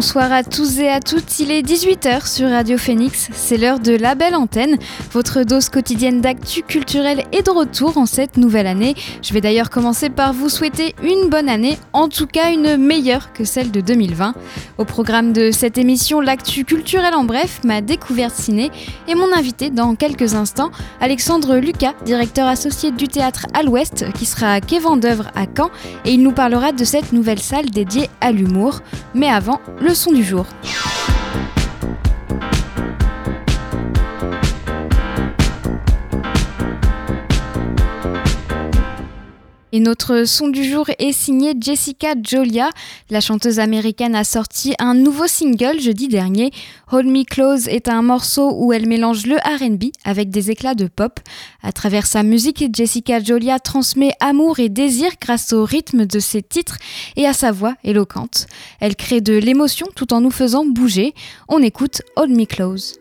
Bonsoir 0.00 0.32
à 0.32 0.42
tous 0.42 0.78
et 0.78 0.88
à 0.88 0.98
toutes, 0.98 1.40
il 1.40 1.50
est 1.50 1.60
18h 1.60 2.26
sur 2.26 2.48
Radio 2.48 2.78
Phoenix, 2.78 3.28
c'est 3.34 3.58
l'heure 3.58 3.80
de 3.80 3.92
la 3.92 4.14
belle 4.14 4.34
antenne. 4.34 4.78
Votre 5.12 5.42
dose 5.42 5.68
quotidienne 5.68 6.22
d'actu 6.22 6.62
culturel 6.62 7.24
est 7.32 7.44
de 7.44 7.50
retour 7.50 7.98
en 7.98 8.06
cette 8.06 8.38
nouvelle 8.38 8.66
année. 8.66 8.94
Je 9.20 9.34
vais 9.34 9.42
d'ailleurs 9.42 9.68
commencer 9.68 10.08
par 10.08 10.32
vous 10.32 10.48
souhaiter 10.48 10.94
une 11.02 11.28
bonne 11.28 11.50
année, 11.50 11.76
en 11.92 12.08
tout 12.08 12.26
cas 12.26 12.50
une 12.50 12.78
meilleure 12.78 13.34
que 13.34 13.44
celle 13.44 13.70
de 13.70 13.82
2020. 13.82 14.32
Au 14.78 14.86
programme 14.86 15.34
de 15.34 15.50
cette 15.50 15.76
émission, 15.76 16.22
l'actu 16.22 16.64
culturel 16.64 17.14
en 17.14 17.24
bref, 17.24 17.60
ma 17.62 17.82
découverte 17.82 18.34
ciné 18.34 18.70
et 19.06 19.14
mon 19.14 19.30
invité 19.34 19.68
dans 19.68 19.94
quelques 19.96 20.32
instants, 20.32 20.70
Alexandre 21.02 21.58
Lucas, 21.58 21.92
directeur 22.06 22.48
associé 22.48 22.90
du 22.90 23.06
théâtre 23.06 23.44
à 23.52 23.62
l'Ouest, 23.62 24.10
qui 24.14 24.24
sera 24.24 24.54
à 24.54 24.60
Quai 24.62 24.78
Vendœuvre 24.78 25.30
à 25.34 25.44
Caen 25.54 25.68
et 26.06 26.12
il 26.12 26.22
nous 26.22 26.32
parlera 26.32 26.72
de 26.72 26.84
cette 26.84 27.12
nouvelle 27.12 27.38
salle 27.38 27.68
dédiée 27.68 28.08
à 28.22 28.32
l'humour. 28.32 28.80
Mais 29.14 29.28
avant, 29.28 29.60
le 29.78 29.89
son 29.94 30.12
du 30.12 30.24
jour. 30.24 30.46
Et 39.72 39.78
notre 39.78 40.24
son 40.24 40.48
du 40.48 40.64
jour 40.64 40.86
est 40.98 41.12
signé 41.12 41.54
Jessica 41.60 42.14
Jolia. 42.20 42.70
La 43.08 43.20
chanteuse 43.20 43.60
américaine 43.60 44.16
a 44.16 44.24
sorti 44.24 44.74
un 44.80 44.94
nouveau 44.94 45.28
single 45.28 45.80
jeudi 45.80 46.08
dernier. 46.08 46.50
Hold 46.90 47.06
Me 47.06 47.24
Close 47.24 47.68
est 47.68 47.88
un 47.88 48.02
morceau 48.02 48.52
où 48.56 48.72
elle 48.72 48.88
mélange 48.88 49.26
le 49.26 49.36
RB 49.36 49.92
avec 50.04 50.30
des 50.30 50.50
éclats 50.50 50.74
de 50.74 50.88
pop. 50.88 51.20
À 51.62 51.70
travers 51.70 52.06
sa 52.06 52.24
musique, 52.24 52.64
Jessica 52.72 53.22
Jolia 53.22 53.60
transmet 53.60 54.12
amour 54.18 54.58
et 54.58 54.68
désir 54.68 55.12
grâce 55.20 55.52
au 55.52 55.64
rythme 55.64 56.04
de 56.04 56.18
ses 56.18 56.42
titres 56.42 56.78
et 57.16 57.26
à 57.26 57.32
sa 57.32 57.52
voix 57.52 57.74
éloquente. 57.84 58.46
Elle 58.80 58.96
crée 58.96 59.20
de 59.20 59.34
l'émotion 59.34 59.86
tout 59.94 60.12
en 60.12 60.20
nous 60.20 60.32
faisant 60.32 60.64
bouger. 60.64 61.14
On 61.48 61.62
écoute 61.62 62.02
Hold 62.16 62.36
Me 62.36 62.44
Close. 62.44 62.99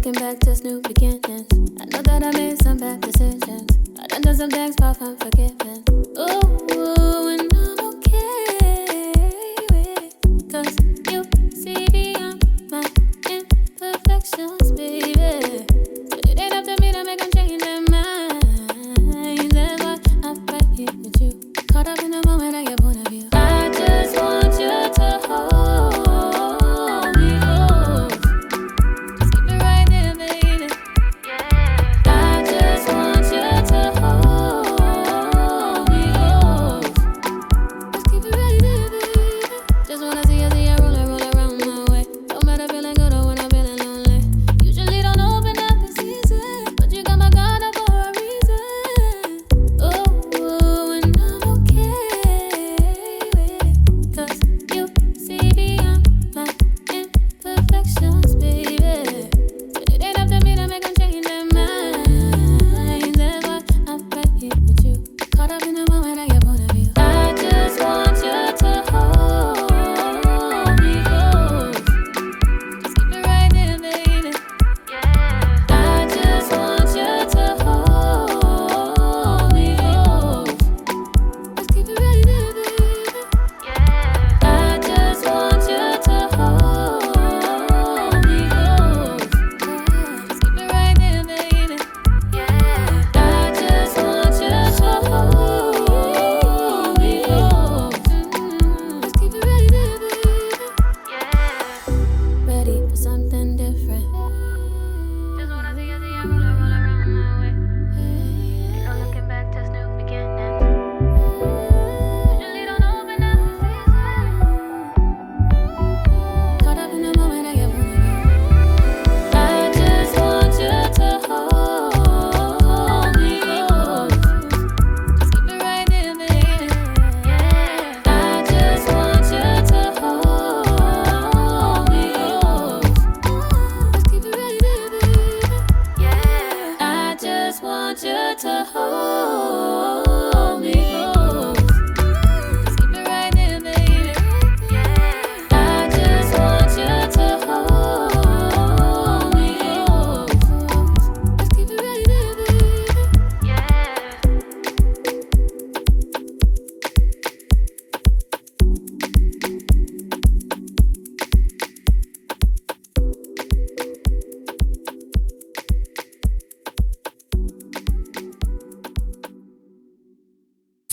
Looking 0.00 0.12
back 0.12 0.38
to 0.40 0.54
new 0.64 0.80
beginnings. 0.80 1.46
I 1.80 1.84
know 1.84 2.02
that 2.02 2.22
I 2.22 2.30
made 2.32 2.62
some 2.62 2.78
bad 2.78 3.00
decisions. 3.00 3.70
I 4.00 4.06
done 4.06 4.22
done 4.22 4.36
some 4.36 4.50
things 4.50 4.74
far 4.76 4.94
from 4.94 5.16
forgiveness. 5.16 5.79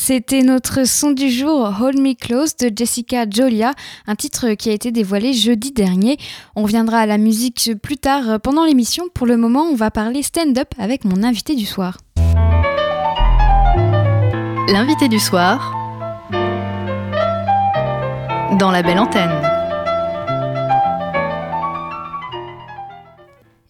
C'était 0.08 0.42
notre 0.42 0.88
son 0.88 1.12
du 1.12 1.30
jour, 1.30 1.70
Hold 1.82 2.00
Me 2.00 2.14
Close 2.14 2.56
de 2.56 2.72
Jessica 2.74 3.26
Jolia, 3.30 3.74
un 4.08 4.16
titre 4.16 4.54
qui 4.54 4.70
a 4.70 4.72
été 4.72 4.94
dévoilé 4.94 5.34
jeudi 5.34 5.74
dernier. 5.74 6.18
On 6.56 6.64
viendra 6.64 7.00
à 7.00 7.06
la 7.06 7.18
musique 7.18 7.72
plus 7.84 7.98
tard 7.98 8.40
pendant 8.40 8.64
l'émission. 8.64 9.10
Pour 9.14 9.28
le 9.28 9.36
moment, 9.36 9.64
on 9.64 9.76
va 9.76 9.92
parler 9.92 10.24
stand-up 10.24 10.70
avec 10.80 11.04
mon 11.04 11.24
invité 11.24 11.56
du 11.56 11.66
soir. 11.66 11.98
L'invité 14.70 15.10
du 15.10 15.20
soir 15.20 15.74
dans 18.58 18.72
la 18.72 18.84
belle 18.84 19.00
antenne. 19.00 19.47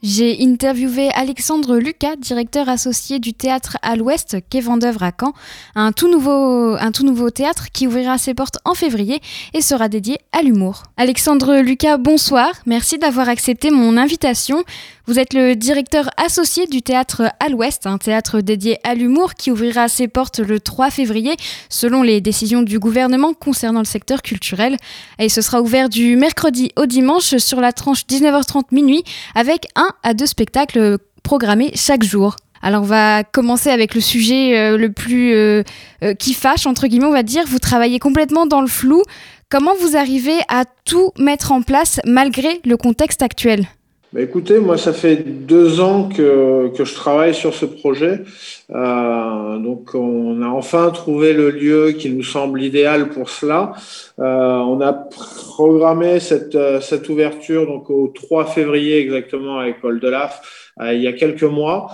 J'ai 0.10 0.38
interviewé 0.42 1.10
Alexandre 1.16 1.76
Lucas, 1.76 2.16
directeur 2.16 2.70
associé 2.70 3.20
du 3.20 3.34
théâtre 3.34 3.76
à 3.82 3.98
l'Ouest, 3.98 4.38
quai 4.50 4.62
Vendœuvre 4.62 5.04
à 5.04 5.12
Caen, 5.12 5.34
un 5.76 5.92
tout 5.92 6.08
nouveau 6.08 7.30
théâtre 7.30 7.66
qui 7.74 7.88
ouvrira 7.88 8.18
ses 8.18 8.34
portes 8.34 8.58
en 8.64 8.74
février 8.74 9.20
et 9.54 9.60
sera 9.60 9.90
dédié 9.90 10.20
à 10.32 10.44
l'humour. 10.44 10.84
Alexandre 10.96 11.58
Lucas, 11.58 11.98
bonsoir, 11.98 12.54
merci 12.66 12.98
d'avoir 12.98 13.28
accepté 13.28 13.70
mon 13.70 13.98
invitation. 13.98 14.64
Vous 15.10 15.20
êtes 15.20 15.34
le 15.34 15.56
directeur 15.56 16.10
associé 16.18 16.68
du 16.68 16.82
théâtre 16.82 17.32
à 17.40 17.48
l'Ouest, 17.48 17.88
un 17.88 17.98
théâtre 17.98 18.42
dédié 18.42 18.78
à 18.84 18.94
l'humour 18.94 19.36
qui 19.36 19.52
ouvrira 19.52 19.88
ses 19.88 20.10
portes 20.10 20.40
le 20.40 20.60
3 20.60 20.90
février 20.90 21.38
selon 21.70 22.04
les 22.04 22.20
décisions 22.20 22.62
du 22.62 22.78
gouvernement 22.78 23.34
concernant 23.34 23.80
le 23.80 23.86
secteur 23.86 24.22
culturel. 24.22 24.76
Et 25.18 25.30
ce 25.30 25.40
sera 25.40 25.62
ouvert 25.62 25.88
du 25.88 26.18
mercredi 26.18 26.74
au 26.76 26.86
dimanche 26.86 27.38
sur 27.38 27.62
la 27.62 27.72
tranche 27.72 28.02
19h30 28.02 28.64
minuit 28.74 29.06
avec 29.34 29.68
un 29.78 29.92
à 30.04 30.14
deux 30.14 30.26
spectacles 30.26 30.98
programmés 31.24 31.72
chaque 31.74 32.04
jour. 32.04 32.36
Alors 32.62 32.82
on 32.82 32.88
va 32.88 33.24
commencer 33.24 33.70
avec 33.70 33.96
le 33.96 34.02
sujet 34.02 34.58
euh, 34.58 34.78
le 34.78 34.92
plus 34.92 35.34
euh, 35.36 35.64
euh, 36.04 36.16
qui 36.16 36.34
fâche 36.34 36.66
entre 36.66 36.88
guillemets 36.88 37.06
on 37.06 37.14
va 37.14 37.24
dire. 37.24 37.46
Vous 37.48 37.60
travaillez 37.60 38.00
complètement 38.00 38.46
dans 38.46 38.60
le 38.60 38.68
flou. 38.68 39.04
Comment 39.48 39.74
vous 39.80 39.96
arrivez 39.96 40.40
à 40.50 40.66
tout 40.84 41.14
mettre 41.18 41.54
en 41.54 41.62
place 41.62 42.02
malgré 42.04 42.60
le 42.66 42.76
contexte 42.76 43.22
actuel? 43.22 43.68
Bah 44.14 44.22
écoutez, 44.22 44.60
moi, 44.60 44.78
ça 44.78 44.94
fait 44.94 45.18
deux 45.18 45.82
ans 45.82 46.08
que, 46.08 46.72
que 46.76 46.86
je 46.86 46.94
travaille 46.94 47.36
sur 47.36 47.54
ce 47.54 47.66
projet. 47.66 48.22
Euh, 48.70 49.58
donc, 49.60 49.94
on 49.96 50.42
a 50.42 50.48
enfin 50.48 50.90
trouvé 50.92 51.34
le 51.34 51.50
lieu 51.50 51.92
qui 51.92 52.10
nous 52.10 52.24
semble 52.24 52.62
idéal 52.64 53.10
pour 53.10 53.30
cela. 53.30 53.74
Euh, 54.20 54.24
on 54.24 54.80
a 54.82 54.94
programmé 54.94 56.20
cette, 56.20 56.58
cette 56.82 57.10
ouverture 57.10 57.66
donc 57.66 57.90
au 57.90 58.08
3 58.08 58.46
février 58.46 59.00
exactement 59.00 59.60
avec 59.60 59.82
Paul 59.82 60.00
Delaf 60.00 60.42
euh, 60.82 60.94
il 60.94 61.02
y 61.02 61.08
a 61.08 61.14
quelques 61.14 61.44
mois. 61.44 61.92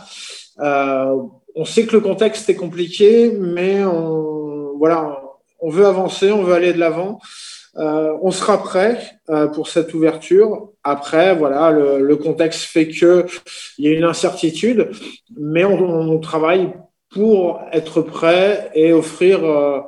Euh, 0.59 1.15
on 1.55 1.65
sait 1.65 1.85
que 1.85 1.93
le 1.93 2.01
contexte 2.01 2.49
est 2.49 2.55
compliqué, 2.55 3.31
mais 3.31 3.83
on, 3.83 4.77
voilà, 4.77 5.21
on 5.59 5.69
veut 5.69 5.85
avancer, 5.85 6.31
on 6.31 6.43
veut 6.43 6.53
aller 6.53 6.73
de 6.73 6.79
l'avant. 6.79 7.19
Euh, 7.77 8.15
on 8.21 8.29
sera 8.29 8.61
prêt 8.61 8.99
euh, 9.29 9.47
pour 9.47 9.67
cette 9.67 9.93
ouverture. 9.93 10.69
Après, 10.83 11.35
voilà, 11.35 11.71
le, 11.71 12.15
contexte 12.17 12.63
fait 12.65 12.87
que 12.87 13.25
il 13.77 13.85
y 13.85 13.87
a 13.87 13.97
une 13.97 14.03
incertitude, 14.03 14.91
mais 15.35 15.65
on, 15.65 16.19
travaille 16.19 16.73
pour 17.09 17.61
être 17.71 18.01
prêt 18.01 18.71
et 18.75 18.93
offrir 18.93 19.43
euh, 19.43 19.79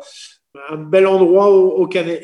un 0.69 0.77
bel 0.77 1.05
endroit 1.05 1.49
au, 1.49 1.69
au 1.69 1.87
Canet. 1.87 2.23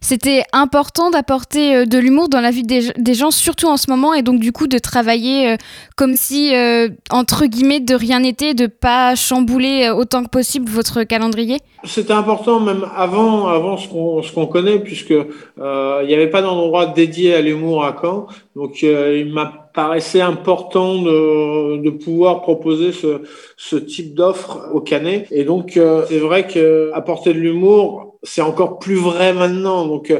C'était 0.00 0.42
important 0.52 1.10
d'apporter 1.10 1.76
euh, 1.76 1.84
de 1.84 1.98
l'humour 1.98 2.28
dans 2.28 2.40
la 2.40 2.50
vie 2.50 2.62
des, 2.62 3.14
gens, 3.14 3.30
surtout 3.30 3.68
en 3.68 3.76
ce 3.76 3.90
moment, 3.90 4.14
et 4.14 4.22
donc 4.22 4.40
du 4.40 4.52
coup 4.52 4.66
de 4.66 4.78
travailler 4.78 5.50
euh, 5.50 5.56
comme 5.96 6.14
si, 6.16 6.54
euh, 6.54 6.88
entre 7.10 7.46
guillemets, 7.46 7.80
de 7.80 7.94
rien 7.94 8.20
n'était, 8.20 8.54
de 8.54 8.66
pas 8.66 9.14
chambouler 9.14 9.90
autant 9.90 10.24
que 10.24 10.30
possible 10.30 10.68
votre 10.68 11.04
calendrier 11.04 11.58
C'était 11.84 12.12
important 12.12 12.58
même 12.58 12.86
avant, 12.96 13.46
avant 13.46 13.76
ce 13.76 14.32
qu'on 14.32 14.46
connaît, 14.46 14.78
puisque 14.78 15.10
il 15.10 16.06
n'y 16.06 16.14
avait 16.14 16.30
pas 16.30 16.42
d'endroit 16.42 16.86
dédié 16.86 17.34
à 17.34 17.40
l'humour 17.40 17.84
à 17.84 17.96
Caen. 18.00 18.26
Donc 18.56 18.82
il 18.82 19.32
m'a 19.32 19.68
paraissait 19.74 20.20
important 20.20 21.02
de, 21.02 21.90
pouvoir 21.90 22.40
proposer 22.40 22.90
ce, 22.90 23.22
ce 23.56 23.76
type 23.76 24.14
d'offre 24.14 24.70
au 24.72 24.80
Canet. 24.80 25.28
Et 25.30 25.44
donc, 25.44 25.78
c'est 26.08 26.18
vrai 26.18 26.48
qu'apporter 26.48 27.32
de 27.32 27.38
l'humour, 27.38 28.07
c'est 28.28 28.42
encore 28.42 28.78
plus 28.78 28.96
vrai 28.96 29.32
maintenant. 29.32 29.86
Donc, 29.86 30.12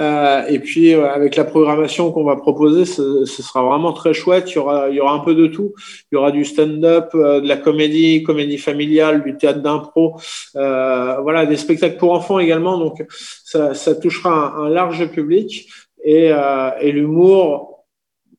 euh, 0.00 0.46
et 0.48 0.58
puis 0.58 0.94
euh, 0.94 1.08
avec 1.08 1.36
la 1.36 1.44
programmation 1.44 2.10
qu'on 2.10 2.24
va 2.24 2.36
proposer, 2.36 2.84
ce, 2.84 3.24
ce, 3.24 3.42
sera 3.42 3.62
vraiment 3.62 3.92
très 3.92 4.14
chouette. 4.14 4.50
Il 4.50 4.56
y 4.56 4.58
aura, 4.58 4.88
il 4.90 4.96
y 4.96 5.00
aura 5.00 5.12
un 5.12 5.20
peu 5.20 5.34
de 5.34 5.46
tout. 5.46 5.72
Il 6.10 6.16
y 6.16 6.18
aura 6.18 6.32
du 6.32 6.44
stand-up, 6.44 7.10
euh, 7.14 7.40
de 7.40 7.46
la 7.46 7.56
comédie, 7.56 8.22
comédie 8.24 8.58
familiale, 8.58 9.22
du 9.22 9.36
théâtre 9.36 9.60
d'impro, 9.60 10.16
euh, 10.56 11.16
voilà, 11.20 11.46
des 11.46 11.56
spectacles 11.56 11.98
pour 11.98 12.12
enfants 12.12 12.40
également. 12.40 12.78
Donc, 12.78 13.04
ça, 13.44 13.74
ça 13.74 13.94
touchera 13.94 14.54
un, 14.56 14.68
large 14.68 15.06
public 15.10 15.68
et, 16.04 16.32
euh, 16.32 16.70
et 16.80 16.90
l'humour 16.90 17.84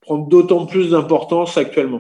prend 0.02 0.18
d'autant 0.18 0.66
plus 0.66 0.92
d'importance 0.92 1.58
actuellement. 1.58 2.00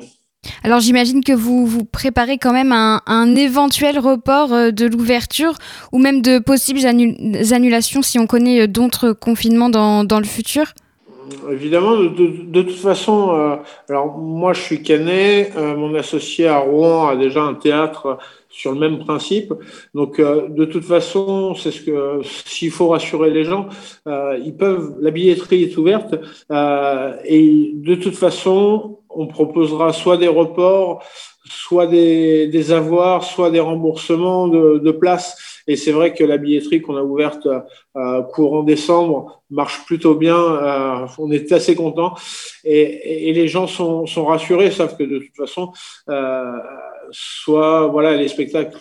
Alors 0.64 0.80
j'imagine 0.80 1.24
que 1.24 1.34
vous 1.34 1.66
vous 1.66 1.86
préparez 1.86 2.38
quand 2.38 2.54
même 2.54 2.72
un, 2.72 3.02
un 3.06 3.36
éventuel 3.36 4.00
report 4.00 4.54
euh, 4.54 4.72
de 4.72 4.86
l'ouverture 4.86 5.54
ou 5.92 6.00
même 6.00 6.22
de 6.22 6.40
possibles 6.40 6.86
annulations 6.86 8.02
si 8.02 8.20
on 8.20 8.28
connaît 8.28 8.62
euh, 8.62 8.68
d'autres 8.68 9.14
confinements 9.14 9.70
dans, 9.70 10.04
dans, 10.04 10.20
le 10.20 10.26
futur? 10.26 10.74
Évidemment, 11.50 11.96
de, 11.96 12.62
toute 12.62 12.76
façon, 12.76 13.34
euh, 13.34 13.56
alors 13.90 14.18
moi 14.18 14.54
je 14.54 14.62
suis 14.62 14.84
canet, 14.84 15.54
mon 15.56 15.96
associé 15.96 16.48
à 16.48 16.58
Rouen 16.58 17.08
a 17.08 17.16
déjà 17.16 17.42
un 17.42 17.54
théâtre 17.54 18.20
sur 18.54 18.72
le 18.72 18.80
même 18.80 19.00
principe. 19.00 19.52
Donc, 19.94 20.20
euh, 20.20 20.48
de 20.48 20.66
toute 20.66 20.86
façon, 20.86 21.56
c'est 21.56 21.72
ce 21.72 21.82
que 21.82 22.22
s'il 22.24 22.72
faut 22.72 22.90
rassurer 22.90 23.32
les 23.32 23.44
gens, 23.44 23.68
euh, 24.08 24.40
ils 24.46 24.56
peuvent. 24.56 24.96
La 25.02 25.12
billetterie 25.12 25.64
est 25.64 25.76
ouverte 25.76 26.16
euh, 26.52 27.16
et 27.26 27.72
de 27.74 27.96
toute 27.96 28.16
façon, 28.16 29.00
on 29.10 29.28
proposera 29.28 29.92
soit 29.92 30.18
des 30.18 30.28
reports, 30.28 31.04
soit 31.46 31.88
des, 31.88 32.48
des 32.48 32.72
avoirs, 32.72 33.24
soit 33.24 33.50
des 33.50 33.60
remboursements 33.60 34.48
de, 34.48 34.78
de 34.78 34.92
places. 34.92 35.36
Et 35.68 35.76
c'est 35.76 35.92
vrai 35.92 36.14
que 36.14 36.24
la 36.24 36.38
billetterie 36.38 36.82
qu'on 36.82 36.98
a 36.98 37.04
ouverte 37.04 37.48
euh, 37.96 38.22
courant 38.24 38.64
décembre 38.64 39.44
marche 39.50 39.86
plutôt 39.86 40.16
bien. 40.16 40.38
Euh, 40.38 41.08
on 41.18 41.32
est 41.32 41.52
assez 41.52 41.76
content 41.76 42.14
et, 42.64 43.30
et, 43.30 43.34
les 43.34 43.48
gens 43.48 43.68
sont, 43.68 44.06
sont 44.06 44.26
rassurés, 44.26 44.72
savent 44.72 44.98
que 44.98 45.04
de 45.04 45.20
toute 45.20 45.36
façon. 45.36 45.72
Euh, 46.10 46.52
soit 47.12 47.88
voilà 47.88 48.16
les 48.16 48.28
spectacles. 48.28 48.80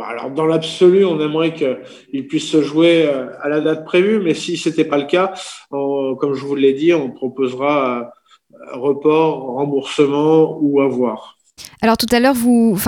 Alors 0.00 0.30
dans 0.30 0.46
l'absolu, 0.46 1.04
on 1.04 1.20
aimerait 1.20 1.54
qu'ils 1.54 2.26
puissent 2.26 2.50
se 2.50 2.62
jouer 2.62 3.06
euh, 3.06 3.28
à 3.40 3.48
la 3.48 3.60
date 3.60 3.84
prévue, 3.84 4.20
mais 4.20 4.34
si 4.34 4.56
c'était 4.56 4.84
pas 4.86 4.98
le 4.98 5.04
cas, 5.04 5.34
comme 5.70 6.34
je 6.34 6.44
vous 6.44 6.54
l'ai 6.54 6.72
dit, 6.72 6.94
on 6.94 7.10
proposera 7.10 8.12
euh, 8.54 8.76
report, 8.76 9.54
remboursement 9.54 10.58
ou 10.60 10.80
avoir. 10.80 11.36
Alors 11.84 11.96
tout 11.96 12.06
à 12.12 12.20
l'heure, 12.20 12.34
vous, 12.34 12.78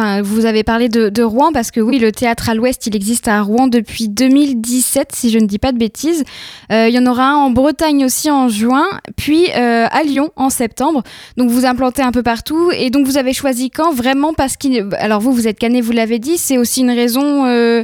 avez 0.44 0.62
parlé 0.62 0.88
de, 0.88 1.22
Rouen 1.22 1.52
parce 1.52 1.72
que 1.72 1.80
oui, 1.80 1.98
le 1.98 2.12
théâtre 2.12 2.48
à 2.48 2.54
l'Ouest, 2.54 2.86
il 2.86 2.94
existe 2.94 3.26
à 3.26 3.42
Rouen 3.42 3.66
depuis 3.66 4.08
2017, 4.08 5.10
si 5.12 5.30
je 5.30 5.38
ne 5.40 5.46
dis 5.46 5.58
pas 5.58 5.72
de 5.72 5.78
bêtises. 5.78 6.22
Euh, 6.70 6.86
il 6.88 6.94
y 6.94 6.98
en 7.00 7.06
aura 7.06 7.24
un 7.24 7.34
en 7.34 7.50
Bretagne 7.50 8.04
aussi 8.04 8.30
en 8.30 8.48
juin, 8.48 8.86
puis 9.16 9.48
euh, 9.56 9.86
à 9.90 10.04
Lyon 10.04 10.30
en 10.36 10.48
septembre. 10.48 11.02
Donc 11.36 11.50
vous 11.50 11.66
implantez 11.66 12.02
un 12.02 12.12
peu 12.12 12.22
partout 12.22 12.70
et 12.72 12.90
donc 12.90 13.04
vous 13.04 13.18
avez 13.18 13.32
choisi 13.32 13.68
quand 13.68 13.92
vraiment 13.92 14.32
parce 14.32 14.56
qu'il, 14.56 14.88
alors 14.98 15.20
vous, 15.20 15.32
vous 15.32 15.48
êtes 15.48 15.58
canet, 15.58 15.82
vous 15.82 15.90
l'avez 15.90 16.20
dit, 16.20 16.38
c'est 16.38 16.58
aussi 16.58 16.82
une 16.82 16.92
raison. 16.92 17.46
Euh, 17.46 17.82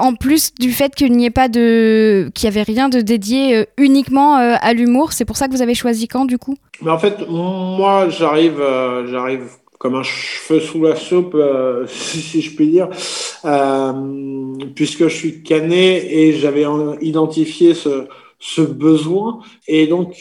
en 0.00 0.14
plus 0.14 0.52
du 0.58 0.72
fait 0.72 0.96
qu'il 0.96 1.12
n'y 1.12 1.26
ait 1.26 1.30
pas 1.30 1.48
de, 1.48 2.32
qu'il 2.34 2.46
y 2.46 2.48
avait 2.48 2.64
rien 2.64 2.88
de 2.88 3.00
dédié 3.02 3.66
uniquement 3.78 4.34
à 4.34 4.72
l'humour, 4.72 5.12
c'est 5.12 5.24
pour 5.24 5.36
ça 5.36 5.46
que 5.46 5.52
vous 5.52 5.62
avez 5.62 5.76
choisi 5.76 6.08
quand 6.08 6.24
du 6.24 6.38
coup? 6.38 6.56
Mais 6.82 6.90
en 6.90 6.98
fait, 6.98 7.28
moi, 7.28 8.08
j'arrive, 8.08 8.60
j'arrive 9.08 9.59
comme 9.80 9.94
un 9.94 10.02
cheveu 10.02 10.60
sous 10.60 10.82
la 10.84 10.94
soupe, 10.94 11.34
euh, 11.34 11.86
si, 11.88 12.42
je 12.42 12.54
puis 12.54 12.68
dire, 12.68 12.90
euh, 13.46 13.92
puisque 14.74 15.08
je 15.08 15.16
suis 15.16 15.42
cané 15.42 16.20
et 16.20 16.34
j'avais 16.34 16.66
identifié 17.00 17.72
ce, 17.72 18.04
ce 18.38 18.60
besoin. 18.60 19.40
Et 19.66 19.86
donc, 19.86 20.14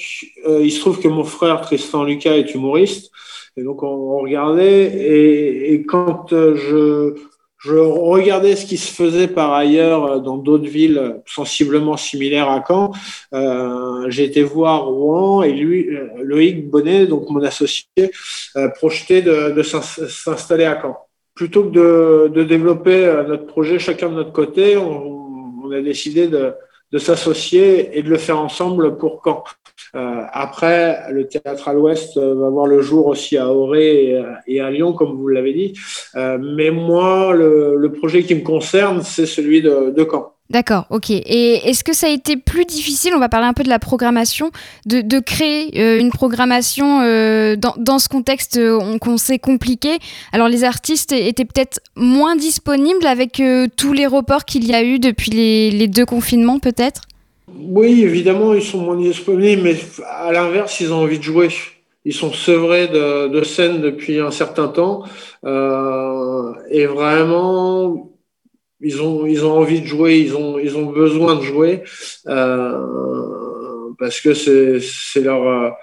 euh, 0.47 0.61
il 0.63 0.71
se 0.71 0.79
trouve 0.79 1.01
que 1.01 1.09
mon 1.09 1.25
frère 1.25 1.59
Tristan 1.59 2.05
Lucas 2.05 2.37
est 2.37 2.55
humoriste. 2.55 3.11
Et 3.57 3.63
donc, 3.63 3.83
on, 3.83 3.87
on 3.87 4.19
regardait. 4.19 4.85
Et, 4.95 5.73
et 5.73 5.83
quand 5.83 6.27
je 6.29 7.15
je 7.59 7.75
regardais 7.75 8.55
ce 8.55 8.65
qui 8.65 8.77
se 8.77 8.91
faisait 8.91 9.27
par 9.27 9.53
ailleurs 9.53 10.05
euh, 10.05 10.19
dans 10.19 10.37
d'autres 10.37 10.67
villes 10.67 11.21
sensiblement 11.25 11.97
similaires 11.97 12.49
à 12.49 12.63
Caen. 12.65 12.93
Euh, 13.33 14.09
j'ai 14.09 14.23
été 14.23 14.43
voir 14.43 14.85
Rouen 14.85 15.43
et 15.43 15.51
lui, 15.51 15.89
euh, 15.89 16.07
Loïc 16.23 16.69
Bonnet, 16.69 17.05
donc 17.05 17.29
mon 17.29 17.43
associé, 17.43 17.85
euh, 18.55 18.69
projetait 18.69 19.21
de, 19.21 19.61
s'installer 19.61 20.65
à 20.65 20.81
Caen. 20.81 20.97
Plutôt 21.35 21.63
que 21.65 22.27
de, 22.29 22.43
développer 22.43 23.05
euh, 23.05 23.23
notre 23.23 23.45
projet 23.45 23.77
chacun 23.77 24.09
de 24.09 24.15
notre 24.15 24.33
côté, 24.33 24.77
on, 24.77 25.69
a 25.71 25.81
décidé 25.81 26.27
de 26.27 26.97
s'associer 26.97 27.95
et 27.95 28.01
de 28.01 28.09
le 28.09 28.17
faire 28.17 28.39
ensemble 28.39 28.97
pour 28.97 29.21
Caen. 29.23 29.43
Euh, 29.95 30.23
après, 30.31 31.11
le 31.11 31.27
théâtre 31.27 31.67
à 31.67 31.73
l'Ouest 31.73 32.17
euh, 32.17 32.35
va 32.35 32.49
voir 32.49 32.67
le 32.67 32.81
jour 32.81 33.07
aussi 33.07 33.37
à 33.37 33.49
Auray 33.51 34.21
et, 34.47 34.61
à 34.61 34.69
Lyon, 34.69 34.93
comme 34.93 35.15
vous 35.15 35.27
l'avez 35.27 35.53
dit. 35.53 35.73
Euh, 36.15 36.37
mais 36.39 36.71
moi, 36.71 37.33
le, 37.33 37.91
projet 37.91 38.23
qui 38.23 38.35
me 38.35 38.43
concerne, 38.43 39.01
c'est 39.01 39.25
celui 39.25 39.61
de, 39.61 40.07
Caen. 40.09 40.33
D'accord, 40.49 40.87
ok. 40.89 41.11
Et 41.11 41.69
est-ce 41.69 41.83
que 41.83 41.93
ça 41.93 42.07
a 42.07 42.09
été 42.09 42.35
plus 42.35 42.65
difficile, 42.65 43.13
on 43.15 43.19
va 43.19 43.29
parler 43.29 43.45
un 43.45 43.53
peu 43.53 43.63
de 43.63 43.69
la 43.69 43.77
programmation, 43.77 44.49
de, 44.87 45.19
créer 45.19 45.79
euh, 45.79 45.99
une 45.99 46.09
programmation 46.09 47.01
euh, 47.01 47.55
dans, 47.55 47.99
ce 47.99 48.09
contexte 48.09 48.57
euh, 48.57 48.97
qu'on 48.97 49.17
sait 49.17 49.37
compliqué? 49.37 49.99
Alors 50.31 50.49
les 50.49 50.63
artistes 50.63 51.11
étaient 51.11 51.45
peut-être 51.45 51.79
moins 51.95 52.35
disponibles 52.35 53.05
avec 53.05 53.41
tous 53.77 53.93
les 53.93 54.07
reports 54.07 54.45
qu'il 54.45 54.65
y 54.65 54.73
a 54.73 54.83
eu 54.83 54.97
depuis 54.97 55.29
les 55.29 55.87
deux 55.87 56.05
confinements 56.05 56.57
peut-être? 56.57 57.01
Oui, 57.55 58.03
évidemment, 58.03 58.53
ils 58.53 58.63
sont 58.63 58.79
moins 58.79 58.97
disponibles, 58.97 59.61
mais 59.63 59.75
à 60.05 60.31
l'inverse, 60.31 60.79
ils 60.79 60.93
ont 60.93 61.03
envie 61.03 61.19
de 61.19 61.23
jouer. 61.23 61.49
ils 62.05 62.13
sont 62.13 62.33
sevrés 62.33 62.87
de, 62.87 63.27
de 63.27 63.43
scène 63.43 63.81
depuis 63.81 64.19
un 64.19 64.31
certain 64.31 64.67
temps 64.67 65.03
euh, 65.45 66.53
et 66.69 66.85
vraiment 66.85 68.11
ils 68.81 69.01
ont 69.01 69.25
ils 69.25 69.45
ont 69.45 69.51
envie 69.57 69.81
de 69.81 69.85
jouer, 69.85 70.19
ils 70.19 70.35
ont 70.35 70.57
ils 70.59 70.77
ont 70.77 70.85
besoin 70.85 71.35
de 71.35 71.41
jouer 71.41 71.83
euh, 72.27 73.91
parce 73.99 74.21
que 74.21 74.33
c'est 74.33 75.21
leur 75.21 75.75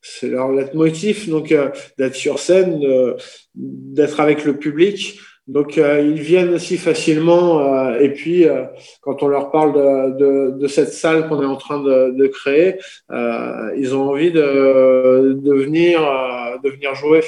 c'est 0.00 0.28
leur 0.28 0.52
leitmotiv 0.52 1.28
donc 1.28 1.52
euh, 1.52 1.70
d'être 1.98 2.14
sur 2.14 2.38
scène, 2.38 2.80
d'être 3.54 4.20
avec 4.20 4.44
le 4.44 4.56
public. 4.56 5.20
Donc 5.48 5.78
euh, 5.78 6.02
ils 6.02 6.20
viennent 6.20 6.52
aussi 6.52 6.76
facilement 6.76 7.60
euh, 7.60 7.98
et 8.00 8.10
puis 8.10 8.46
euh, 8.46 8.64
quand 9.00 9.22
on 9.22 9.28
leur 9.28 9.50
parle 9.50 9.72
de, 9.72 10.18
de, 10.18 10.58
de 10.58 10.66
cette 10.68 10.92
salle 10.92 11.26
qu'on 11.26 11.42
est 11.42 11.46
en 11.46 11.56
train 11.56 11.82
de, 11.82 12.14
de 12.20 12.26
créer, 12.26 12.76
ils 13.82 13.94
ont 13.96 14.10
envie 14.10 14.30
de, 14.30 15.38
de 15.46 15.54
venir 15.54 16.00
de 16.62 16.68
venir 16.68 16.94
jouer. 16.94 17.22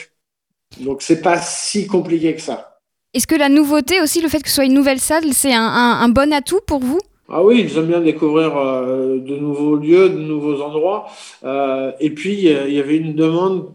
Donc 0.80 1.00
c'est 1.00 1.22
pas 1.22 1.38
si 1.38 1.86
compliqué 1.86 2.34
que 2.34 2.42
ça. 2.42 2.76
Est-ce 3.14 3.26
que 3.26 3.34
la 3.34 3.48
nouveauté 3.48 4.02
aussi, 4.02 4.20
le 4.20 4.28
fait 4.28 4.40
que 4.42 4.48
ce 4.50 4.56
soit 4.56 4.66
une 4.66 4.74
nouvelle 4.74 5.00
salle, 5.00 5.32
c'est 5.32 5.54
un, 5.54 5.62
un, 5.62 6.00
un 6.02 6.08
bon 6.10 6.30
atout 6.32 6.60
pour 6.66 6.80
vous? 6.80 7.00
Ah 7.32 7.42
oui, 7.42 7.64
ils 7.64 7.78
aiment 7.78 7.86
bien 7.86 8.00
découvrir 8.00 8.50
de 8.54 9.36
nouveaux 9.36 9.76
lieux, 9.76 10.08
de 10.08 10.18
nouveaux 10.18 10.60
endroits. 10.62 11.06
Et 12.00 12.10
puis, 12.10 12.34
il 12.34 12.74
y 12.74 12.80
avait 12.80 12.96
une 12.96 13.14
demande 13.14 13.72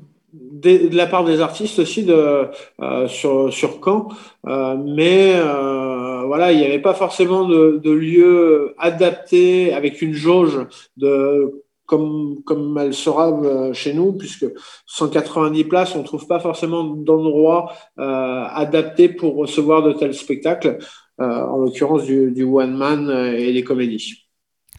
de, 0.62 0.96
la 0.96 1.08
part 1.08 1.26
des 1.26 1.42
artistes 1.42 1.80
aussi 1.80 2.04
de, 2.04 2.48
euh, 2.82 3.08
sur, 3.08 3.54
sur 3.54 3.80
Caen. 3.84 4.10
Euh, 4.48 4.78
mais 4.78 5.34
euh, 5.36 6.24
voilà, 6.26 6.52
il 6.52 6.60
n'y 6.60 6.66
avait 6.66 6.82
pas 6.82 6.94
forcément 6.94 7.48
de, 7.48 7.80
de 7.84 7.92
lieu 7.92 8.74
adapté 8.78 9.74
avec 9.74 10.02
une 10.02 10.14
jauge 10.14 10.60
de 10.98 11.64
comme, 11.86 12.42
comme 12.46 12.80
elle 12.80 12.96
sera 12.96 13.30
euh, 13.30 13.74
chez 13.74 13.94
nous, 13.94 14.14
puisque 14.14 14.46
190 14.88 15.66
places, 15.66 15.96
on 15.96 16.00
ne 16.00 16.04
trouve 16.04 16.26
pas 16.26 16.40
forcément 16.40 16.84
d'endroit 16.84 17.74
adapté 17.98 19.10
pour 19.10 19.36
recevoir 19.36 19.84
de 19.84 19.94
tels 19.94 20.16
spectacles. 20.16 20.80
En 21.18 21.58
l'occurrence 21.58 22.04
du, 22.04 22.32
du 22.32 22.44
one 22.44 22.76
man 22.76 23.10
et 23.38 23.54
des 23.54 23.64
comédies. 23.64 24.25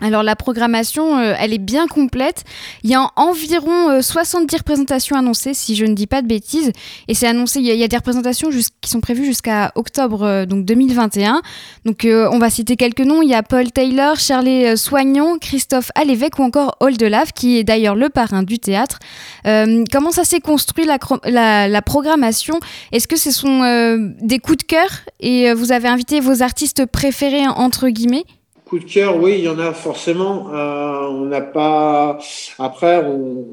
Alors 0.01 0.23
la 0.23 0.37
programmation, 0.37 1.19
euh, 1.19 1.35
elle 1.39 1.55
est 1.55 1.59
bien 1.59 1.87
complète. 1.87 2.45
Il 2.83 2.91
y 2.91 2.95
a 2.95 3.09
environ 3.17 3.91
euh, 3.91 4.03
70 4.03 4.57
représentations 4.57 5.17
annoncées, 5.17 5.55
si 5.55 5.75
je 5.75 5.87
ne 5.87 5.95
dis 5.95 6.07
pas 6.07 6.21
de 6.21 6.27
bêtises. 6.27 6.73
Et 7.09 7.15
c'est 7.15 7.27
annoncé, 7.27 7.61
il 7.61 7.67
y, 7.67 7.83
a, 7.83 7.89
des 7.89 7.97
représentations 7.97 8.51
qui 8.81 8.91
sont 8.91 9.01
prévues 9.01 9.25
jusqu'à 9.25 9.73
octobre 9.75 10.23
euh, 10.23 10.47
donc 10.47 10.65
2021. 10.67 11.41
Donc 11.85 12.05
euh, 12.05 12.29
on 12.33 12.39
va 12.39 12.51
citer 12.51 12.77
quelques 12.77 13.01
noms. 13.01 13.23
Il 13.23 13.29
y 13.29 13.35
a 13.35 13.43
Paul 13.43 13.71
Taylor, 13.73 14.19
Charlie 14.19 14.77
Soignon, 14.77 15.39
Christophe 15.39 15.91
Alévèque 15.95 16.39
ou 16.39 16.43
encore 16.43 16.77
Oldelave, 16.81 17.33
qui 17.33 17.59
est 17.59 17.65
d'ailleurs 17.65 17.95
le 17.95 18.09
parrain 18.09 18.43
du 18.43 18.59
théâtre. 18.59 18.99
Euh, 19.47 19.85
comment 19.91 20.11
ça 20.11 20.25
s'est 20.25 20.41
construit 20.41 20.85
la, 20.85 21.83
programmation? 21.83 22.59
Est-ce 22.93 23.09
que 23.09 23.17
ce 23.17 23.31
sont 23.31 23.63
euh, 23.63 24.11
des 24.21 24.39
coups 24.39 24.59
de 24.59 24.65
cœur? 24.65 24.89
Et 25.21 25.53
vous 25.53 25.73
avez 25.73 25.89
invité 25.89 26.21
vos 26.21 26.43
artistes 26.43 26.87
préférés 26.87 27.47
entre 27.47 27.89
guillemets? 27.89 28.25
Coup 28.67 28.81
de 28.81 28.85
cœur, 28.85 29.17
oui, 29.23 29.37
il 29.39 29.45
y 29.45 29.49
en 29.49 29.61
a 29.61 29.73
forcément. 29.73 30.53
Euh, 30.53 31.09
on 31.09 31.27
n'a 31.27 31.41
pas. 31.41 32.19
Après, 32.59 33.05
on, 33.05 33.47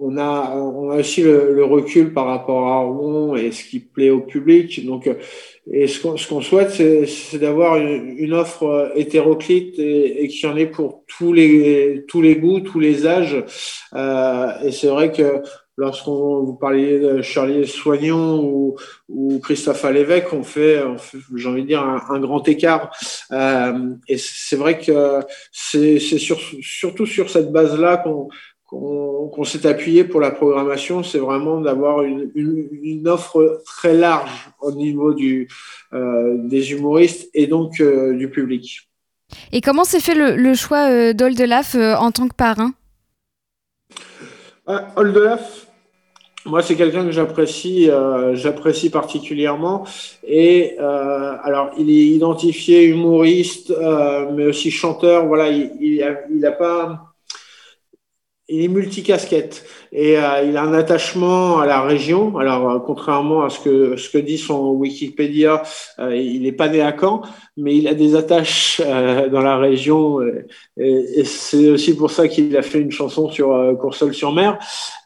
on, 0.00 0.18
a, 0.18 0.52
on 0.56 0.90
a 0.90 0.96
aussi 0.96 1.22
le, 1.22 1.54
le, 1.54 1.64
recul 1.64 2.12
par 2.12 2.26
rapport 2.26 2.66
à 2.66 2.80
Rouen 2.80 3.36
et 3.36 3.52
ce 3.52 3.62
qui 3.62 3.78
plaît 3.78 4.10
au 4.10 4.22
public. 4.22 4.84
Donc, 4.84 5.08
et 5.70 5.86
ce 5.86 6.02
qu'on, 6.02 6.40
souhaite, 6.40 6.70
c'est, 6.72 7.38
d'avoir 7.38 7.76
une, 7.76 8.16
une, 8.18 8.32
offre 8.32 8.90
hétéroclite 8.96 9.78
et, 9.78 10.24
et 10.24 10.46
en 10.46 10.56
ait 10.56 10.66
pour 10.66 11.04
tous 11.06 11.32
les, 11.32 12.04
tous 12.08 12.20
les 12.20 12.34
goûts, 12.34 12.58
tous 12.58 12.80
les 12.80 13.06
âges. 13.06 13.44
Euh, 13.94 14.48
et 14.64 14.72
c'est 14.72 14.88
vrai 14.88 15.12
que 15.12 15.40
lorsqu'on 15.76 16.42
vous 16.42 16.54
parliez 16.54 16.98
de 16.98 17.22
Charlie 17.22 17.66
Soignon 17.66 18.42
ou, 18.42 18.76
ou 19.08 19.38
Christophe 19.40 19.84
Alévèque, 19.84 20.32
on 20.32 20.42
fait, 20.42 20.82
j'ai 21.34 21.48
envie 21.48 21.62
de 21.62 21.68
dire, 21.68 21.82
un, 21.82 22.00
un 22.08 22.20
grand 22.20 22.46
écart. 22.48 22.90
Euh, 23.30 23.94
et 24.08 24.16
c'est 24.18 24.56
vrai 24.56 24.78
que 24.78 25.20
c'est, 25.52 25.98
c'est 25.98 26.18
sur, 26.18 26.38
surtout 26.62 27.06
sur 27.06 27.30
cette 27.30 27.52
base-là 27.52 27.98
qu'on, 27.98 29.44
s'est 29.44 29.66
appuyé 29.66 30.04
pour 30.04 30.20
la 30.20 30.30
programmation, 30.30 31.02
c'est 31.02 31.18
vraiment 31.18 31.60
d'avoir 31.60 32.02
une, 32.02 32.30
une, 32.34 32.68
une, 32.82 33.08
offre 33.08 33.62
très 33.64 33.94
large 33.94 34.50
au 34.60 34.72
niveau 34.72 35.14
du, 35.14 35.48
euh, 35.92 36.36
des 36.38 36.72
humoristes 36.72 37.28
et 37.34 37.46
donc 37.46 37.80
euh, 37.80 38.14
du 38.16 38.30
public. 38.30 38.88
Et 39.52 39.60
comment 39.60 39.84
s'est 39.84 40.00
fait 40.00 40.14
le, 40.14 40.36
le 40.36 40.54
choix 40.54 41.12
d'Oldelaf 41.12 41.74
en 41.74 42.10
tant 42.12 42.28
que 42.28 42.34
parrain? 42.34 42.72
Oldelaf, 44.96 45.65
moi, 46.46 46.62
c'est 46.62 46.76
quelqu'un 46.76 47.04
que 47.04 47.10
j'apprécie, 47.10 47.90
euh, 47.90 48.34
j'apprécie 48.34 48.90
particulièrement. 48.90 49.84
Et 50.26 50.76
euh, 50.78 51.36
alors, 51.42 51.70
il 51.78 51.90
est 51.90 52.06
identifié 52.16 52.84
humoriste, 52.84 53.70
euh, 53.70 54.30
mais 54.32 54.46
aussi 54.46 54.70
chanteur. 54.70 55.26
Voilà, 55.26 55.48
il, 55.48 55.72
il, 55.80 56.18
il 56.30 56.54
pas, 56.58 57.15
il 58.48 58.62
est 58.62 58.68
multicasquette 58.68 59.64
et 59.92 60.18
euh, 60.18 60.42
il 60.44 60.56
a 60.56 60.62
un 60.62 60.74
attachement 60.74 61.58
à 61.58 61.66
la 61.66 61.80
région. 61.82 62.38
Alors, 62.38 62.70
euh, 62.70 62.78
contrairement 62.78 63.42
à 63.42 63.50
ce 63.50 63.60
que 63.60 63.96
ce 63.96 64.08
que 64.10 64.18
dit 64.18 64.38
son 64.38 64.70
Wikipédia, 64.70 65.62
euh, 65.98 66.14
il 66.14 66.42
n'est 66.42 66.52
pas 66.52 66.68
né 66.68 66.80
à 66.80 66.94
Caen, 66.98 67.22
mais 67.56 67.76
il 67.76 67.88
a 67.88 67.94
des 67.94 68.14
attaches 68.14 68.80
euh, 68.84 69.28
dans 69.28 69.40
la 69.40 69.56
région. 69.58 70.20
Et, 70.76 71.20
et 71.20 71.24
c'est 71.24 71.70
aussi 71.70 71.96
pour 71.96 72.10
ça 72.10 72.28
qu'il 72.28 72.56
a 72.56 72.62
fait 72.62 72.80
une 72.80 72.92
chanson 72.92 73.30
sur 73.30 73.52
euh, 73.52 73.74
Courseul-sur-Mer. 73.74 74.58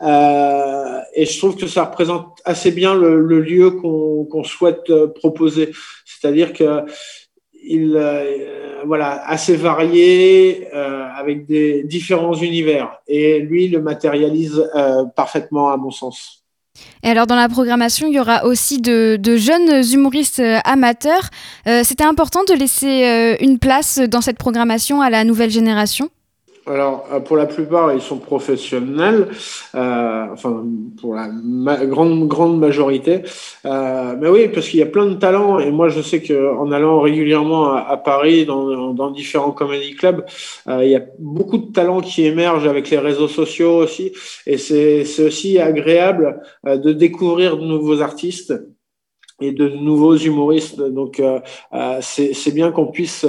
Euh, 0.03 0.99
et 1.15 1.25
je 1.25 1.39
trouve 1.39 1.57
que 1.57 1.67
ça 1.67 1.85
représente 1.85 2.39
assez 2.45 2.73
bien 2.73 2.95
le, 2.95 3.21
le 3.21 3.41
lieu 3.41 3.71
qu'on 3.71 4.25
qu'on 4.25 4.45
souhaite 4.45 4.93
proposer. 5.15 5.71
C'est-à-dire 6.05 6.53
que 6.53 6.85
il 7.71 7.97
euh, 7.97 8.83
voilà 8.85 9.23
assez 9.27 9.57
varié 9.57 10.69
euh, 10.75 11.07
avec 11.17 11.47
des 11.47 11.85
différents 11.85 12.35
univers 12.35 12.99
et 13.07 13.39
lui 13.39 13.69
le 13.69 13.81
matérialise 13.81 14.69
euh, 14.75 15.05
parfaitement 15.17 15.71
à 15.71 15.77
mon 15.77 15.91
sens. 15.91 16.43
Et 17.03 17.09
alors 17.09 17.27
dans 17.27 17.37
la 17.37 17.49
programmation, 17.49 18.07
il 18.09 18.15
y 18.15 18.21
aura 18.21 18.45
aussi 18.45 18.81
de, 18.81 19.19
jeunes 19.37 19.85
humoristes 19.93 20.43
amateurs. 20.65 21.29
Euh, 21.67 21.83
C'était 21.85 22.05
important 22.05 22.41
de 22.45 22.55
laisser 22.55 23.37
une 23.41 23.59
place 23.59 23.99
dans 23.99 24.21
cette 24.21 24.39
programmation 24.39 25.01
à 25.01 25.11
la 25.11 25.25
nouvelle 25.25 25.51
génération? 25.51 26.09
Alors, 26.67 27.07
euh, 27.13 27.21
pour 27.21 27.37
la 27.37 27.47
plupart, 27.47 27.93
ils 27.93 28.01
sont 28.01 28.19
professionnels, 28.19 29.29
euh, 29.75 30.27
enfin, 30.33 30.65
pour 31.01 31.15
la 31.15 31.29
ma 31.29 31.85
grande, 31.87 32.29
grande 32.29 32.59
majorité. 32.59 33.23
Euh, 33.65 34.17
mais 34.21 34.29
oui, 34.29 34.49
parce 34.49 34.69
qu'il 34.69 34.81
y 34.81 34.83
a 34.83 34.87
plein 34.87 35.07
de 35.07 35.15
talents. 35.15 35.59
Et 35.59 35.71
moi, 35.71 35.89
je 35.89 36.01
sais 36.01 36.23
qu'en 36.23 36.71
allant 36.71 37.01
régulièrement 37.01 37.73
à, 37.73 37.81
à 37.81 37.97
Paris, 37.97 38.45
dans, 38.45 38.93
dans, 38.93 39.11
différents 39.11 39.53
comedy 39.53 39.95
clubs, 39.95 40.25
euh, 40.69 40.85
il 40.85 40.91
y 40.91 40.97
a 40.97 41.03
beaucoup 41.19 41.59
de 41.59 41.73
talents 41.73 42.01
qui 42.01 42.25
émergent 42.25 42.67
avec 42.67 42.91
les 42.91 42.99
réseaux 42.99 43.29
sociaux 43.29 43.77
aussi. 43.77 44.13
Et 44.47 44.59
c'est 44.59 45.05
aussi 45.25 45.59
agréable 45.59 46.43
euh, 46.67 46.77
de 46.77 46.93
découvrir 46.93 47.57
de 47.57 47.65
nouveaux 47.65 48.01
artistes 48.03 48.55
et 49.41 49.53
de 49.53 49.69
nouveaux 49.69 50.17
humoristes. 50.17 50.81
Donc, 50.81 51.21
euh, 51.21 51.41
c'est 52.01 52.55
bien 52.55 52.71
qu'on 52.71 52.87
puisse 52.87 53.27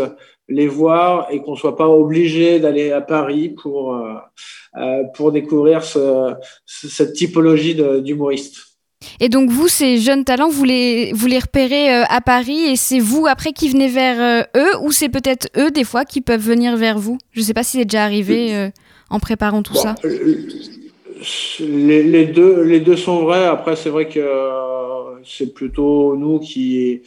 les 0.51 0.67
voir 0.67 1.27
et 1.31 1.41
qu'on 1.41 1.55
soit 1.55 1.77
pas 1.77 1.87
obligé 1.87 2.59
d'aller 2.59 2.91
à 2.91 3.01
Paris 3.01 3.49
pour 3.49 3.95
euh, 3.95 4.13
euh, 4.77 5.03
pour 5.15 5.31
découvrir 5.31 5.83
ce, 5.83 6.33
cette 6.65 7.13
typologie 7.13 7.75
d'humoriste. 8.03 8.57
Et 9.19 9.29
donc 9.29 9.49
vous, 9.49 9.67
ces 9.67 9.97
jeunes 9.97 10.23
talents, 10.23 10.49
vous 10.49 10.63
les, 10.63 11.11
vous 11.13 11.27
les 11.27 11.39
repérez 11.39 11.93
euh, 11.93 12.03
à 12.07 12.21
Paris 12.21 12.61
et 12.71 12.75
c'est 12.75 12.99
vous 12.99 13.25
après 13.27 13.51
qui 13.51 13.67
venez 13.69 13.87
vers 13.87 14.45
eux 14.55 14.71
ou 14.83 14.91
c'est 14.91 15.09
peut-être 15.09 15.47
eux 15.57 15.71
des 15.71 15.83
fois 15.83 16.05
qui 16.05 16.21
peuvent 16.21 16.41
venir 16.41 16.77
vers 16.77 16.99
vous? 16.99 17.17
Je 17.31 17.39
ne 17.39 17.45
sais 17.45 17.53
pas 17.53 17.63
si 17.63 17.77
c'est 17.77 17.85
déjà 17.85 18.03
arrivé 18.03 18.55
euh, 18.55 18.69
en 19.09 19.19
préparant 19.19 19.63
tout 19.63 19.73
bon, 19.73 19.81
ça. 19.81 19.95
Les, 21.59 22.03
les, 22.03 22.25
deux, 22.25 22.61
les 22.63 22.79
deux 22.79 22.95
sont 22.95 23.23
vrais. 23.23 23.45
Après, 23.45 23.75
c'est 23.75 23.89
vrai 23.89 24.07
que 24.07 24.25
c'est 25.25 25.53
plutôt 25.53 26.15
nous 26.15 26.39
qui 26.39 27.01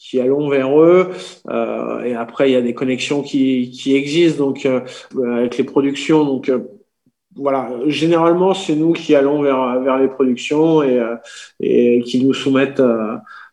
qui 0.00 0.18
allons 0.18 0.48
vers 0.48 0.80
eux. 0.80 1.10
Euh, 1.50 2.02
et 2.02 2.14
après, 2.14 2.50
il 2.50 2.54
y 2.54 2.56
a 2.56 2.62
des 2.62 2.74
connexions 2.74 3.22
qui, 3.22 3.70
qui 3.70 3.94
existent 3.94 4.46
donc 4.46 4.64
euh, 4.64 4.80
avec 5.36 5.58
les 5.58 5.64
productions. 5.64 6.24
Donc 6.24 6.48
euh, 6.48 6.60
voilà, 7.36 7.70
généralement, 7.86 8.54
c'est 8.54 8.74
nous 8.74 8.92
qui 8.92 9.14
allons 9.14 9.42
vers, 9.42 9.80
vers 9.80 9.98
les 9.98 10.08
productions 10.08 10.82
et, 10.82 11.00
et 11.60 12.02
qui 12.02 12.24
nous 12.24 12.34
soumettent 12.34 12.82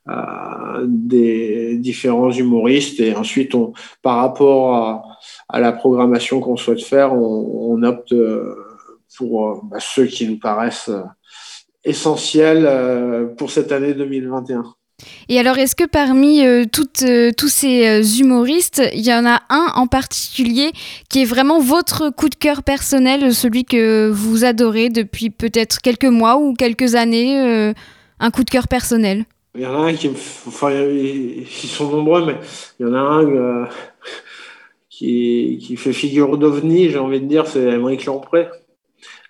à 0.07 0.79
des 0.85 1.77
différents 1.77 2.31
humoristes. 2.31 2.99
Et 3.01 3.13
ensuite, 3.13 3.53
on, 3.53 3.73
par 4.01 4.17
rapport 4.17 5.05
à, 5.49 5.59
la 5.59 5.71
programmation 5.73 6.39
qu'on 6.39 6.57
souhaite 6.57 6.83
faire, 6.83 7.13
on, 7.13 7.73
on 7.73 7.83
opte 7.83 8.15
pour 9.17 9.63
bah, 9.65 9.77
ceux 9.79 10.05
qui 10.05 10.27
nous 10.27 10.39
paraissent 10.39 10.91
essentiels 11.83 13.35
pour 13.37 13.51
cette 13.51 13.71
année 13.71 13.93
2021. 13.93 14.63
Et 15.29 15.39
alors, 15.39 15.57
est-ce 15.57 15.75
que 15.75 15.83
parmi 15.83 16.45
euh, 16.45 16.63
euh, 17.03 17.31
tous 17.35 17.47
ces 17.47 17.87
euh, 17.87 18.01
humoristes, 18.01 18.81
il 18.93 19.05
y 19.05 19.13
en 19.13 19.25
a 19.25 19.41
un 19.49 19.71
en 19.75 19.87
particulier 19.87 20.71
qui 21.09 21.21
est 21.21 21.25
vraiment 21.25 21.59
votre 21.59 22.09
coup 22.09 22.29
de 22.29 22.35
cœur 22.35 22.63
personnel, 22.63 23.33
celui 23.33 23.65
que 23.65 24.09
vous 24.09 24.45
adorez 24.45 24.89
depuis 24.89 25.29
peut-être 25.29 25.81
quelques 25.81 26.05
mois 26.05 26.37
ou 26.37 26.53
quelques 26.53 26.95
années, 26.95 27.73
un 28.19 28.31
coup 28.31 28.43
de 28.43 28.49
cœur 28.49 28.67
personnel? 28.67 29.25
Il 29.55 29.61
y 29.61 29.65
en 29.65 29.73
a 29.73 29.87
un 29.87 29.93
qui 29.93 30.09
me. 30.09 30.15
Enfin, 30.47 30.71
ils 30.71 31.45
sont 31.47 31.89
nombreux, 31.89 32.25
mais 32.25 32.35
il 32.79 32.85
y 32.85 32.89
en 32.89 32.93
a 32.93 32.99
un 32.99 33.67
qui, 34.89 35.75
fait 35.77 35.93
figure 35.93 36.37
d'ovni, 36.37 36.89
j'ai 36.89 36.99
envie 36.99 37.19
de 37.19 37.25
dire, 37.25 37.47
c'est 37.47 37.61
Émeric 37.61 38.05
Lampré. 38.05 38.47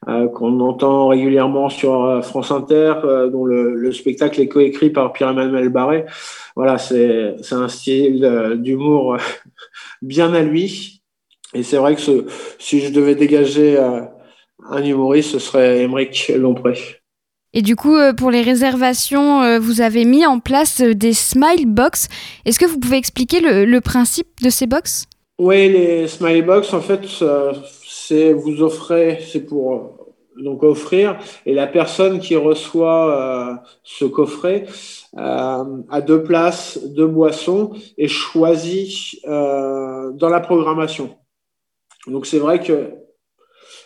Euh, 0.07 0.27
qu'on 0.27 0.59
entend 0.59 1.07
régulièrement 1.07 1.69
sur 1.69 2.05
euh, 2.05 2.21
France 2.21 2.51
Inter, 2.51 2.93
euh, 3.03 3.29
dont 3.29 3.45
le, 3.45 3.73
le, 3.73 3.91
spectacle 3.91 4.39
est 4.39 4.47
coécrit 4.47 4.91
par 4.91 5.11
Pierre-Emmanuel 5.11 5.69
Barré. 5.69 6.05
Voilà, 6.55 6.77
c'est 6.77 7.35
un 7.51 7.67
style 7.67 8.57
d'humour 8.57 9.17
bien 10.03 10.33
à 10.35 10.43
lui. 10.43 11.01
Et 11.55 11.63
c'est 11.63 11.77
vrai 11.77 11.95
que 11.95 12.01
ce, 12.01 12.25
si 12.59 12.79
je 12.81 12.93
devais 12.93 13.15
dégager 13.15 13.77
un 14.69 14.83
humoriste, 14.83 15.31
ce 15.31 15.39
serait 15.39 15.81
Émeric 15.81 16.31
Lompré. 16.35 16.77
Et 17.53 17.61
du 17.61 17.75
coup, 17.75 17.95
pour 18.17 18.31
les 18.31 18.41
réservations, 18.41 19.59
vous 19.59 19.81
avez 19.81 20.03
mis 20.03 20.25
en 20.25 20.39
place 20.39 20.81
des 20.81 21.13
smile 21.13 21.65
box. 21.65 22.07
Est-ce 22.45 22.59
que 22.59 22.65
vous 22.65 22.79
pouvez 22.79 22.97
expliquer 22.97 23.39
le, 23.39 23.65
le 23.65 23.81
principe 23.81 24.27
de 24.41 24.49
ces 24.49 24.67
box? 24.67 25.05
Oui, 25.39 25.69
les 25.69 26.07
smile 26.07 26.43
box, 26.43 26.73
en 26.73 26.81
fait, 26.81 27.07
c'est 28.07 28.31
vous 28.31 28.61
offrez, 28.61 29.19
c'est 29.21 29.45
pour 29.45 29.73
euh, 29.73 30.43
donc 30.43 30.63
offrir, 30.63 31.17
et 31.45 31.53
la 31.53 31.67
personne 31.67 32.19
qui 32.19 32.35
reçoit 32.35 33.11
euh, 33.11 33.55
ce 33.83 34.05
coffret 34.05 34.65
euh, 35.17 35.81
a 35.89 36.01
deux 36.01 36.23
places, 36.23 36.79
deux 36.83 37.07
boissons 37.07 37.73
et 37.97 38.07
choisit 38.07 39.19
dans 39.25 40.29
la 40.29 40.39
programmation. 40.39 41.17
Donc 42.05 42.25
c'est 42.27 42.39
vrai 42.39 42.61
que 42.61 42.93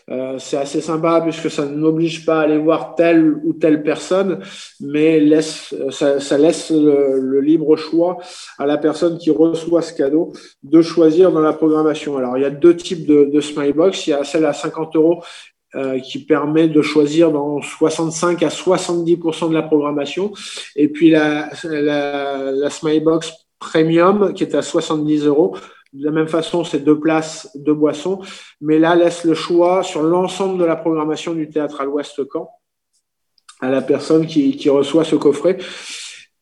euh, 0.10 0.38
c'est 0.40 0.58
assez 0.58 0.82
sympa 0.82 1.22
puisque 1.22 1.50
ça 1.50 1.66
n'oblige 1.66 2.26
pas 2.26 2.40
à 2.40 2.44
aller 2.44 2.58
voir 2.58 2.96
telle 2.96 3.36
ou 3.44 3.54
telle 3.54 3.84
personne, 3.84 4.40
mais 4.80 5.20
laisse, 5.20 5.74
ça, 5.92 6.20
ça 6.20 6.38
laisse 6.38 6.72
le, 6.72 7.20
le, 7.20 7.42
libre 7.42 7.76
choix 7.76 8.18
à 8.58 8.66
la 8.66 8.78
personne 8.78 9.18
qui 9.18 9.32
reçoit 9.32 9.82
ce 9.82 9.94
cadeau 9.94 10.34
de 10.64 10.82
choisir 10.82 11.32
dans 11.32 11.42
la 11.42 11.54
programmation. 11.54 12.18
Alors, 12.18 12.38
il 12.38 12.42
y 12.42 12.46
a 12.46 12.50
deux 12.50 12.76
types 12.76 13.06
de, 13.06 13.26
de 13.26 13.42
Smilebox. 13.42 14.08
Il 14.08 14.10
y 14.12 14.14
a 14.14 14.24
celle 14.24 14.46
à 14.46 14.54
50 14.54 14.96
euros 14.96 15.24
euh, 15.76 16.00
qui 16.00 16.20
permet 16.20 16.68
de 16.68 16.82
choisir 16.82 17.32
dans 17.32 17.62
65 17.62 18.44
à 18.44 18.50
70% 18.50 19.50
de 19.50 19.54
la 19.54 19.62
programmation. 19.62 20.34
Et 20.76 20.90
puis 20.90 21.12
la, 21.12 21.50
la, 21.64 22.52
la 22.52 22.70
Smilebox 22.70 23.32
Premium 23.58 24.34
qui 24.34 24.44
est 24.44 24.56
à 24.56 24.64
70 24.64 25.26
euros 25.26 25.56
de 25.94 26.06
la 26.06 26.12
même 26.12 26.28
façon, 26.28 26.64
c'est 26.64 26.80
deux 26.80 27.00
places, 27.00 27.50
deux 27.56 27.74
boissons, 27.74 28.22
mais 28.62 28.80
là 28.80 28.96
laisse 28.96 29.26
le 29.26 29.34
choix 29.34 29.84
sur 29.84 30.04
l'ensemble 30.04 30.58
de 30.58 30.66
la 30.66 30.76
programmation 30.76 31.34
du 31.34 31.50
théâtre 31.50 31.82
à 31.82 31.86
l'Ouest 31.86 32.22
Caen 32.32 32.50
à 33.62 33.70
la 33.70 33.82
personne 33.82 34.26
qui, 34.26 34.70
reçoit 34.70 35.04
ce 35.04 35.16
coffret. 35.16 35.58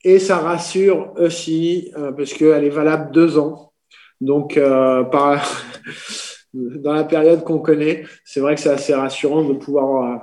Et 0.03 0.19
ça 0.19 0.37
rassure 0.37 1.13
aussi, 1.17 1.91
euh, 1.97 2.13
parce 2.13 2.33
qu'elle 2.33 2.63
est 2.63 2.69
valable 2.69 3.11
deux 3.11 3.37
ans. 3.37 3.73
Donc, 4.21 4.55
euh, 4.55 5.03
dans 6.53 6.93
la 6.93 7.03
période 7.03 7.43
qu'on 7.43 7.59
connaît, 7.59 8.05
c'est 8.23 8.39
vrai 8.39 8.55
que 8.55 8.61
c'est 8.61 8.69
assez 8.69 8.93
rassurant 8.93 9.43
de 9.43 9.53
pouvoir 9.53 10.21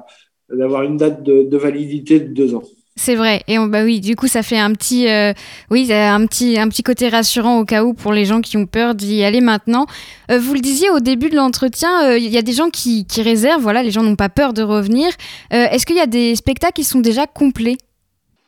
euh, 0.51 0.57
d'avoir 0.57 0.83
une 0.83 0.97
date 0.97 1.23
de 1.23 1.57
validité 1.57 2.21
de 2.21 2.33
deux 2.33 2.55
ans. 2.55 2.63
C'est 2.99 3.15
vrai. 3.15 3.43
Et 3.47 3.59
bah 3.59 3.85
oui, 3.85 4.01
du 4.01 4.17
coup, 4.17 4.27
ça 4.27 4.43
fait 4.43 4.59
un 4.59 4.73
petit, 4.73 5.09
euh, 5.09 5.35
oui, 5.71 5.93
un 5.93 6.27
petit, 6.27 6.59
un 6.59 6.67
petit 6.69 6.83
côté 6.83 7.11
rassurant 7.11 7.61
au 7.61 7.67
cas 7.67 7.85
où 7.85 7.93
pour 7.93 8.15
les 8.15 8.25
gens 8.25 8.41
qui 8.41 8.57
ont 8.57 8.65
peur 8.65 8.95
d'y 8.95 9.23
aller 9.23 9.43
maintenant. 9.43 9.85
Euh, 10.31 10.39
vous 10.39 10.55
le 10.55 10.61
disiez 10.61 10.89
au 10.89 10.99
début 10.99 11.29
de 11.29 11.37
l'entretien, 11.37 12.09
euh, 12.09 12.19
il 12.19 12.31
y 12.31 12.39
a 12.39 12.43
des 12.43 12.55
gens 12.55 12.71
qui, 12.71 13.07
réservent. 13.19 13.61
Voilà, 13.61 13.83
les 13.83 13.91
gens 13.91 14.03
n'ont 14.03 14.17
pas 14.17 14.31
peur 14.31 14.55
de 14.55 14.63
revenir. 14.63 15.09
Est-ce 15.51 15.85
qu'il 15.85 15.97
y 15.97 16.01
a 16.01 16.07
des 16.07 16.37
spectacles 16.37 16.75
qui 16.75 16.85
sont 16.85 17.01
déjà 17.01 17.27
complets? 17.27 17.77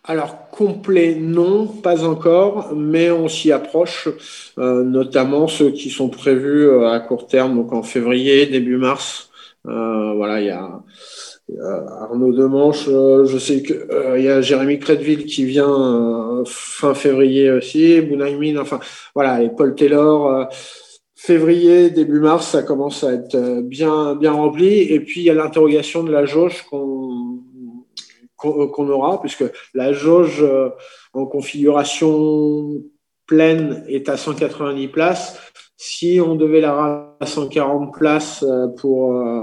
Alors, 0.05 0.49
complet, 0.51 1.17
non, 1.21 1.67
pas 1.67 2.05
encore, 2.05 2.73
mais 2.75 3.11
on 3.11 3.29
s'y 3.29 3.53
approche, 3.53 4.09
notamment 4.57 5.47
ceux 5.49 5.71
qui 5.71 5.91
sont 5.91 6.09
prévus 6.09 6.71
à 6.87 7.01
court 7.01 7.27
terme, 7.27 7.55
donc 7.55 7.73
en 7.73 7.83
février, 7.83 8.47
début 8.47 8.77
mars. 8.77 9.31
voilà, 9.65 10.41
il 10.41 10.47
y 10.47 10.51
a 10.51 10.81
Arnaud 11.61 12.33
Demanche, 12.33 12.87
euh, 12.89 13.25
je 13.25 13.39
sais 13.39 13.63
qu'il 13.63 13.87
euh, 13.91 14.19
y 14.19 14.29
a 14.29 14.43
Jérémy 14.43 14.79
Crédville 14.79 15.25
qui 15.25 15.47
vient 15.47 16.43
fin 16.47 16.95
février 16.95 17.51
aussi, 17.51 18.01
Bounaïmin, 18.03 18.59
enfin 18.59 18.81
voilà, 19.15 19.43
et 19.43 19.49
Paul 19.49 19.75
Taylor 19.75 20.49
février, 21.17 21.91
début 21.91 22.21
mars, 22.21 22.49
ça 22.49 22.63
commence 22.63 23.03
à 23.03 23.15
être 23.15 23.63
bien, 23.63 24.15
bien 24.15 24.33
rempli. 24.33 24.83
Et 24.83 25.01
puis, 25.01 25.21
il 25.23 25.25
y 25.25 25.31
a 25.31 25.35
l'interrogation 25.35 26.05
de 26.05 26.13
la 26.13 26.27
jauge 26.27 26.63
qu'on 26.63 27.43
aura, 28.89 29.21
puisque 29.21 29.45
la 29.75 29.93
jauge 29.93 30.47
en 31.13 31.27
configuration 31.27 32.85
pleine 33.27 33.85
est 33.89 34.09
à 34.09 34.17
190 34.17 34.89
places. 34.89 35.39
Si 35.77 36.21
on 36.25 36.37
devait 36.37 36.61
la 36.61 37.08
140 37.27 37.93
places 37.93 38.43
euh, 38.43 38.69
pour 38.69 39.13
euh, 39.13 39.43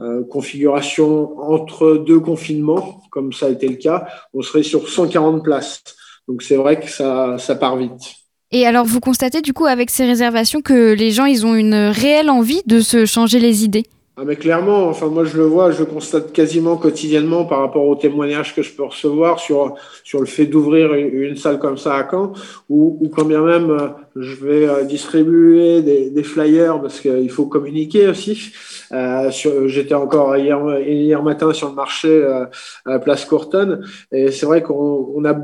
euh, 0.00 0.24
configuration 0.24 1.38
entre 1.40 1.96
deux 1.96 2.20
confinements, 2.20 3.02
comme 3.10 3.32
ça 3.32 3.46
a 3.46 3.50
été 3.50 3.68
le 3.68 3.76
cas, 3.76 4.06
on 4.34 4.42
serait 4.42 4.62
sur 4.62 4.88
140 4.88 5.42
places. 5.42 5.82
Donc 6.28 6.42
c'est 6.42 6.56
vrai 6.56 6.80
que 6.80 6.88
ça, 6.88 7.36
ça 7.38 7.54
part 7.54 7.76
vite. 7.76 8.14
Et 8.50 8.66
alors 8.66 8.84
vous 8.84 9.00
constatez 9.00 9.40
du 9.40 9.52
coup 9.52 9.66
avec 9.66 9.90
ces 9.90 10.04
réservations 10.04 10.60
que 10.60 10.92
les 10.92 11.10
gens 11.10 11.24
ils 11.24 11.46
ont 11.46 11.54
une 11.54 11.74
réelle 11.74 12.30
envie 12.30 12.62
de 12.66 12.80
se 12.80 13.06
changer 13.06 13.38
les 13.38 13.64
idées? 13.64 13.86
Ah 14.18 14.24
mais 14.26 14.36
clairement, 14.36 14.88
enfin 14.88 15.06
moi 15.06 15.24
je 15.24 15.38
le 15.38 15.44
vois, 15.44 15.70
je 15.70 15.80
le 15.80 15.86
constate 15.86 16.32
quasiment 16.32 16.76
quotidiennement 16.76 17.46
par 17.46 17.60
rapport 17.60 17.86
aux 17.86 17.96
témoignages 17.96 18.54
que 18.54 18.60
je 18.60 18.70
peux 18.70 18.84
recevoir 18.84 19.40
sur 19.40 19.74
sur 20.04 20.20
le 20.20 20.26
fait 20.26 20.44
d'ouvrir 20.44 20.92
une, 20.92 21.36
salle 21.36 21.58
comme 21.58 21.78
ça 21.78 21.94
à 21.96 22.06
Caen, 22.10 22.34
ou, 22.68 22.98
ou 23.00 23.08
quand 23.08 23.24
bien 23.24 23.40
même 23.40 23.70
euh, 23.70 23.88
je 24.16 24.34
vais 24.44 24.68
euh, 24.68 24.84
distribuer 24.84 25.80
des, 25.80 26.10
des 26.10 26.22
flyers 26.22 26.78
parce 26.82 27.00
qu'il 27.00 27.30
faut 27.30 27.46
communiquer 27.46 28.08
aussi. 28.08 28.52
Euh, 28.92 29.30
J'étais 29.66 29.94
encore 29.94 30.36
hier 30.36 30.60
hier 30.80 31.22
matin 31.22 31.54
sur 31.54 31.70
le 31.70 31.74
marché 31.74 32.08
euh, 32.08 32.44
à 32.84 32.98
Place 32.98 33.24
Courton 33.24 33.80
et 34.12 34.30
c'est 34.30 34.44
vrai 34.44 34.62
qu'on 34.62 35.10
on 35.16 35.24
a, 35.24 35.34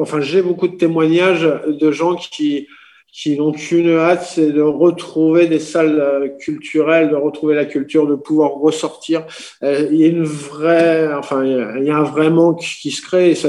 enfin 0.00 0.20
j'ai 0.20 0.42
beaucoup 0.42 0.66
de 0.66 0.76
témoignages 0.76 1.48
de 1.68 1.90
gens 1.92 2.16
qui 2.16 2.66
qui 3.12 3.36
n'ont 3.36 3.52
qu'une 3.52 3.96
hâte, 3.96 4.22
c'est 4.22 4.52
de 4.52 4.60
retrouver 4.60 5.46
des 5.46 5.58
salles 5.58 5.98
euh, 5.98 6.28
culturelles, 6.38 7.10
de 7.10 7.16
retrouver 7.16 7.54
la 7.54 7.64
culture, 7.64 8.06
de 8.06 8.14
pouvoir 8.14 8.52
ressortir. 8.52 9.24
Euh, 9.62 9.88
il 9.90 9.98
y 9.98 10.04
a 10.04 10.08
une 10.08 10.24
vraie, 10.24 11.12
enfin, 11.14 11.44
il 11.44 11.84
y 11.84 11.90
a 11.90 11.96
un 11.96 12.02
vrai 12.02 12.30
manque 12.30 12.60
qui 12.60 12.90
se 12.90 13.02
crée 13.02 13.30
et 13.30 13.34
ça, 13.34 13.48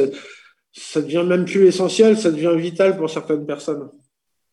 ça 0.72 1.02
devient 1.02 1.24
même 1.28 1.46
plus 1.46 1.68
essentiel, 1.68 2.18
ça 2.18 2.32
devient 2.32 2.54
vital 2.56 2.98
pour 2.98 3.10
certaines 3.10 3.46
personnes. 3.46 3.90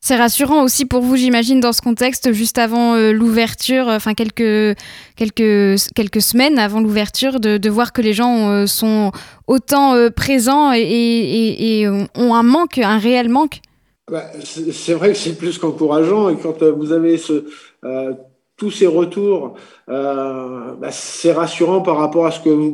C'est 0.00 0.16
rassurant 0.16 0.62
aussi 0.62 0.84
pour 0.84 1.00
vous, 1.00 1.16
j'imagine, 1.16 1.60
dans 1.60 1.72
ce 1.72 1.82
contexte, 1.82 2.32
juste 2.32 2.58
avant 2.58 2.94
euh, 2.94 3.12
l'ouverture, 3.12 3.88
enfin 3.88 4.14
quelques, 4.14 4.78
quelques, 5.16 5.80
quelques 5.94 6.20
semaines 6.20 6.58
avant 6.58 6.80
l'ouverture, 6.80 7.40
de, 7.40 7.70
voir 7.70 7.92
que 7.92 8.02
les 8.02 8.12
gens 8.12 8.66
sont 8.66 9.12
autant 9.46 9.94
présents 10.10 10.72
et, 10.74 11.86
ont 11.88 12.34
un 12.34 12.42
manque, 12.42 12.78
un 12.78 12.98
réel 12.98 13.28
manque. 13.28 13.60
Bah, 14.08 14.30
c'est 14.44 14.94
vrai 14.94 15.08
que 15.08 15.18
c'est 15.18 15.36
plus 15.36 15.58
qu'encourageant 15.58 16.28
et 16.28 16.36
quand 16.38 16.62
euh, 16.62 16.70
vous 16.70 16.92
avez 16.92 17.18
ce, 17.18 17.44
euh, 17.84 18.14
tous 18.56 18.70
ces 18.70 18.86
retours, 18.86 19.54
euh, 19.88 20.74
bah, 20.76 20.92
c'est 20.92 21.32
rassurant 21.32 21.82
par 21.82 21.96
rapport 21.96 22.24
à 22.26 22.30
ce 22.30 22.38
que 22.40 22.72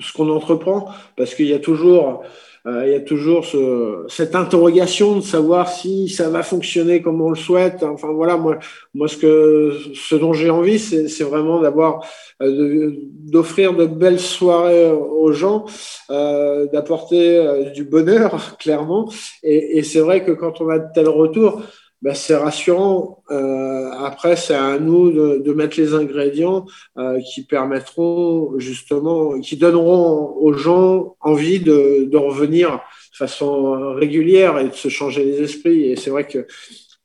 ce 0.00 0.12
qu'on 0.12 0.28
entreprend 0.30 0.88
parce 1.16 1.36
qu'il 1.36 1.46
y 1.46 1.54
a 1.54 1.60
toujours 1.60 2.24
il 2.66 2.92
y 2.92 2.94
a 2.94 3.00
toujours 3.00 3.44
ce, 3.44 4.06
cette 4.08 4.34
interrogation 4.34 5.16
de 5.16 5.20
savoir 5.20 5.68
si 5.68 6.08
ça 6.08 6.30
va 6.30 6.42
fonctionner 6.42 7.02
comme 7.02 7.20
on 7.20 7.28
le 7.28 7.36
souhaite. 7.36 7.82
Enfin 7.82 8.10
voilà, 8.12 8.38
moi, 8.38 8.58
moi 8.94 9.06
ce 9.06 9.18
que 9.18 9.76
ce 9.94 10.14
dont 10.14 10.32
j'ai 10.32 10.48
envie, 10.48 10.78
c'est 10.78 11.24
vraiment 11.24 11.60
d'avoir 11.60 12.00
euh, 12.42 12.90
d'offrir 13.00 13.74
de, 13.74 13.86
belles 13.86 14.18
soirées 14.18 14.90
aux 14.90 15.32
gens, 15.32 15.66
euh, 16.10 16.66
d'apporter 16.66 17.36
euh, 17.36 17.70
du 17.70 17.84
bonheur 17.84 18.56
clairement. 18.58 19.08
Et, 19.42 19.78
et 19.78 19.82
c'est 19.82 20.00
vrai 20.00 20.24
que 20.24 20.32
quand 20.32 20.60
on 20.60 20.68
a 20.68 20.78
de 20.78 20.86
tels 20.92 21.08
retours, 21.08 21.62
ben, 22.02 22.14
c'est 22.14 22.36
rassurant. 22.36 23.22
Euh, 23.30 23.90
après, 23.92 24.36
c'est 24.36 24.54
à 24.54 24.78
nous 24.78 25.10
de, 25.10 25.38
de, 25.38 25.52
mettre 25.54 25.80
les 25.80 25.94
ingrédients 25.94 26.66
euh, 26.98 27.18
qui 27.20 27.44
permettront 27.44 28.58
justement, 28.58 29.40
qui 29.40 29.56
donneront 29.56 30.36
aux 30.38 30.52
gens 30.52 31.16
envie 31.20 31.60
de, 31.60 32.04
de, 32.04 32.16
revenir 32.18 32.72
de 33.12 33.16
façon 33.16 33.94
régulière 33.94 34.58
et 34.58 34.68
de 34.68 34.74
se 34.74 34.88
changer 34.88 35.24
les 35.24 35.42
esprits. 35.42 35.84
Et 35.84 35.96
c'est 35.96 36.10
vrai 36.10 36.26
que 36.26 36.46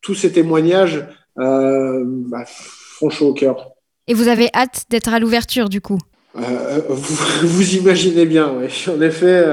tous 0.01 0.15
ces 0.15 0.33
témoignages 0.33 1.05
euh, 1.37 2.03
bah, 2.05 2.43
font 2.45 3.09
chaud 3.09 3.29
au 3.29 3.33
cœur. 3.33 3.71
Et 4.07 4.13
vous 4.13 4.27
avez 4.27 4.49
hâte 4.53 4.83
d'être 4.89 5.13
à 5.13 5.19
l'ouverture 5.19 5.69
du 5.69 5.79
coup? 5.79 5.99
Vous, 6.33 6.43
vous, 7.47 7.75
imaginez 7.75 8.25
bien, 8.25 8.53
oui. 8.59 8.67
En 8.93 9.01
effet, 9.01 9.45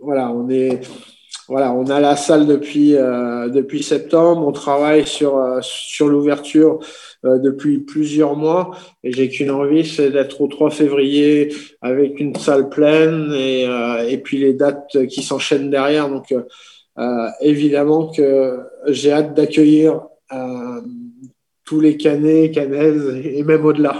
voilà, 0.00 0.30
on 0.30 0.48
est 0.48 0.80
voilà, 1.48 1.72
on 1.74 1.86
a 1.90 2.00
la 2.00 2.16
salle 2.16 2.46
depuis, 2.46 2.96
euh, 2.96 3.48
depuis 3.48 3.82
septembre. 3.82 4.46
On 4.46 4.52
travaille 4.52 5.06
sur, 5.06 5.36
euh, 5.36 5.58
sur 5.62 6.08
l'ouverture 6.08 6.78
euh, 7.24 7.38
depuis 7.38 7.78
plusieurs 7.78 8.34
mois. 8.34 8.70
Et 9.02 9.12
j'ai 9.12 9.28
qu'une 9.28 9.50
envie, 9.50 9.84
c'est 9.84 10.10
d'être 10.10 10.40
au 10.40 10.48
3 10.48 10.70
février 10.70 11.54
avec 11.82 12.18
une 12.18 12.34
salle 12.36 12.70
pleine 12.70 13.32
et, 13.34 13.66
et 14.08 14.18
puis 14.18 14.38
les 14.38 14.54
dates 14.54 15.06
qui 15.08 15.22
s'enchaînent 15.22 15.70
derrière. 15.70 16.08
Donc, 16.08 16.34
évidemment 17.40 18.10
que 18.10 18.58
j'ai 18.86 19.12
hâte 19.12 19.34
d'accueillir 19.34 20.02
tous 21.64 21.80
les 21.80 21.96
canets, 21.96 22.52
canaises 22.52 23.20
et 23.24 23.42
même 23.42 23.64
au-delà. 23.64 23.96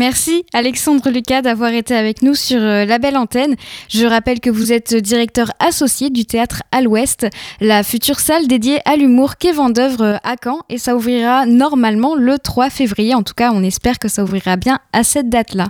Merci 0.00 0.46
Alexandre 0.54 1.10
Lucas 1.10 1.42
d'avoir 1.42 1.74
été 1.74 1.94
avec 1.94 2.22
nous 2.22 2.34
sur 2.34 2.58
euh, 2.58 2.86
la 2.86 2.98
belle 2.98 3.18
antenne. 3.18 3.56
Je 3.90 4.06
rappelle 4.06 4.40
que 4.40 4.48
vous 4.48 4.72
êtes 4.72 4.94
directeur 4.94 5.52
associé 5.58 6.08
du 6.08 6.24
théâtre 6.24 6.62
à 6.72 6.80
l'Ouest, 6.80 7.26
la 7.60 7.82
future 7.82 8.18
salle 8.18 8.48
dédiée 8.48 8.78
à 8.86 8.96
l'humour 8.96 9.36
qu'est 9.36 9.52
Vendœuvre 9.52 10.02
euh, 10.02 10.16
à 10.24 10.36
Caen 10.42 10.60
et 10.70 10.78
ça 10.78 10.96
ouvrira 10.96 11.44
normalement 11.44 12.14
le 12.14 12.38
3 12.38 12.70
février. 12.70 13.14
En 13.14 13.22
tout 13.22 13.34
cas, 13.34 13.52
on 13.52 13.62
espère 13.62 13.98
que 13.98 14.08
ça 14.08 14.22
ouvrira 14.22 14.56
bien 14.56 14.78
à 14.94 15.04
cette 15.04 15.28
date-là. 15.28 15.68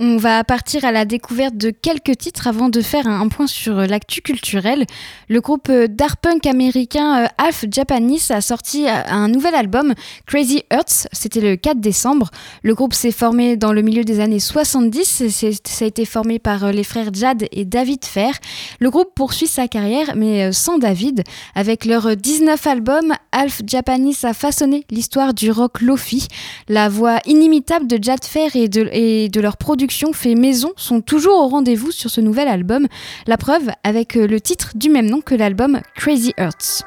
On 0.00 0.16
va 0.16 0.44
partir 0.44 0.84
à 0.84 0.92
la 0.92 1.04
découverte 1.04 1.56
de 1.56 1.70
quelques 1.70 2.16
titres 2.18 2.46
avant 2.46 2.68
de 2.68 2.82
faire 2.82 3.08
un 3.08 3.26
point 3.26 3.48
sur 3.48 3.74
l'actu 3.74 4.22
culturel. 4.22 4.86
Le 5.28 5.40
groupe 5.40 5.72
d'art 5.72 6.18
punk 6.18 6.46
américain 6.46 7.24
euh, 7.24 7.26
Half 7.36 7.64
Japanese 7.68 8.30
a 8.30 8.40
sorti 8.40 8.86
euh, 8.86 8.92
un 9.08 9.26
nouvel 9.26 9.56
album, 9.56 9.94
Crazy 10.26 10.62
Earths, 10.70 11.08
c'était 11.10 11.40
le 11.40 11.56
4 11.56 11.80
décembre. 11.80 12.30
Le 12.62 12.76
groupe 12.76 12.94
s'est 12.94 13.10
formé 13.10 13.56
dans 13.56 13.72
le 13.72 13.82
milieu 13.82 14.04
des 14.04 14.20
années 14.20 14.38
70, 14.38 15.24
ça 15.64 15.84
a 15.84 15.88
été 15.88 16.04
formé 16.04 16.38
par 16.38 16.62
euh, 16.62 16.70
les 16.70 16.84
frères 16.84 17.12
Jad 17.12 17.46
et 17.50 17.64
David 17.64 18.04
Fair. 18.04 18.34
Le 18.78 18.90
groupe 18.90 19.12
poursuit 19.16 19.48
sa 19.48 19.66
carrière, 19.66 20.14
mais 20.14 20.52
sans 20.52 20.78
David. 20.78 21.24
Avec 21.56 21.84
leurs 21.84 22.14
19 22.14 22.64
albums, 22.68 23.14
Half 23.32 23.62
Japanese 23.66 24.24
a 24.24 24.32
façonné 24.32 24.84
l'histoire 24.92 25.34
du 25.34 25.50
rock 25.50 25.80
lofi. 25.80 26.28
La 26.68 26.88
voix 26.88 27.18
inimitable 27.26 27.88
de 27.88 27.98
Jad 28.00 28.24
Fair 28.24 28.54
et 28.54 28.68
de, 28.68 28.88
et 28.92 29.28
de 29.28 29.40
leur 29.40 29.56
production 29.56 29.87
fait 30.12 30.34
maison 30.34 30.72
sont 30.76 31.00
toujours 31.00 31.40
au 31.40 31.48
rendez-vous 31.48 31.90
sur 31.90 32.10
ce 32.10 32.20
nouvel 32.20 32.48
album. 32.48 32.86
La 33.26 33.36
preuve 33.36 33.70
avec 33.84 34.16
euh, 34.16 34.26
le 34.26 34.40
titre 34.40 34.72
du 34.74 34.90
même 34.90 35.08
nom 35.08 35.20
que 35.20 35.34
l'album 35.34 35.80
Crazy 35.94 36.32
Earths. 36.38 36.84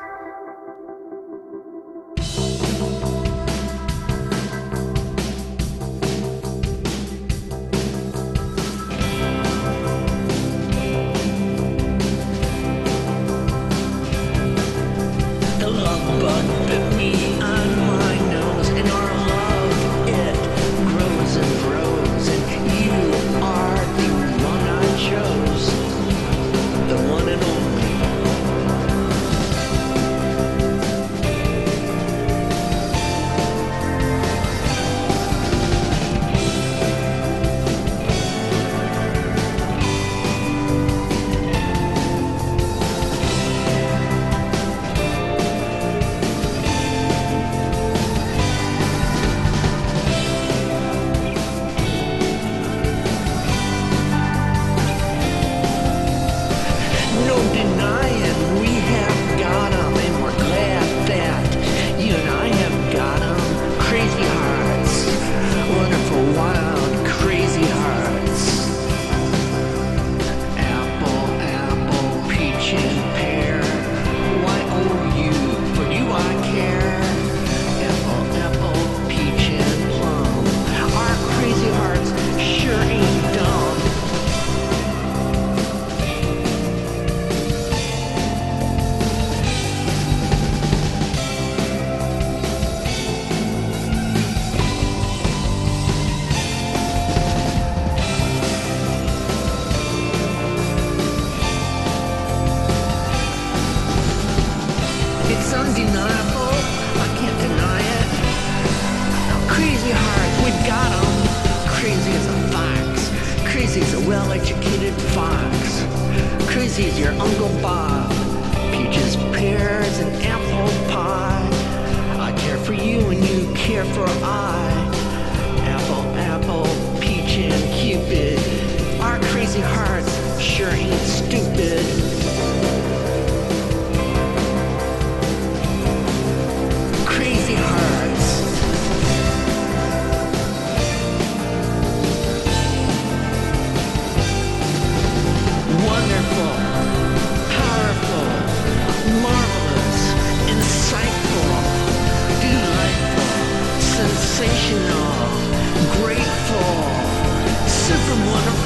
for 123.93 124.07
I 124.23 124.70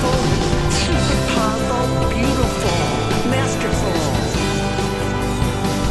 powerful, 0.05 0.71
super 0.71 1.19
powerful, 1.33 2.09
beautiful, 2.09 3.29
masterful, 3.29 3.93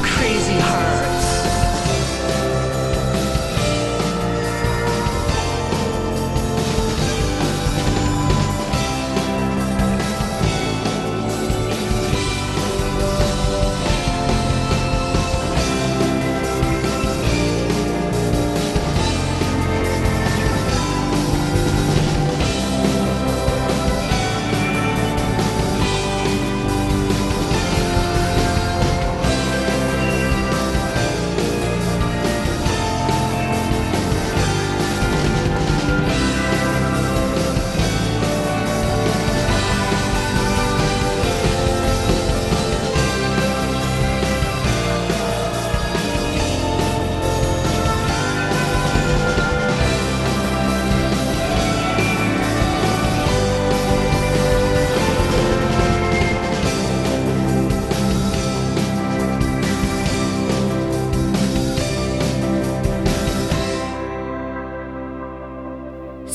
crazy 0.02 0.58
hard. 0.60 0.93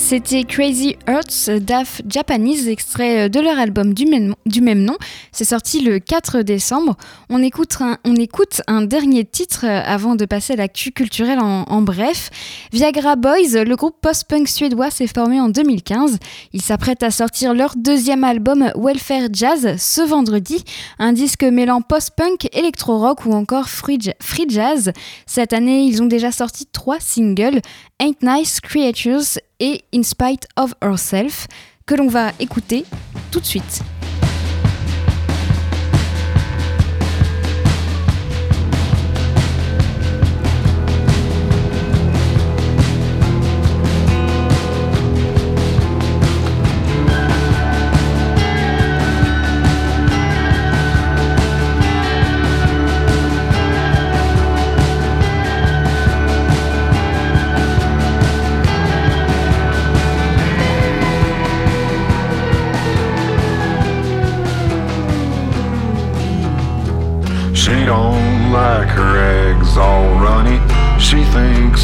C'était 0.09 0.43
Crazy 0.43 0.95
Earths 1.07 1.51
d'Af 1.51 2.01
Japanese, 2.09 2.67
extrait 2.67 3.29
de 3.29 3.39
leur 3.39 3.59
album 3.59 3.93
du 3.93 4.07
même, 4.07 4.33
du 4.49 4.61
même 4.61 4.83
nom. 4.83 4.97
C'est 5.31 5.45
sorti 5.45 5.81
le 5.81 5.99
4 5.99 6.41
décembre. 6.41 6.97
On 7.29 7.41
écoute 7.41 7.77
un, 8.67 8.81
dernier 8.81 9.25
titre 9.25 9.65
avant 9.65 10.15
de 10.15 10.25
passer 10.25 10.53
à 10.53 10.55
l'actu 10.57 10.91
culturelle 10.91 11.39
en, 11.39 11.63
en, 11.63 11.81
bref. 11.81 12.29
Viagra 12.73 13.15
Boys, 13.15 13.63
le 13.63 13.75
groupe 13.75 13.95
post-punk 14.01 14.47
suédois, 14.47 14.89
s'est 14.91 15.07
formé 15.07 15.39
en 15.39 15.49
2015. 15.49 16.17
Ils 16.53 16.61
s'apprêtent 16.61 17.03
à 17.03 17.11
sortir 17.11 17.53
leur 17.53 17.75
deuxième 17.75 18.23
album 18.23 18.71
Welfare 18.75 19.29
Jazz 19.31 19.75
ce 19.77 20.01
vendredi, 20.01 20.63
un 20.97 21.13
disque 21.13 21.43
mêlant 21.43 21.81
post-punk, 21.81 22.47
électro-rock 22.53 23.25
ou 23.25 23.33
encore 23.33 23.69
free, 23.69 23.99
free 24.21 24.45
jazz. 24.49 24.91
Cette 25.25 25.53
année, 25.53 25.83
ils 25.83 26.01
ont 26.01 26.07
déjà 26.07 26.31
sorti 26.31 26.65
trois 26.71 26.99
singles, 26.99 27.61
Ain't 27.99 28.21
Nice 28.21 28.59
Creatures 28.59 29.39
et 29.59 29.83
In 29.93 30.03
Spite 30.03 30.47
of 30.55 30.73
Herself, 30.81 31.47
que 31.85 31.95
l'on 31.95 32.07
va 32.07 32.31
écouter 32.39 32.85
tout 33.31 33.39
de 33.39 33.45
suite. 33.45 33.81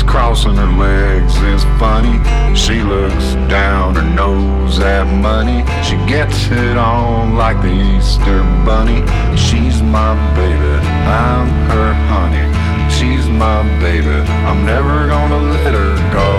Crossing 0.06 0.56
her 0.56 0.72
legs 0.78 1.36
is 1.38 1.64
funny. 1.80 2.18
She 2.56 2.82
looks 2.82 3.34
down 3.50 3.96
her 3.96 4.10
nose 4.16 4.80
at 4.80 5.06
money. 5.06 5.64
She 5.84 5.96
gets 6.08 6.48
it 6.52 6.78
on 6.78 7.36
like 7.36 7.62
the 7.62 7.72
Easter 7.72 8.42
bunny. 8.66 9.02
She's 9.38 9.82
my 9.82 10.14
baby, 10.36 10.76
I'm 11.08 11.48
her 11.70 11.94
honey. 12.12 12.48
She's 12.90 13.28
my 13.28 13.64
baby, 13.80 14.18
I'm 14.48 14.66
never 14.66 15.08
gonna 15.08 15.42
let 15.56 15.74
her 15.74 15.96
go. 16.14 16.30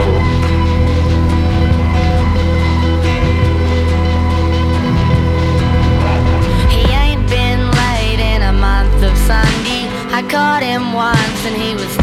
He 6.70 6.82
ain't 6.92 7.28
been 7.28 7.70
late 7.70 8.20
in 8.20 8.42
a 8.42 8.52
month 8.52 9.02
of 9.02 9.16
Sunday. 9.18 9.84
I 10.12 10.22
caught 10.22 10.62
him 10.62 10.92
once 10.94 11.40
and 11.44 11.56
he 11.56 11.74
was 11.74 11.94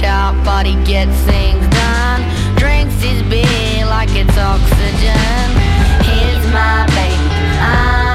sharp, 0.00 0.34
but 0.44 0.64
he 0.66 0.74
gets 0.84 1.16
things 1.28 1.64
done. 1.68 2.22
Drinks 2.56 2.96
his 3.02 3.22
beer 3.28 3.84
like 3.86 4.10
it's 4.16 4.36
oxygen. 4.36 5.48
He's 6.08 6.42
my 6.52 6.86
baby, 6.96 7.28
I'm 7.60 8.09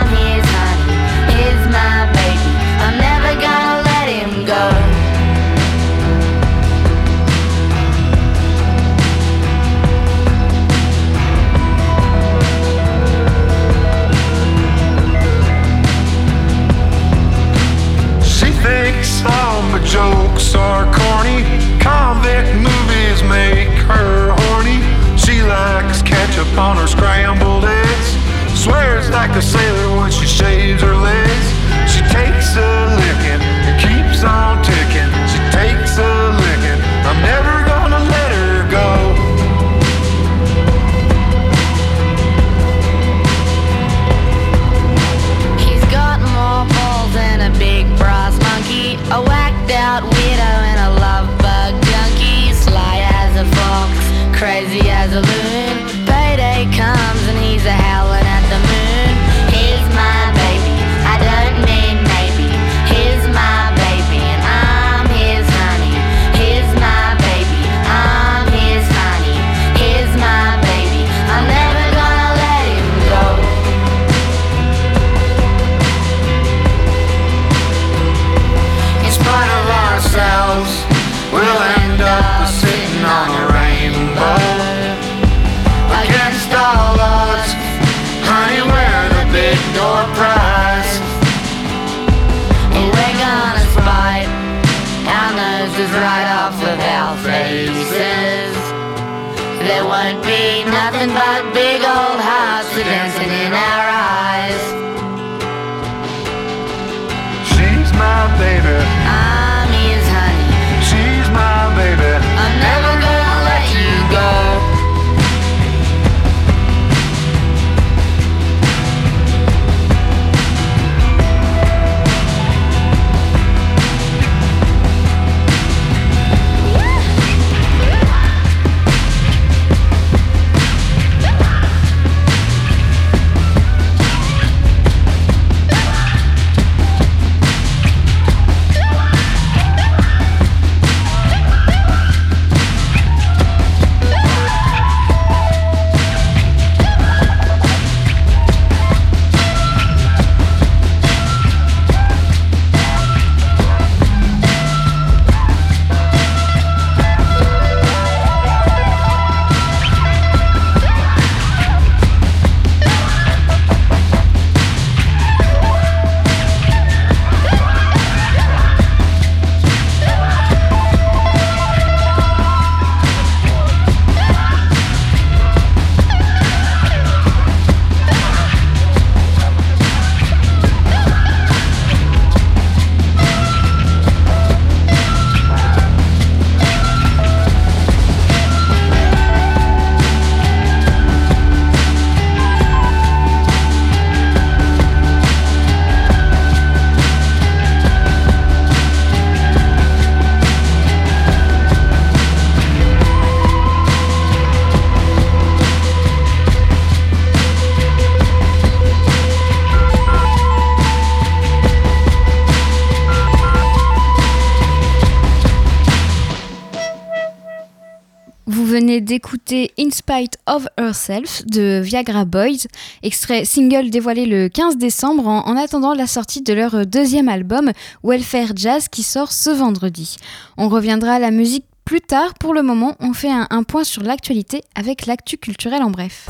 d'écouter 219.16 219.72
In 219.80 219.92
Spite 219.92 220.38
of 220.46 220.68
Herself 220.78 221.46
de 221.46 221.80
Viagra 221.82 222.26
Boys, 222.26 222.68
extrait 223.02 223.46
single 223.46 223.90
dévoilé 223.90 224.26
le 224.26 224.50
15 224.50 224.76
décembre 224.76 225.26
en, 225.26 225.56
attendant 225.56 225.94
la 225.94 226.06
sortie 226.06 226.42
de 226.42 226.54
leur 226.54 226.86
deuxième 226.86 227.30
album 227.30 227.72
Welfare 228.04 228.52
Jazz 228.58 228.90
qui 228.90 229.04
sort 229.04 229.32
ce 229.32 229.52
vendredi. 229.52 230.18
On 230.58 230.68
reviendra 230.68 231.14
à 231.14 231.20
la 231.20 231.32
musique 231.32 231.64
plus 231.86 232.02
tard, 232.02 232.34
pour 232.34 232.54
le 232.54 232.62
moment, 232.62 232.98
on 233.00 233.14
fait 233.14 233.32
un, 233.32 233.64
point 233.64 233.86
sur 233.86 234.04
l'actualité 234.04 234.64
avec 234.76 235.06
l'actu 235.06 235.38
culturel 235.38 235.82
en 235.82 235.92
bref. 235.92 236.28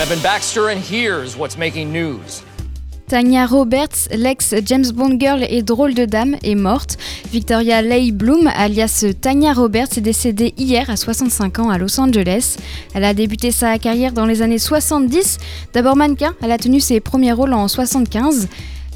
Evan 0.00 0.22
Baxter, 0.22 0.70
and 0.70 0.80
here's 0.80 1.36
what's 1.36 1.56
making 1.56 1.92
news. 1.92 2.42
Tanya 3.08 3.46
Roberts, 3.46 4.10
l'ex 4.14 4.54
James 4.66 4.84
Bond 4.92 5.18
girl 5.18 5.42
et 5.48 5.62
drôle 5.62 5.94
de 5.94 6.04
dame, 6.04 6.36
est 6.42 6.54
morte. 6.54 6.98
Victoria 7.32 7.80
Leigh 7.80 8.12
Bloom, 8.12 8.50
alias 8.54 9.06
Tanya 9.18 9.54
Roberts, 9.54 9.96
est 9.96 10.02
décédée 10.02 10.52
hier 10.58 10.90
à 10.90 10.96
65 10.96 11.58
ans 11.60 11.70
à 11.70 11.78
Los 11.78 11.98
Angeles. 11.98 12.58
Elle 12.92 13.04
a 13.04 13.14
débuté 13.14 13.50
sa 13.50 13.78
carrière 13.78 14.12
dans 14.12 14.26
les 14.26 14.42
années 14.42 14.58
70. 14.58 15.38
D'abord 15.72 15.96
mannequin, 15.96 16.34
elle 16.42 16.52
a 16.52 16.58
tenu 16.58 16.80
ses 16.80 17.00
premiers 17.00 17.32
rôles 17.32 17.54
en 17.54 17.66
75. 17.66 18.46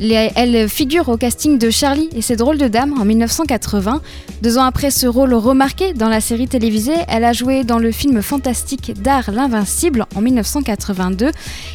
Elle 0.00 0.68
figure 0.68 1.08
au 1.08 1.16
casting 1.16 1.58
de 1.58 1.70
Charlie 1.70 2.08
et 2.14 2.22
ses 2.22 2.36
drôles 2.36 2.58
de 2.58 2.68
dames 2.68 2.94
en 3.00 3.04
1980. 3.04 4.00
Deux 4.42 4.58
ans 4.58 4.64
après 4.64 4.90
ce 4.90 5.06
rôle 5.06 5.34
remarqué 5.34 5.92
dans 5.92 6.08
la 6.08 6.20
série 6.20 6.48
télévisée, 6.48 6.96
elle 7.08 7.24
a 7.24 7.32
joué 7.32 7.62
dans 7.62 7.78
le 7.78 7.92
film 7.92 8.22
fantastique 8.22 9.00
d'art 9.00 9.30
L'Invincible 9.30 10.06
en 10.16 10.20
1982 10.20 11.30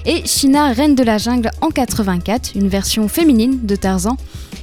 et 0.05 0.25
China, 0.25 0.73
Reine 0.73 0.95
de 0.95 1.03
la 1.03 1.17
Jungle 1.17 1.51
en 1.61 1.69
84, 1.69 2.51
une 2.55 2.67
version 2.67 3.07
féminine 3.07 3.65
de 3.65 3.75
Tarzan. 3.75 4.17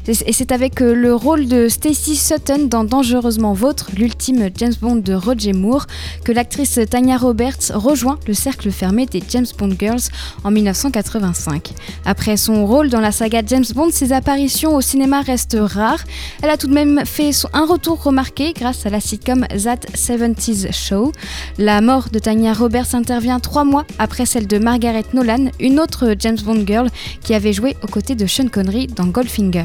Et 0.06 0.32
c'est 0.34 0.52
avec 0.52 0.82
euh, 0.82 0.94
le 0.94 1.14
rôle 1.14 1.48
de 1.48 1.68
Stacy 1.68 2.16
Sutton 2.16 2.66
dans 2.68 2.84
Dangereusement 2.84 3.54
Vôtre, 3.54 3.88
l'ultime 3.96 4.50
James 4.54 4.74
Bond 4.78 4.96
de 4.96 5.14
Roger 5.14 5.54
Moore, 5.54 5.86
que 6.24 6.32
l'actrice 6.32 6.78
Tanya 6.90 7.16
Roberts 7.16 7.72
rejoint 7.72 8.18
le 8.26 8.34
cercle 8.34 8.70
fermé 8.70 9.06
des 9.06 9.22
James 9.30 9.46
Bond 9.56 9.74
Girls 9.78 10.02
en 10.44 10.50
1985. 10.50 11.72
Après 12.04 12.36
son 12.36 12.66
rôle 12.66 12.90
dans 12.90 13.00
la 13.00 13.12
saga 13.12 13.40
James 13.46 13.64
Bond, 13.74 13.88
ses 13.92 14.12
apparitions 14.12 14.76
au 14.76 14.82
cinéma 14.82 15.22
restent 15.22 15.56
rares. 15.58 16.04
Elle 16.42 16.50
a 16.50 16.58
tout 16.58 16.66
de 16.66 16.74
même 16.74 17.06
fait 17.06 17.30
un 17.54 17.64
retour 17.64 18.02
remarqué 18.02 18.52
grâce 18.52 18.84
à 18.84 18.90
la 18.90 19.00
sitcom 19.00 19.46
That 19.48 19.86
70s 19.94 20.70
Show. 20.70 21.12
La 21.56 21.80
mort 21.80 22.10
de 22.12 22.18
Tanya 22.18 22.52
Roberts 22.52 22.94
intervient 22.94 23.40
trois 23.40 23.64
mois 23.64 23.86
après 23.98 24.26
celle 24.26 24.46
de 24.46 24.58
Margaret 24.58 25.04
Nolan, 25.14 25.46
une 25.60 25.80
autre 25.80 26.14
James 26.18 26.38
Bond 26.44 26.66
girl 26.66 26.90
qui 27.22 27.32
avait 27.32 27.54
joué 27.54 27.74
aux 27.82 27.88
côtés 27.88 28.14
de 28.14 28.26
Sean 28.26 28.48
Connery 28.48 28.86
dans 28.88 29.06
Goldfinger. 29.06 29.64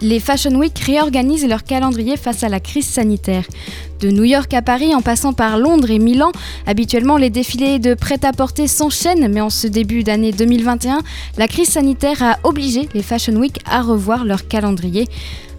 Les 0.00 0.20
Fashion 0.20 0.54
Week 0.54 0.78
réorganisent 0.78 1.48
leur 1.48 1.64
calendrier 1.64 2.16
face 2.16 2.44
à 2.44 2.48
la 2.48 2.60
crise 2.60 2.86
sanitaire. 2.86 3.44
De 3.98 4.10
New 4.10 4.22
York 4.22 4.54
à 4.54 4.62
Paris 4.62 4.94
en 4.94 5.02
passant 5.02 5.32
par 5.32 5.58
Londres 5.58 5.90
et 5.90 5.98
Milan, 5.98 6.30
habituellement 6.66 7.16
les 7.16 7.30
défilés 7.30 7.80
de 7.80 7.94
prêt-à-porter 7.94 8.68
s'enchaînent, 8.68 9.26
mais 9.28 9.40
en 9.40 9.50
ce 9.50 9.66
début 9.66 10.04
d'année 10.04 10.30
2021, 10.30 11.00
la 11.36 11.48
crise 11.48 11.70
sanitaire 11.70 12.22
a 12.22 12.38
obligé 12.44 12.88
les 12.94 13.02
Fashion 13.02 13.34
Week 13.34 13.58
à 13.68 13.82
revoir 13.82 14.24
leur 14.24 14.46
calendrier. 14.46 15.08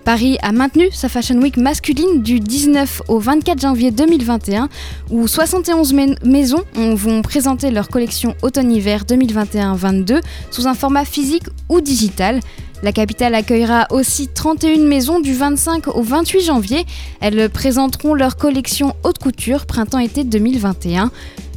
Paris 0.09 0.39
a 0.41 0.51
maintenu 0.51 0.89
sa 0.91 1.07
Fashion 1.07 1.39
Week 1.39 1.55
masculine 1.55 2.23
du 2.23 2.39
19 2.39 3.03
au 3.09 3.19
24 3.19 3.61
janvier 3.61 3.91
2021, 3.91 4.67
où 5.11 5.27
71 5.27 5.93
maisons 6.23 6.63
vont 6.73 7.21
présenter 7.21 7.69
leur 7.69 7.89
collection 7.89 8.33
automne-hiver 8.41 9.03
2021-22 9.03 10.21
sous 10.49 10.65
un 10.65 10.73
format 10.73 11.05
physique 11.05 11.43
ou 11.69 11.79
digital. 11.79 12.39
La 12.81 12.91
capitale 12.91 13.35
accueillera 13.35 13.85
aussi 13.91 14.27
31 14.27 14.79
maisons 14.79 15.19
du 15.19 15.35
25 15.35 15.89
au 15.89 16.01
28 16.01 16.41
janvier. 16.41 16.87
Elles 17.21 17.47
présenteront 17.47 18.15
leur 18.15 18.35
collection 18.35 18.95
haute 19.03 19.19
couture 19.19 19.67
printemps-été 19.67 20.23
2021. 20.23 21.11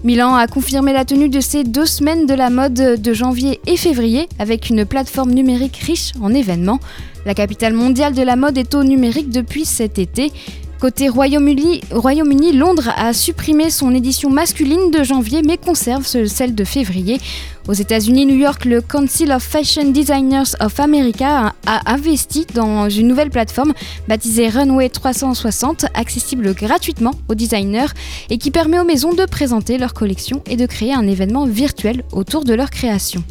Milan 0.04 0.34
a 0.34 0.46
confirmé 0.46 0.92
la 0.92 1.06
tenue 1.06 1.28
de 1.28 1.40
ces 1.40 1.64
deux 1.64 1.86
semaines 1.86 2.26
de 2.26 2.34
la 2.34 2.50
mode 2.50 2.74
de 2.74 3.12
janvier 3.14 3.60
et 3.66 3.78
février 3.78 4.28
avec 4.38 4.68
une 4.68 4.84
plateforme 4.84 5.30
numérique 5.30 5.76
riche 5.76 6.12
en 6.20 6.34
événements. 6.34 6.80
La 7.24 7.34
capitale 7.34 7.72
mondiale 7.72 8.14
de 8.14 8.22
la 8.22 8.36
mode 8.36 8.58
est 8.58 8.74
au 8.74 8.82
numérique 8.82 9.30
depuis 9.30 9.64
cet 9.64 9.98
été. 9.98 10.32
Côté 10.80 11.08
Royaume-Uni, 11.08 12.52
Londres 12.54 12.92
a 12.96 13.12
supprimé 13.12 13.70
son 13.70 13.94
édition 13.94 14.30
masculine 14.30 14.90
de 14.90 15.04
janvier 15.04 15.42
mais 15.46 15.56
conserve 15.56 16.04
celle 16.04 16.56
de 16.56 16.64
février. 16.64 17.20
Aux 17.68 17.72
États-Unis, 17.72 18.26
New 18.26 18.34
York, 18.34 18.64
le 18.64 18.80
Council 18.80 19.30
of 19.30 19.44
Fashion 19.44 19.92
Designers 19.92 20.56
of 20.58 20.80
America 20.80 21.54
a 21.66 21.92
investi 21.92 22.46
dans 22.52 22.88
une 22.88 23.06
nouvelle 23.06 23.30
plateforme 23.30 23.74
baptisée 24.08 24.48
Runway 24.48 24.88
360, 24.88 25.86
accessible 25.94 26.52
gratuitement 26.52 27.12
aux 27.28 27.36
designers 27.36 27.92
et 28.28 28.38
qui 28.38 28.50
permet 28.50 28.80
aux 28.80 28.84
maisons 28.84 29.14
de 29.14 29.24
présenter 29.24 29.78
leur 29.78 29.94
collection 29.94 30.42
et 30.46 30.56
de 30.56 30.66
créer 30.66 30.92
un 30.92 31.06
événement 31.06 31.46
virtuel 31.46 32.02
autour 32.10 32.42
de 32.42 32.54
leur 32.54 32.70
création. 32.70 33.22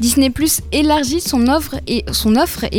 Disney 0.00 0.30
Plus 0.30 0.60
élargit 0.72 1.20
son 1.20 1.48
offre, 1.48 1.76
et, 1.86 2.04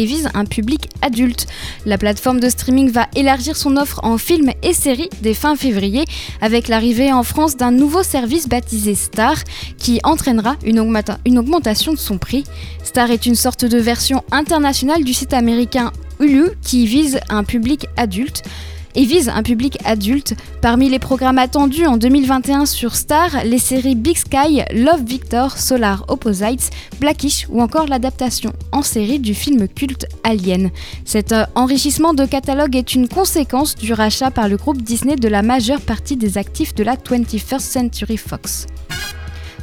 vise 0.06 0.30
un 0.34 0.46
public 0.46 0.90
adulte. 1.02 1.48
La 1.86 1.98
plateforme 1.98 2.40
de 2.40 2.50
streaming 2.50 2.90
va 2.90 3.08
élargir 3.16 3.56
son 3.56 3.78
offre 3.78 4.00
en 4.04 4.18
films 4.18 4.52
et 4.64 4.74
séries 4.74 5.10
dès 5.22 5.34
fin 5.34 5.56
février 5.56 6.06
avec 6.42 6.68
l'arrivée 6.68 7.12
en 7.12 7.24
France 7.24 7.58
d'un 7.58 7.72
nouveau 7.72 8.04
service 8.04 8.48
baptisé 8.48 8.96
Star 8.96 9.36
qui 9.78 10.00
entraînera 10.04 10.56
une, 10.66 10.84
une 11.26 11.40
augmentation 11.40 11.94
de 11.94 11.98
son 11.98 12.18
prix. 12.18 12.44
Star 12.84 13.12
est 13.12 13.26
une 13.26 13.36
sorte 13.36 13.66
de 13.66 13.78
version 13.78 14.24
internationale 14.32 15.04
du 15.04 15.14
site 15.14 15.34
américain 15.34 15.92
Hulu 16.20 16.50
qui 16.62 16.86
vise 16.86 17.20
un 17.30 17.44
public 17.44 17.88
adulte 17.98 18.44
et 18.96 19.06
vise 19.06 19.30
un 19.30 19.44
public 19.44 19.78
adulte. 19.86 20.34
Parmi 20.62 20.90
les 20.90 21.00
programmes 21.00 21.38
attendus 21.38 21.86
en 21.86 21.98
2021 21.98 22.66
sur 22.66 22.96
Star, 22.96 23.44
les 23.44 23.60
séries 23.60 23.96
Big 23.96 24.18
Sky, 24.18 24.64
Love 24.74 25.04
Victor, 25.06 25.58
Solar 25.58 26.06
Opposites, 26.08 26.70
Blackish 27.00 27.48
ou 27.50 27.62
encore 27.62 27.88
l'adaptation 27.88 28.54
en 28.72 28.82
série 28.82 29.20
du 29.20 29.34
film 29.34 29.68
culte 29.68 30.08
Alien. 30.24 30.72
Cet 31.06 31.32
euh, 31.32 31.46
enrichissement 31.56 32.14
de 32.14 32.26
catalogue 32.26 32.76
est 32.76 32.94
une 32.96 33.08
conséquence 33.08 33.76
du 33.76 33.94
rachat 33.94 34.32
par 34.32 34.48
le 34.48 34.58
groupe 34.58 34.82
Disney 34.82 35.16
de 35.16 35.28
la 35.28 35.42
majeure 35.42 35.82
partie 35.82 36.18
des 36.18 36.38
actifs 36.38 36.76
de 36.76 36.84
la 36.84 36.96
21st 36.96 37.60
Century 37.60 38.18
Fox. 38.18 38.68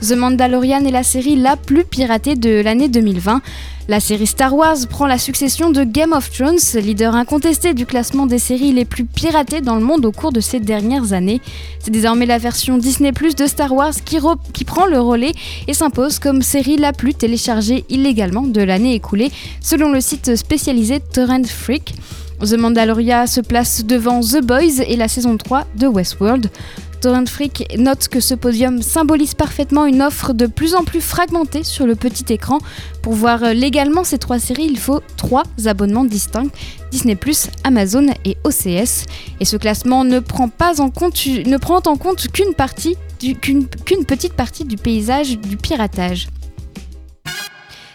The 0.03 0.13
Mandalorian 0.13 0.85
est 0.85 0.91
la 0.91 1.03
série 1.03 1.37
la 1.37 1.57
plus 1.57 1.85
piratée 1.85 2.37
de 2.37 2.61
l'année 2.61 2.89
2020. 2.89 3.41
La 3.89 3.99
série 3.99 4.27
Star 4.27 4.55
Wars 4.55 4.77
prend 4.91 5.07
la 5.07 5.17
succession 5.17 5.71
de 5.71 5.85
Game 5.85 6.13
of 6.13 6.31
Thrones, 6.31 6.59
leader 6.75 7.15
incontesté 7.15 7.73
du 7.73 7.87
classement 7.87 8.27
des 8.27 8.39
séries 8.39 8.73
les 8.73 8.85
plus 8.85 9.07
piratées 9.07 9.63
dans 9.63 9.77
le 9.77 9.81
monde 9.81 10.05
au 10.05 10.13
cours 10.13 10.33
de 10.33 10.41
ces 10.41 10.61
dernières 10.61 11.15
années. 11.15 11.41
C'est 11.79 11.91
désormais 11.91 12.27
la 12.27 12.37
version 12.37 12.77
Disney 12.77 13.13
Plus 13.13 13.35
de 13.37 13.47
Star 13.47 13.73
Wars 13.73 13.95
qui, 14.05 14.19
qui 14.53 14.65
prend 14.65 14.87
le 14.87 15.01
relais 15.01 15.33
et 15.67 15.73
s'impose 15.73 16.19
comme 16.19 16.43
série 16.43 16.77
la 16.77 16.93
plus 16.93 17.15
téléchargée 17.15 17.85
illégalement 17.89 18.43
de 18.43 18.61
l'année 18.61 18.95
écoulée, 18.95 19.31
selon 19.61 19.91
le 19.91 20.03
site 20.03 20.37
spécialisé 20.37 21.01
Torrent 21.01 21.45
Freak. 21.45 21.95
The 22.41 22.59
Mandalorian 22.59 23.27
se 23.27 23.41
place 23.41 23.83
devant 23.85 24.21
The 24.21 24.43
Boys 24.43 24.83
et 24.87 24.97
la 24.97 25.09
saison 25.09 25.39
3 25.39 25.65
de 25.75 25.87
Westworld. 25.87 26.51
Torrent 27.07 27.27
Freak 27.27 27.73
note 27.79 28.09
que 28.09 28.19
ce 28.19 28.35
podium 28.35 28.83
symbolise 28.83 29.35
parfaitement 29.35 29.87
une 29.87 30.03
offre 30.03 30.33
de 30.33 30.47
plus 30.47 30.75
en 30.75 30.83
plus 30.83 31.01
fragmentée 31.01 31.63
sur 31.63 31.87
le 31.87 31.95
petit 31.95 32.33
écran. 32.33 32.59
Pour 33.01 33.13
voir 33.13 33.55
légalement 33.55 34.03
ces 34.03 34.19
trois 34.19 34.41
séries, 34.41 34.67
il 34.69 34.77
faut 34.77 35.01
trois 35.17 35.45
abonnements 35.67 36.05
distincts 36.05 36.49
Disney+, 36.91 37.17
Amazon 37.63 38.09
et 38.25 38.37
OCS. 38.43 39.05
Et 39.39 39.45
ce 39.45 39.57
classement 39.57 40.03
ne 40.03 40.19
prend, 40.19 40.49
pas 40.49 40.81
en 40.81 40.91
compte, 40.91 41.25
ne 41.25 41.57
prend 41.59 41.81
en 41.87 41.97
compte 41.97 42.27
qu'une 42.33 42.55
partie 42.55 42.97
qu'une 43.41 43.69
petite 44.05 44.33
partie 44.33 44.65
du 44.65 44.77
paysage 44.77 45.39
du 45.39 45.57
piratage. 45.57 46.27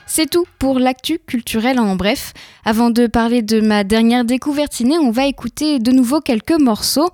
C'est 0.07 0.29
tout 0.29 0.45
pour 0.57 0.79
l'actu 0.79 1.19
culturel 1.19 1.81
en 1.81 1.97
bref. 1.97 2.31
Avant 2.63 2.91
de 2.91 3.07
parler 3.07 3.41
de 3.41 3.59
ma 3.59 3.83
dernière 3.83 4.23
découverte 4.23 4.71
ciné, 4.71 4.97
on 4.97 5.11
va 5.11 5.25
écouter 5.25 5.79
de 5.79 5.91
nouveau 5.91 6.21
quelques 6.21 6.57
morceaux. 6.57 7.09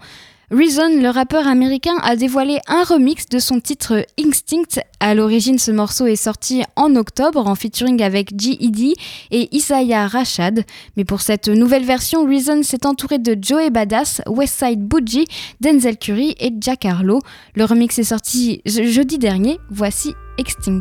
Reason, 0.49 1.01
le 1.01 1.09
rappeur 1.09 1.45
américain, 1.45 1.97
a 2.03 2.15
dévoilé 2.15 2.59
un 2.67 2.83
remix 2.83 3.25
de 3.27 3.37
son 3.37 3.59
titre 3.59 4.05
Instinct. 4.17 4.79
À 5.01 5.13
l'origine, 5.13 5.59
ce 5.59 5.71
morceau 5.71 6.05
est 6.05 6.15
sorti 6.15 6.63
en 6.77 6.95
octobre 6.95 7.45
en 7.45 7.55
featuring 7.55 8.01
avec 8.01 8.29
G.E.D. 8.39 8.93
et 9.31 9.53
Isaiah 9.53 10.07
Rashad. 10.07 10.63
Mais 10.95 11.03
pour 11.03 11.19
cette 11.19 11.49
nouvelle 11.49 11.83
version, 11.83 12.25
Reason 12.25 12.63
s'est 12.63 12.85
entouré 12.85 13.19
de 13.19 13.37
Joey 13.37 13.71
Badass, 13.71 14.21
Westside 14.25 14.79
Bougie, 14.79 15.27
Denzel 15.59 15.97
Curry 15.97 16.33
et 16.39 16.53
Jack 16.61 16.85
Harlow. 16.85 17.19
Le 17.55 17.65
remix 17.65 17.99
est 17.99 18.03
sorti 18.03 18.61
jeudi 18.65 19.17
dernier. 19.17 19.59
Voici 19.69 20.13
Extinct. 20.37 20.79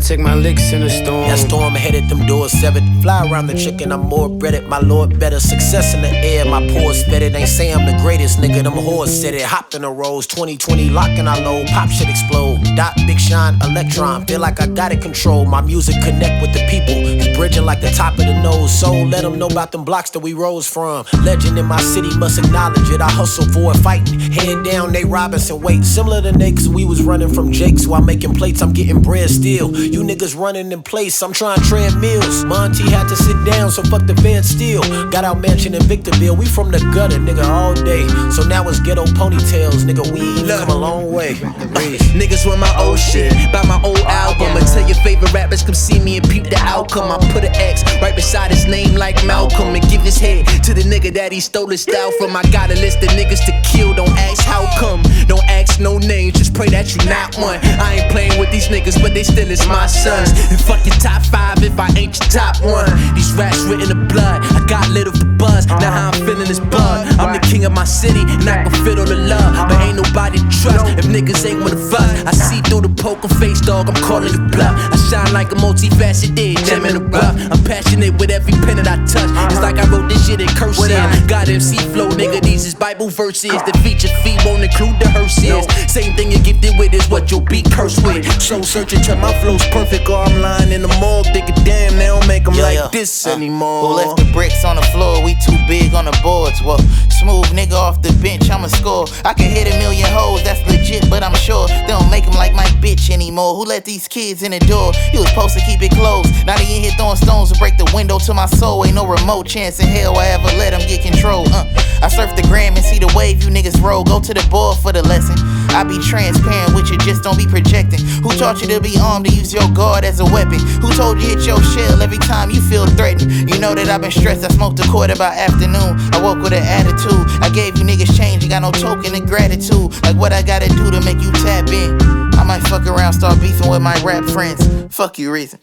Take 0.00 0.20
my 0.20 0.34
licks 0.34 0.72
in 0.72 0.82
a 0.82 0.88
storm. 0.88 1.28
That 1.28 1.38
storm 1.38 1.74
headed 1.74 2.08
them 2.08 2.24
doors 2.24 2.52
severed. 2.52 2.84
Fly 3.02 3.28
around 3.30 3.48
the 3.48 3.54
chicken, 3.54 3.90
I'm 3.92 4.00
more 4.00 4.28
breaded. 4.28 4.66
My 4.66 4.78
lord 4.78 5.18
better. 5.18 5.40
Success 5.40 5.92
in 5.94 6.02
the 6.02 6.08
air, 6.08 6.44
my 6.44 6.66
pores 6.68 7.04
fed. 7.04 7.22
it. 7.22 7.34
Ain't 7.34 7.48
say 7.48 7.72
I'm 7.72 7.84
the 7.84 7.98
greatest, 8.00 8.38
nigga. 8.38 8.62
Them 8.62 8.74
whores 8.74 9.08
said 9.08 9.34
it. 9.34 9.42
Hopped 9.42 9.74
in 9.74 9.82
the 9.82 9.90
rolls, 9.90 10.26
2020 10.26 10.90
locking 10.90 11.26
I 11.26 11.40
low. 11.40 11.64
Pop 11.66 11.90
shit 11.90 12.08
explode. 12.08 12.62
Dot, 12.76 12.94
big 13.06 13.18
shine, 13.18 13.58
electron. 13.62 14.24
Feel 14.26 14.40
like 14.40 14.60
I 14.60 14.66
got 14.66 14.92
it 14.92 15.02
controlled. 15.02 15.48
My 15.48 15.60
music 15.60 15.96
connect 16.02 16.40
with 16.42 16.52
the 16.52 16.66
people. 16.70 16.94
It's 16.94 17.36
bridging 17.36 17.64
like 17.64 17.80
the 17.80 17.90
top 17.90 18.12
of 18.12 18.26
the 18.26 18.40
nose. 18.42 18.72
So 18.78 18.92
let 18.92 19.22
them 19.22 19.38
know 19.38 19.48
about 19.48 19.72
them 19.72 19.84
blocks 19.84 20.10
that 20.10 20.20
we 20.20 20.32
rose 20.32 20.66
from. 20.68 21.06
Legend 21.24 21.58
in 21.58 21.66
my 21.66 21.80
city 21.80 22.16
must 22.16 22.38
acknowledge 22.38 22.88
it. 22.90 23.00
I 23.00 23.10
hustle 23.10 23.46
for 23.52 23.72
it, 23.72 23.78
fighting. 23.78 24.18
Hand 24.20 24.64
down, 24.64 24.92
they 24.92 25.04
Robinson 25.04 25.60
weight. 25.60 25.84
Similar 25.84 26.22
to 26.22 26.32
Nate, 26.32 26.60
we 26.68 26.84
was 26.84 27.02
running 27.02 27.32
from 27.32 27.52
Jake's 27.52 27.86
while 27.86 28.02
making 28.02 28.34
plates. 28.34 28.62
I'm 28.62 28.72
getting 28.72 29.02
bread 29.02 29.28
still. 29.28 29.68
You 29.92 30.02
niggas 30.02 30.36
running 30.36 30.70
in 30.70 30.82
place. 30.82 31.22
I'm 31.22 31.32
trying 31.32 31.60
treadmills. 31.62 32.44
Monty 32.44 32.90
had 32.90 33.08
to 33.08 33.16
sit 33.16 33.36
down, 33.44 33.70
so 33.70 33.82
fuck 33.82 34.04
the 34.06 34.14
van 34.14 34.42
still. 34.42 34.82
Got 35.10 35.24
out 35.24 35.40
mansion 35.40 35.74
in 35.74 35.82
Victorville. 35.82 36.36
We 36.36 36.44
from 36.44 36.70
the 36.70 36.78
gutter, 36.92 37.18
nigga, 37.18 37.44
all 37.44 37.74
day. 37.74 38.06
So 38.30 38.42
now 38.46 38.68
it's 38.68 38.80
ghetto 38.80 39.04
ponytails, 39.04 39.84
nigga. 39.88 40.04
We 40.12 40.46
come 40.46 40.68
a 40.68 40.76
long 40.76 41.10
way. 41.12 41.34
Niggas 42.18 42.46
want 42.46 42.60
my 42.60 42.72
old 42.78 42.98
shit, 42.98 43.32
buy 43.52 43.64
my 43.66 43.80
old 43.82 44.00
album, 44.00 44.56
and 44.56 44.66
tell 44.66 44.86
your 44.86 44.96
favorite 45.02 45.32
rappers 45.32 45.62
come 45.62 45.74
see 45.74 45.98
me 46.00 46.18
and 46.18 46.28
peep 46.28 46.44
the 46.44 46.58
outcome. 46.58 47.10
I 47.10 47.18
put 47.32 47.44
an 47.44 47.54
X 47.54 47.82
right 48.02 48.14
beside 48.14 48.50
his 48.50 48.66
name 48.66 48.94
like 48.94 49.24
Malcolm 49.24 49.74
and 49.74 49.88
give 49.88 50.02
his 50.02 50.18
head 50.18 50.46
to 50.64 50.74
the 50.74 50.82
nigga 50.82 51.12
that 51.14 51.32
he 51.32 51.40
stole 51.40 51.68
his 51.68 51.82
style 51.82 52.10
from. 52.18 52.36
I 52.36 52.42
got 52.50 52.70
a 52.70 52.74
list 52.74 52.98
of 53.02 53.10
niggas 53.10 53.44
to 53.46 53.52
kill, 53.64 53.94
don't 53.94 54.16
ask 54.18 54.44
how 54.44 54.66
come. 54.78 55.02
Don't 55.26 55.44
ask 55.48 55.80
no 55.80 55.98
names, 55.98 56.38
just 56.38 56.54
pray 56.54 56.68
that 56.68 56.94
you 56.94 57.08
not 57.08 57.36
one. 57.36 57.60
I 57.80 58.00
ain't 58.00 58.12
playing 58.12 58.38
with 58.38 58.50
these 58.50 58.68
niggas, 58.68 59.00
but 59.00 59.14
they 59.14 59.22
still 59.22 59.50
is 59.50 59.66
my 59.78 59.86
sons. 59.86 60.34
And 60.50 60.58
fuck 60.58 60.82
your 60.84 60.98
top 60.98 61.22
five 61.30 61.62
if 61.62 61.78
I 61.78 61.86
ain't 61.94 62.18
your 62.18 62.28
top 62.34 62.58
one. 62.66 62.90
These 63.14 63.30
raps 63.38 63.62
written 63.62 63.90
in 63.94 64.08
blood, 64.08 64.42
I 64.58 64.66
got 64.66 64.88
lit 64.90 65.06
off 65.06 65.14
the 65.14 65.30
buzz. 65.38 65.66
Now 65.66 65.92
how 65.94 66.10
I'm 66.10 66.18
feeling 66.26 66.50
is 66.50 66.58
bud. 66.58 67.06
I'm 67.22 67.30
the 67.32 67.42
king 67.46 67.64
of 67.64 67.72
my 67.72 67.84
city, 67.84 68.22
and 68.26 68.48
I 68.50 68.64
can 68.64 68.74
fit 68.84 68.98
all 68.98 69.06
the 69.06 69.14
love, 69.14 69.54
but 69.68 69.78
ain't 69.86 69.94
nobody 70.02 70.38
to 70.38 70.48
trust 70.60 70.82
if 70.98 71.06
niggas 71.06 71.46
ain't 71.46 71.62
with 71.62 71.78
of 71.78 71.94
us. 71.94 72.26
I 72.26 72.32
see 72.32 72.60
through 72.66 72.82
the 72.82 72.94
poker 73.02 73.30
face, 73.38 73.60
dog. 73.60 73.88
I'm 73.88 73.94
calling 74.02 74.32
you 74.34 74.42
bluff. 74.50 74.74
I 74.74 74.96
shine 75.10 75.32
like 75.32 75.52
a 75.52 75.58
multifaceted 75.62 76.58
gem 76.66 76.84
in 76.84 76.94
the 76.98 77.04
rough. 77.14 77.38
I'm 77.52 77.62
passionate 77.62 78.18
with 78.18 78.30
every 78.30 78.54
pen 78.66 78.82
that 78.82 78.88
I 78.90 78.98
touch. 79.06 79.30
It's 79.52 79.62
like 79.62 79.78
I 79.78 79.86
wrote 79.90 80.08
this 80.08 80.26
shit 80.26 80.40
in 80.40 80.50
cursive. 80.58 80.90
Got 81.28 81.48
MC 81.48 81.78
flow, 81.94 82.10
nigga. 82.10 82.42
These 82.42 82.66
is 82.66 82.74
Bible 82.74 83.10
verses. 83.10 83.54
The 83.62 83.74
feature 83.84 84.10
fee 84.26 84.38
won't 84.44 84.64
include 84.64 84.98
the 84.98 85.08
hearses. 85.14 85.66
Same 85.86 86.16
thing 86.16 86.32
you're 86.32 86.42
gifted 86.42 86.74
with 86.78 86.92
is 86.92 87.06
what 87.08 87.30
you'll 87.30 87.46
be 87.46 87.62
cursed 87.62 88.02
with. 88.02 88.26
Soul 88.42 88.64
searching 88.64 89.02
till 89.02 89.16
my 89.16 89.32
flow's 89.40 89.67
perfect, 89.72 90.08
or 90.08 90.18
I'm 90.22 90.40
lying 90.40 90.72
in 90.72 90.82
the 90.82 90.88
morgue. 91.00 91.26
Thinking, 91.32 91.54
damn, 91.64 91.96
they 91.98 92.06
don't 92.06 92.26
make 92.26 92.44
them 92.44 92.54
Yeah, 92.54 92.62
like 92.62 92.74
yeah. 92.78 92.88
this 92.92 93.26
Uh, 93.26 93.30
anymore. 93.32 93.80
Who 93.88 93.94
left 93.94 94.16
the 94.18 94.24
bricks 94.32 94.64
on 94.64 94.76
the 94.76 94.82
floor? 94.94 95.22
We 95.24 95.34
too 95.44 95.56
big 95.66 95.94
on 95.94 96.04
the 96.06 96.16
boards. 96.22 96.62
Well, 96.62 96.78
smooth 97.10 97.46
nigga 97.52 97.72
off 97.74 98.02
the 98.02 98.12
bench, 98.22 98.48
I'ma 98.50 98.68
score. 98.68 99.06
I 99.24 99.34
can 99.34 99.50
hit 99.50 99.66
a 99.72 99.76
million 99.78 100.08
hoes, 100.10 100.42
that's 100.44 100.60
legit, 100.70 101.08
but 101.10 101.22
I'm 101.22 101.34
sure 101.34 101.66
they 101.68 101.86
don't 101.88 102.10
make 102.10 102.24
them 102.24 102.34
like 102.34 102.54
my 102.54 102.66
bitch 102.82 103.10
anymore. 103.10 103.54
Who 103.56 103.64
let 103.64 103.84
these 103.84 104.08
kids 104.08 104.42
in 104.42 104.52
the 104.52 104.60
door? 104.60 104.92
You 105.12 105.20
was 105.20 105.28
supposed 105.30 105.54
to 105.58 105.60
keep 105.66 105.82
it 105.82 105.92
closed. 105.92 106.30
Now 106.46 106.56
they 106.56 106.64
in 106.76 106.82
here 106.82 106.92
throwing 106.96 107.16
stones 107.16 107.52
to 107.52 107.58
break 107.58 107.76
the 107.76 107.90
window 107.94 108.18
to 108.20 108.34
my 108.34 108.46
soul. 108.46 108.84
Ain't 108.86 108.94
no 108.94 109.06
remote 109.06 109.46
chance 109.46 109.80
in 109.80 109.86
hell 109.88 110.16
I 110.18 110.26
ever 110.28 110.48
let 110.58 110.70
them 110.70 110.80
get 110.88 111.02
control. 111.02 111.46
Uh, 111.52 111.64
I 112.02 112.08
surf 112.08 112.34
the 112.36 112.42
gram 112.42 112.74
and 112.76 112.84
see 112.84 112.98
the 112.98 113.12
wave 113.16 113.42
you 113.42 113.50
niggas 113.50 113.80
roll. 113.82 114.04
Go 114.04 114.20
to 114.20 114.32
the 114.34 114.46
board 114.50 114.78
for 114.78 114.92
the 114.92 115.02
lesson. 115.02 115.36
I 115.70 115.84
be 115.84 115.98
transparent 115.98 116.74
with 116.74 116.90
you, 116.90 116.96
just 116.98 117.22
don't 117.22 117.36
be 117.36 117.46
projecting. 117.46 118.00
Who 118.22 118.30
taught 118.38 118.62
you 118.62 118.68
to 118.68 118.80
be 118.80 118.96
armed 119.00 119.26
to 119.26 119.32
use 119.34 119.52
your 119.52 119.57
guard 119.74 120.04
as 120.04 120.20
a 120.20 120.24
weapon? 120.24 120.60
Who 120.82 120.92
told 120.94 121.20
you 121.20 121.28
hit 121.28 121.46
your 121.46 121.62
shell 121.62 122.02
every 122.02 122.18
time 122.18 122.50
you 122.50 122.60
feel 122.60 122.86
threatened? 122.86 123.50
You 123.50 123.58
know 123.58 123.74
that 123.74 123.88
I've 123.88 124.00
been 124.00 124.10
stressed. 124.10 124.44
I 124.44 124.48
smoked 124.48 124.78
a 124.80 124.86
quarter 124.88 125.16
by 125.16 125.34
afternoon. 125.34 125.98
I 126.14 126.20
woke 126.22 126.38
with 126.38 126.52
an 126.52 126.62
attitude. 126.62 127.24
I 127.42 127.50
gave 127.50 127.78
you 127.78 127.84
niggas 127.84 128.16
change. 128.16 128.42
You 128.42 128.48
got 128.48 128.62
no 128.62 128.70
token 128.70 129.14
of 129.14 129.26
gratitude. 129.26 129.90
Like 130.02 130.16
what 130.16 130.32
I 130.32 130.42
gotta 130.42 130.68
do 130.68 130.90
to 130.90 131.00
make 131.00 131.20
you 131.20 131.32
tap 131.32 131.68
in. 131.68 131.98
I 132.38 132.44
might 132.44 132.62
fuck 132.68 132.86
around, 132.86 133.14
start 133.14 133.40
beefing 133.40 133.68
with 133.68 133.82
my 133.82 134.00
rap 134.02 134.24
friends. 134.24 134.62
Fuck 134.94 135.18
you, 135.18 135.32
reason. 135.32 135.58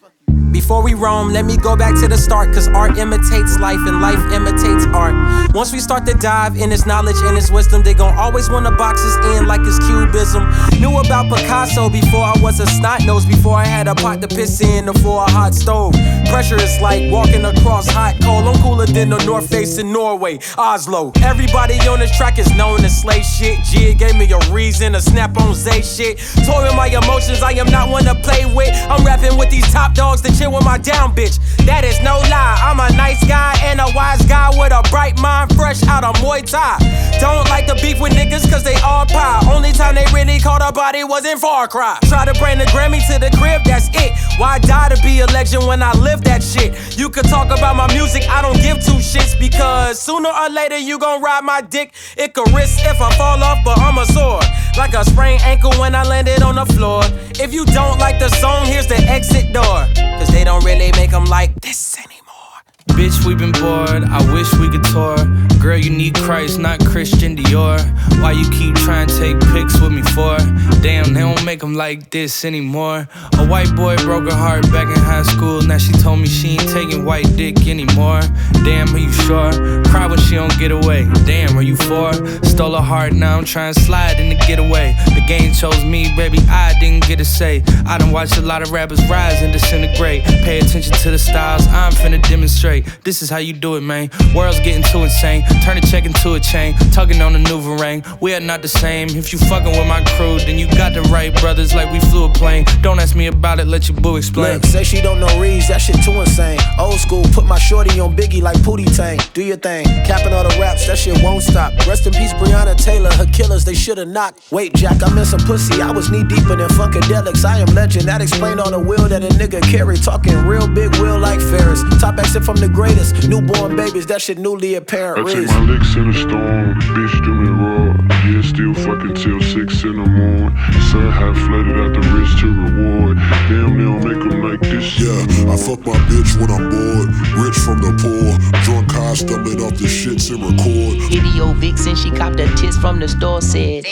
Before 0.56 0.82
we 0.82 0.94
roam, 0.94 1.34
let 1.34 1.44
me 1.44 1.58
go 1.58 1.76
back 1.76 2.00
to 2.00 2.08
the 2.08 2.18
start, 2.18 2.54
cause 2.54 2.70
art 2.70 2.98
imitates 2.98 3.60
life 3.60 3.80
and 3.86 4.00
life 4.00 4.20
imitates 4.32 4.86
art. 4.96 5.14
Once 5.54 5.74
we 5.74 5.80
start 5.80 6.06
to 6.08 6.14
dive 6.14 6.56
in 6.56 6.72
his 6.72 6.86
knowledge 6.86 7.18
and 7.24 7.36
his 7.36 7.52
wisdom, 7.52 7.84
they 7.84 7.94
gon' 7.94 8.18
always 8.18 8.50
wanna 8.50 8.72
box 8.72 9.02
us 9.04 9.38
in 9.38 9.48
like 9.48 9.60
it's 9.64 9.78
cubism. 9.86 10.50
Knew 10.80 10.98
about 10.98 11.30
Picasso 11.30 11.90
before 11.90 12.24
I 12.24 12.34
was 12.40 12.62
a 12.62 12.68
snot 12.68 13.06
nose, 13.06 13.26
before 13.26 13.58
I 13.58 13.66
had 13.66 13.90
a 13.90 13.96
pot 13.96 14.22
to 14.22 14.30
piss 14.30 14.62
in, 14.62 14.86
before 14.86 15.26
a 15.26 15.30
hot 15.30 15.54
stove. 15.54 15.94
Pressure 16.28 16.56
is 16.56 16.80
like 16.82 17.12
walking 17.12 17.46
across 17.46 17.88
hot 17.88 18.16
coal. 18.22 18.48
I'm 18.48 18.62
cooler 18.64 18.86
than 18.86 19.10
the 19.10 19.24
North 19.26 19.50
Face 19.50 19.78
in 19.78 19.92
Norway, 19.92 20.40
Oslo. 20.58 21.12
Everybody 21.22 21.76
on 21.88 22.00
this 22.00 22.16
track 22.18 22.40
is 22.40 22.50
known 22.56 22.80
to 22.80 22.90
slay 22.90 23.22
shit. 23.22 23.64
G 23.66 23.94
gave 23.94 24.16
me 24.16 24.32
a 24.32 24.40
reason 24.52 24.94
to 24.94 25.02
snap 25.02 25.38
on 25.38 25.54
Zay 25.54 25.82
shit. 25.82 26.18
Toy 26.46 26.64
with 26.64 26.76
my 26.76 26.88
emotions, 26.88 27.44
I 27.44 27.52
am 27.52 27.70
not 27.70 27.90
one 27.90 28.06
to 28.06 28.16
play 28.16 28.46
with. 28.46 28.72
I'm 28.90 29.06
rapping 29.06 29.38
with 29.38 29.50
these 29.50 29.70
top 29.72 29.94
dogs 29.94 30.15
to 30.22 30.38
chill 30.38 30.52
with 30.52 30.64
my 30.64 30.78
down 30.78 31.16
bitch. 31.16 31.40
That 31.66 31.84
is 31.84 32.00
no 32.02 32.20
lie. 32.30 32.58
I'm 32.62 32.80
a 32.80 32.90
nice 32.96 33.24
guy 33.28 33.58
and 33.64 33.80
a 33.80 33.88
wise 33.96 34.26
guy 34.26 34.50
with 34.58 34.72
a 34.72 34.82
bright 34.90 35.20
mind, 35.22 35.56
fresh 35.56 35.84
out 35.88 36.04
of 36.04 36.16
Muay 36.18 36.44
Thai. 36.44 36.78
Don't 37.20 37.48
like 37.50 37.68
to 37.68 37.76
beef 37.76 38.00
with 38.00 38.14
niggas 38.14 38.50
cause 38.50 38.64
they 38.64 38.76
all 38.82 39.06
pie. 39.06 39.42
Only 39.52 39.72
time 39.72 39.96
they 39.96 40.06
really 40.14 40.40
caught 40.40 40.62
a 40.62 40.72
body 40.72 41.04
was 41.04 41.26
in 41.26 41.38
Far 41.38 41.68
Cry. 41.68 41.98
Try 42.06 42.26
to 42.26 42.34
bring 42.40 42.58
the 42.58 42.66
Grammy 42.66 43.06
to 43.12 43.20
the 43.20 43.36
crib, 43.38 43.64
that's 43.64 43.90
it. 43.94 44.12
Why 44.38 44.60
die 44.60 44.90
to 44.90 45.02
be 45.02 45.20
a 45.22 45.26
legend 45.28 45.66
when 45.66 45.82
I 45.82 45.94
live 45.94 46.24
that 46.26 46.44
shit? 46.44 46.98
You 46.98 47.10
could 47.10 47.26
talk 47.26 47.48
about 47.48 47.76
my 47.76 47.92
music, 47.94 48.24
I 48.30 48.42
don't 48.42 48.58
give 48.58 48.84
two 48.84 49.00
shits 49.00 49.38
because 49.40 50.02
sooner 50.02 50.30
or 50.30 50.50
later 50.50 50.78
you 50.78 51.00
gon' 51.00 51.22
ride 51.22 51.44
my 51.44 51.62
dick. 51.62 51.94
It 52.18 52.34
could 52.34 52.52
risk 52.54 52.80
if 52.86 53.02
I 53.02 53.14
fall 53.16 53.42
off, 53.44 53.60
but 53.64 53.80
I'm 53.80 53.98
a 53.98 54.06
sword. 54.06 54.46
Like 54.78 54.94
a 54.94 55.06
sprained 55.06 55.42
ankle 55.42 55.72
when 55.80 55.96
I 55.96 56.04
landed 56.04 56.42
on 56.42 56.56
the 56.56 56.66
floor. 56.66 57.02
If 57.40 57.54
you 57.54 57.66
don't 57.66 58.00
like 58.00 58.20
the 58.20 58.30
song, 58.30 58.66
here's 58.66 58.88
the 58.88 58.98
exit 58.98 59.54
door. 59.54 59.88
Cause 60.20 60.30
they 60.30 60.44
don't 60.44 60.64
really 60.64 60.92
make 60.94 61.12
them 61.12 61.26
like 61.26 61.54
this 61.62 61.98
anymore. 61.98 62.58
Bitch, 62.90 63.26
we 63.26 63.36
been 63.36 63.52
bored. 63.52 64.04
I 64.04 64.34
wish 64.34 64.54
we 64.54 64.70
could 64.70 64.84
tour. 64.86 65.18
Girl, 65.66 65.80
you 65.80 65.90
need 65.90 66.14
Christ, 66.14 66.60
not 66.60 66.80
Christian 66.86 67.36
Dior. 67.36 67.82
Why 68.22 68.34
you 68.34 68.48
keep 68.52 68.76
trying 68.76 69.08
to 69.08 69.18
take 69.18 69.40
pics 69.52 69.82
with 69.82 69.92
me 69.92 70.04
for? 70.04 70.38
Damn, 70.84 71.12
they 71.12 71.22
don't 71.22 71.44
make 71.44 71.60
them 71.60 71.74
like 71.74 72.12
this 72.12 72.46
anymore. 72.46 73.08
A 73.40 73.48
white 73.48 73.76
boy 73.76 73.96
broke 73.98 74.26
her 74.26 74.38
heart 74.38 74.72
back 74.72 74.96
in 74.96 75.02
high 75.02 75.24
school. 75.24 75.64
Now 75.64 75.80
she 75.80 75.92
told 75.94 76.20
me 76.20 76.28
she 76.28 76.50
ain't 76.50 76.70
taking 76.70 77.04
white 77.04 77.26
dick 77.36 77.68
anymore. 77.68 78.22
Damn, 78.64 78.94
are 78.94 79.00
you 79.00 79.12
sure? 79.12 79.52
Cry 79.86 80.06
when 80.06 80.20
she 80.20 80.36
don't 80.36 80.56
get 80.60 80.72
away. 80.72 81.10
Damn, 81.26 81.58
are 81.58 81.64
you 81.64 81.76
for? 81.76 82.14
Stole 82.46 82.76
her 82.76 82.82
heart, 82.82 83.14
now 83.14 83.36
I'm 83.36 83.46
trying 83.46 83.74
to 83.74 83.80
slide 83.80 84.20
in 84.20 84.30
the 84.30 84.36
getaway. 84.46 84.96
The 85.16 85.24
game 85.28 85.52
chose 85.52 85.84
me, 85.84 86.16
baby, 86.16 86.38
I 86.48 86.76
didn't 86.80 87.08
get 87.08 87.20
a 87.22 87.26
say. 87.26 87.64
I 87.88 87.98
done 87.98 88.12
watched 88.12 88.38
a 88.38 88.42
lot 88.42 88.62
of 88.62 88.72
rappers 88.72 89.00
rise 89.10 89.42
and 89.42 89.52
disintegrate. 89.52 90.26
Pay 90.46 90.60
attention 90.60 90.94
to 90.94 91.10
the 91.10 91.18
styles, 91.18 91.66
I'm 91.68 91.92
finna 91.92 92.22
demonstrate. 92.30 92.86
This 93.04 93.24
is 93.24 93.32
how 93.32 93.38
you 93.38 93.54
do 93.54 93.78
it, 93.78 93.82
man. 93.82 94.12
World's 94.36 94.60
getting 94.60 94.84
too 94.84 95.00
insane. 95.00 95.44
Turn 95.64 95.78
a 95.78 95.82
check 95.82 96.06
into 96.06 96.34
a 96.34 96.40
chain, 96.40 96.76
tugging 96.92 97.22
on 97.22 97.34
the 97.34 97.40
new 97.40 97.60
ring. 97.82 98.04
We 98.22 98.36
are 98.36 98.40
not 98.40 98.62
the 98.62 98.68
same. 98.68 99.10
If 99.10 99.34
you 99.34 99.40
fucking 99.40 99.72
with 99.72 99.88
my 99.88 100.04
crew, 100.16 100.38
then 100.40 100.60
you 100.60 100.68
got 100.68 100.94
the 100.94 101.02
right 101.04 101.34
brothers 101.40 101.74
like 101.74 101.92
we 101.92 102.00
flew 102.00 102.26
a 102.26 102.30
plane. 102.30 102.66
Don't 102.82 103.00
ask 103.00 103.16
me 103.16 103.28
about 103.28 103.60
it, 103.60 103.68
let 103.68 103.88
your 103.88 103.98
boo 104.00 104.18
explain. 104.18 104.54
Look, 104.54 104.66
say 104.66 104.84
she 104.84 105.02
don't 105.02 105.20
know 105.20 105.40
Reeds, 105.40 105.68
that 105.70 105.80
shit 105.80 105.98
too 106.04 106.14
insane. 106.22 106.60
Old 106.80 107.00
school, 107.00 107.24
put 107.34 107.46
my 107.46 107.58
shorty 107.58 108.00
on 108.00 108.16
Biggie 108.16 108.42
like 108.42 108.58
Pootie 108.58 108.96
Tang. 108.96 109.20
Do 109.34 109.44
your 109.44 109.58
thing, 109.58 109.86
capping 110.06 110.34
all 110.34 110.44
the 110.44 110.56
raps, 110.60 110.88
that 110.88 110.98
shit 110.98 111.22
won't 111.24 111.44
stop. 111.44 111.74
Rest 111.88 112.06
in 112.06 112.14
peace, 112.14 112.34
Breonna 112.34 112.76
Taylor, 112.76 113.12
her 113.14 113.26
killers, 113.26 113.66
they 113.66 113.74
should've 113.74 114.08
knocked. 114.08 114.52
Wait, 114.52 114.74
Jack, 114.76 115.02
I 115.02 115.14
miss 115.14 115.32
some 115.32 115.40
pussy, 115.42 115.82
I 115.82 115.92
was 115.92 116.12
knee 116.12 116.24
deeper 116.24 116.56
than 116.56 116.70
Funkadelics. 116.70 117.44
I 117.44 117.60
am 117.60 117.74
legend, 117.74 118.06
that 118.06 118.22
explained 118.22 118.60
all 118.60 118.72
the 118.72 118.80
will 118.80 119.08
that 119.08 119.24
a 119.24 119.30
nigga 119.30 119.62
carry. 119.64 119.98
Talking 119.98 120.38
real 120.46 120.68
big 120.68 120.96
will 120.98 121.20
like 121.20 121.40
Ferris. 121.40 121.82
Top 122.00 122.20
exit 122.20 122.44
from 122.44 122.58
the 122.58 122.70
greatest, 122.70 123.28
newborn 123.28 123.76
babies, 123.76 124.06
that 124.08 124.22
shit 124.22 124.38
newly 124.38 124.76
apparent. 124.76 125.28
I 125.28 125.45
take 125.46 125.56
my 125.56 125.66
licks 125.66 125.96
in 125.96 126.08
the 126.08 126.14
storm, 126.14 126.76
bitch 126.96 127.24
do 127.24 127.34
me 127.34 127.50
raw. 127.50 127.94
Yeah, 128.26 128.42
still 128.42 128.74
fucking 128.74 129.16
till 129.16 129.42
six 129.42 129.84
in 129.84 129.96
the 129.96 130.06
morning. 130.06 130.56
Sun 130.90 131.12
half 131.12 131.38
flooded 131.46 131.78
out 131.78 131.94
the 131.94 132.02
rich 132.14 132.32
to 132.42 132.48
reward. 132.48 133.18
Damn, 133.50 133.78
they 133.78 133.84
don't 133.84 134.04
make 134.04 134.30
them 134.30 134.42
like 134.42 134.62
this. 134.62 135.00
Yeah, 135.00 135.52
I 135.52 135.58
fuck 135.58 135.86
my 135.86 135.98
bitch 136.10 136.40
when 136.40 136.50
I'm 136.50 136.70
bored. 136.70 137.10
Rich 137.46 137.58
from 137.58 137.82
the 137.82 137.94
poor. 138.02 138.38
Drunk 138.64 138.92
high, 138.92 139.14
stumbling 139.14 139.62
off 139.62 139.78
the 139.78 139.86
shits 139.86 140.32
and 140.34 140.42
record. 140.44 140.98
Idio 141.12 141.56
Vixen, 141.56 141.96
she 141.96 142.12
copped 142.12 142.40
a 142.40 142.48
tis 142.56 142.78
from 142.78 143.00
the 143.00 143.08
store, 143.08 143.42
said. 143.42 143.86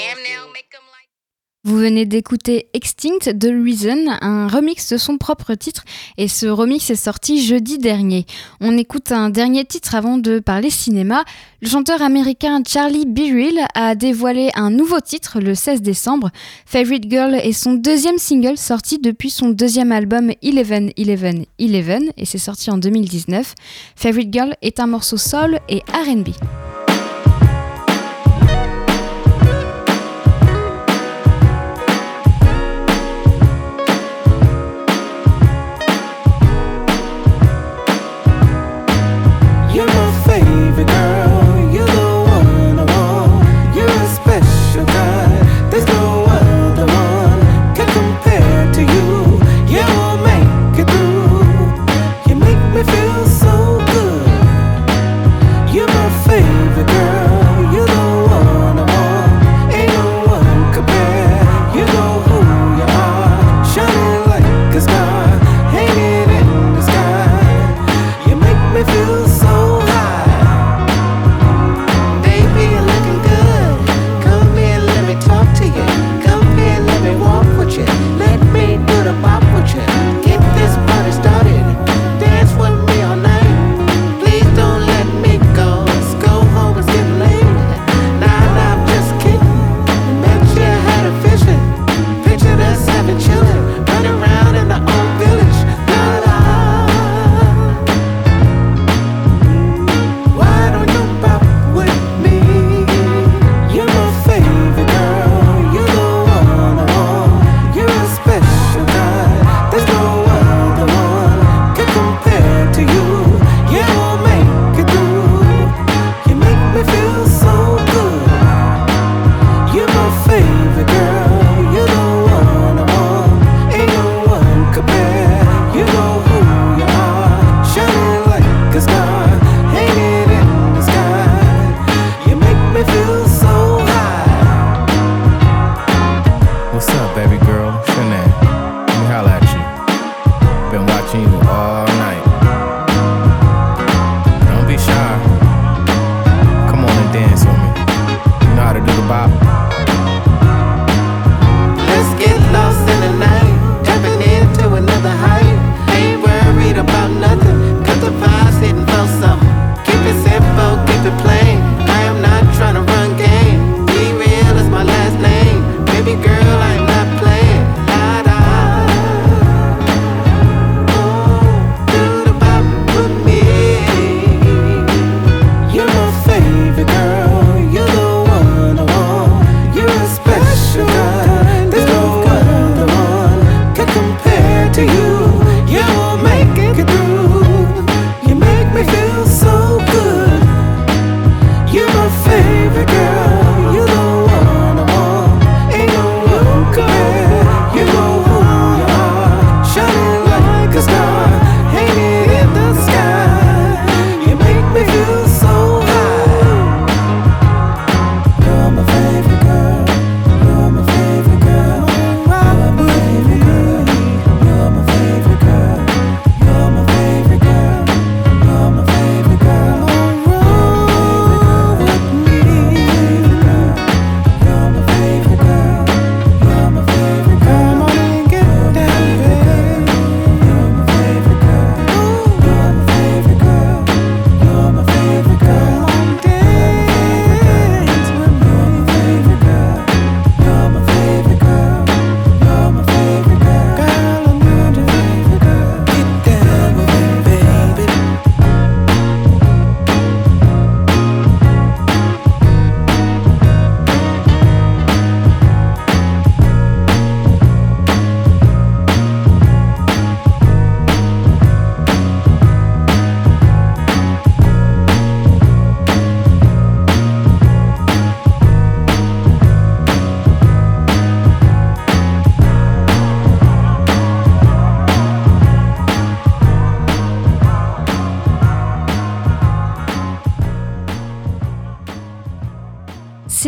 Vous 1.66 1.78
venez 1.78 2.06
d'écouter 2.06 2.68
Extinct 2.74 3.30
de 3.34 3.48
Reason, 3.48 4.18
un 4.20 4.50
remix 4.50 4.92
de 4.92 4.98
son 4.98 5.18
propre 5.18 5.54
titre, 5.54 5.86
et 6.18 6.28
ce 6.28 6.46
remix 6.46 6.90
est 6.90 6.96
sorti 6.96 7.42
jeudi 7.42 7.78
dernier. 7.78 8.26
On 8.60 8.78
écoute 8.78 9.14
un 9.14 9.30
dernier 9.30 9.64
titre 9.64 9.96
avant 9.96 10.18
de 10.18 10.40
parler 10.40 10.70
cinéma. 10.70 11.24
Le 11.62 11.70
chanteur 11.70 12.02
américain 12.02 12.62
Charlie 12.68 13.06
Beerill 13.06 13.62
a 13.76 13.96
dévoilé 13.96 14.50
un 14.56 14.72
nouveau 14.72 15.00
titre 15.00 15.40
le 15.40 15.56
16 15.56 15.82
décembre. 15.82 16.32
Favorite 16.66 17.10
Girl 17.10 17.34
est 17.34 17.54
son 17.54 17.76
deuxième 17.76 18.18
single 18.18 18.58
sorti 18.58 19.00
depuis 19.00 19.30
son 19.30 19.48
deuxième 19.48 19.94
album 19.94 20.34
Eleven 20.42 20.92
Eleven 20.98 21.46
Eleven, 21.60 22.12
et 22.18 22.26
c'est 22.26 22.40
sorti 22.40 22.72
en 22.72 22.78
2019. 22.78 23.56
Favorite 23.96 24.34
Girl 24.34 24.54
est 24.62 24.82
un 24.82 24.88
morceau 24.88 25.16
soul 25.16 25.60
et 25.70 25.82
R&B. 25.94 26.32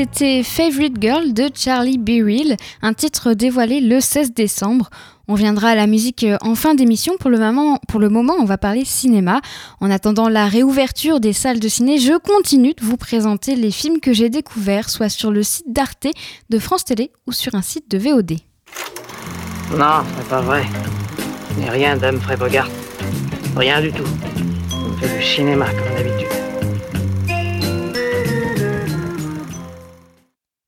C'était 0.06 0.43
Favorite 0.43 0.97
Girl 1.01 1.34
de 1.34 1.49
Charlie 1.56 1.97
Beryl, 1.97 2.58
un 2.84 2.93
titre 2.93 3.34
dévoilé 3.34 3.82
le 3.82 3.99
16 3.99 4.34
décembre. 4.34 4.91
On 5.28 5.34
viendra 5.34 5.70
à 5.70 5.76
la 5.76 5.88
musique 5.88 6.24
euh, 6.24 6.38
en 6.41 6.53
fin 6.53 6.76
d'émission. 6.76 7.14
Pour 7.20 7.32
le, 7.32 7.39
moment, 7.39 7.80
pour 7.88 7.99
le 7.99 8.10
moment, 8.10 8.36
on 8.39 8.45
va 8.45 8.60
parler 8.60 8.86
cinéma. 8.86 9.41
En 9.80 9.89
attendant 9.89 10.30
la 10.30 10.45
réouverture 10.45 11.20
des 11.20 11.34
salles 11.34 11.60
de 11.60 11.68
ciné, 11.68 11.97
je 11.97 12.20
continue 12.20 12.76
de 12.76 12.86
vous 12.86 12.97
présenter 12.97 13.56
les 13.56 13.72
films 13.72 13.99
que 13.99 14.14
j'ai 14.14 14.30
découverts, 14.30 14.91
soit 14.91 15.10
sur 15.10 15.32
le 15.32 15.41
site 15.41 15.74
d'Arte, 15.74 16.08
de 16.51 16.60
France 16.60 16.86
Télé 16.86 17.12
ou 17.26 17.32
sur 17.32 17.56
un 17.56 17.64
site 17.64 17.89
de 17.89 17.97
VOD. 17.97 18.34
Non, 19.72 20.03
c'est 20.18 20.30
pas 20.30 20.41
vrai. 20.41 20.66
Mais 21.58 21.70
rien 21.72 21.97
d'Humphrey 21.97 22.38
Bogart. 22.38 22.70
Rien 23.56 23.82
du 23.82 23.91
tout. 23.91 24.03
On 24.72 24.95
fait 24.97 25.18
du 25.18 25.24
cinéma 25.24 25.66
comme 25.66 25.95
d'habitude. 25.97 26.44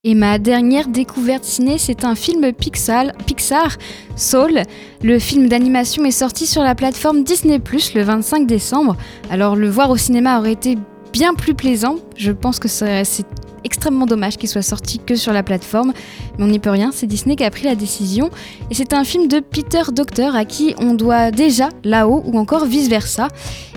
Et 0.04 0.14
ma 0.14 0.38
dernière 0.38 0.88
découverte 0.88 1.44
ciné, 1.44 1.80
c'est 1.80 2.06
un 2.06 2.14
film 2.14 2.54
Pixar, 2.54 3.08
Pixar, 3.26 3.78
Soul. 4.16 4.62
Le 5.02 5.18
film 5.18 5.50
d'animation 5.50 6.06
est 6.06 6.12
sorti 6.12 6.46
sur 6.46 6.62
la 6.62 6.76
plateforme 6.76 7.24
Disney 7.24 7.58
Plus 7.58 7.96
le 7.96 8.04
25 8.04 8.46
décembre. 8.46 8.96
Alors 9.32 9.56
le 9.56 9.68
voir 9.68 9.90
au 9.90 9.98
cinéma 9.98 10.38
aurait 10.38 10.54
été 10.54 10.78
bien 11.12 11.34
plus 11.34 11.56
plaisant. 11.56 11.96
Je 12.16 12.32
pense 12.32 12.60
que 12.60 12.68
c'est 12.68 13.04
extrêmement 13.68 14.06
dommage 14.06 14.38
qu'il 14.38 14.48
soit 14.48 14.62
sorti 14.62 14.98
que 14.98 15.16
sur 15.16 15.34
la 15.34 15.44
plateforme, 15.44 15.92
mais 16.38 16.46
on 16.46 16.48
n'y 16.48 16.60
peut 16.60 16.70
rien, 16.70 16.92
c'est 16.94 17.06
Disney 17.06 17.36
qui 17.36 17.44
a 17.44 17.52
pris 17.52 17.66
la 17.66 17.76
décision. 17.76 18.30
Et 18.72 18.74
c'est 18.74 18.94
un 18.94 19.04
film 19.04 19.28
de 19.28 19.42
Peter 19.42 19.84
Docter 19.92 20.30
à 20.34 20.46
qui 20.46 20.74
on 20.80 20.94
doit 20.94 21.32
déjà 21.32 21.68
là-haut 21.84 22.24
ou 22.26 22.40
encore 22.40 22.66
vice-versa. 22.66 23.28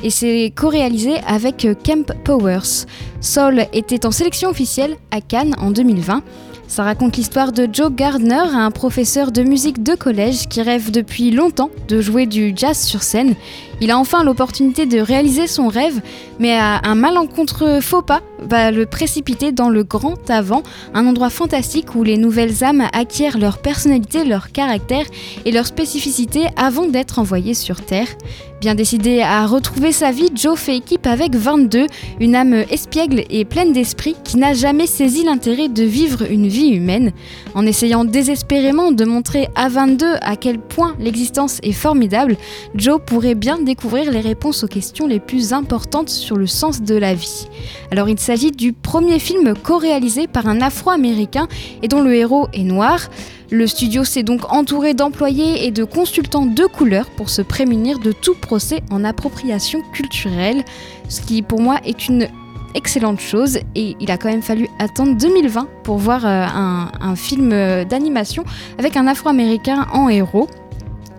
Et 0.04 0.10
c'est 0.10 0.52
co-réalisé 0.54 1.16
avec 1.26 1.66
Kemp 1.82 2.12
Powers. 2.24 2.86
Soul 3.20 3.66
était 3.72 4.06
en 4.06 4.12
sélection 4.12 4.50
officielle 4.50 4.96
à 5.10 5.20
Cannes 5.20 5.54
en 5.58 5.72
2020. 5.72 6.22
Ça 6.70 6.84
raconte 6.84 7.16
l'histoire 7.16 7.50
de 7.50 7.68
Joe 7.70 7.90
Gardner, 7.92 8.44
un 8.54 8.70
professeur 8.70 9.32
de 9.32 9.42
musique 9.42 9.82
de 9.82 9.96
collège 9.96 10.46
qui 10.46 10.62
rêve 10.62 10.92
depuis 10.92 11.32
longtemps 11.32 11.70
de 11.88 12.00
jouer 12.00 12.26
du 12.26 12.52
jazz 12.54 12.78
sur 12.78 13.02
scène. 13.02 13.34
Il 13.80 13.90
a 13.90 13.98
enfin 13.98 14.24
l'opportunité 14.24 14.86
de 14.86 14.98
réaliser 14.98 15.46
son 15.46 15.68
rêve, 15.68 16.00
mais 16.38 16.58
un 16.58 16.94
malencontreux 16.94 17.80
faux 17.80 18.02
pas 18.02 18.20
va 18.38 18.70
le 18.70 18.86
précipiter 18.86 19.52
dans 19.52 19.68
le 19.68 19.84
grand 19.84 20.30
avant, 20.30 20.62
un 20.94 21.06
endroit 21.06 21.30
fantastique 21.30 21.94
où 21.94 22.02
les 22.02 22.16
nouvelles 22.16 22.64
âmes 22.64 22.86
acquièrent 22.92 23.38
leur 23.38 23.58
personnalité, 23.58 24.24
leur 24.24 24.52
caractère 24.52 25.04
et 25.44 25.52
leur 25.52 25.66
spécificité 25.66 26.46
avant 26.56 26.86
d'être 26.86 27.18
envoyées 27.18 27.54
sur 27.54 27.80
Terre. 27.80 28.08
Bien 28.60 28.74
décidé 28.74 29.22
à 29.22 29.46
retrouver 29.46 29.90
sa 29.90 30.12
vie, 30.12 30.28
Joe 30.34 30.58
fait 30.58 30.76
équipe 30.76 31.06
avec 31.06 31.34
22, 31.34 31.86
une 32.20 32.34
âme 32.34 32.52
espiègle 32.70 33.24
et 33.30 33.46
pleine 33.46 33.72
d'esprit 33.72 34.16
qui 34.22 34.36
n'a 34.36 34.52
jamais 34.52 34.86
saisi 34.86 35.24
l'intérêt 35.24 35.68
de 35.68 35.82
vivre 35.82 36.30
une 36.30 36.46
vie 36.46 36.68
humaine. 36.68 37.12
En 37.54 37.64
essayant 37.64 38.04
désespérément 38.04 38.92
de 38.92 39.06
montrer 39.06 39.48
à 39.54 39.70
22 39.70 40.16
à 40.20 40.36
quel 40.36 40.58
point 40.58 40.94
l'existence 40.98 41.58
est 41.62 41.72
formidable, 41.72 42.36
Joe 42.74 43.00
pourrait 43.04 43.34
bien 43.34 43.56
découvrir 43.70 44.10
les 44.10 44.20
réponses 44.20 44.64
aux 44.64 44.66
questions 44.66 45.06
les 45.06 45.20
plus 45.20 45.52
importantes 45.52 46.08
sur 46.08 46.36
le 46.36 46.48
sens 46.48 46.82
de 46.82 46.96
la 46.96 47.14
vie. 47.14 47.46
Alors 47.92 48.08
il 48.08 48.18
s'agit 48.18 48.50
du 48.50 48.72
premier 48.72 49.20
film 49.20 49.54
co-réalisé 49.54 50.26
par 50.26 50.48
un 50.48 50.60
Afro-Américain 50.60 51.46
et 51.80 51.86
dont 51.86 52.02
le 52.02 52.12
héros 52.12 52.48
est 52.52 52.64
noir. 52.64 52.98
Le 53.48 53.68
studio 53.68 54.02
s'est 54.02 54.24
donc 54.24 54.52
entouré 54.52 54.92
d'employés 54.92 55.66
et 55.66 55.70
de 55.70 55.84
consultants 55.84 56.46
de 56.46 56.64
couleur 56.64 57.06
pour 57.10 57.30
se 57.30 57.42
prémunir 57.42 58.00
de 58.00 58.10
tout 58.10 58.34
procès 58.34 58.80
en 58.90 59.04
appropriation 59.04 59.82
culturelle, 59.92 60.64
ce 61.08 61.20
qui 61.20 61.40
pour 61.40 61.60
moi 61.60 61.78
est 61.84 62.08
une 62.08 62.26
excellente 62.74 63.20
chose 63.20 63.60
et 63.76 63.96
il 64.00 64.10
a 64.10 64.16
quand 64.16 64.30
même 64.30 64.42
fallu 64.42 64.68
attendre 64.80 65.16
2020 65.16 65.68
pour 65.84 65.98
voir 65.98 66.26
euh, 66.26 66.28
un, 66.28 66.90
un 67.00 67.14
film 67.14 67.52
euh, 67.52 67.84
d'animation 67.84 68.42
avec 68.78 68.96
un 68.96 69.06
afro-américain 69.06 69.86
en 69.92 70.08
héros. 70.08 70.48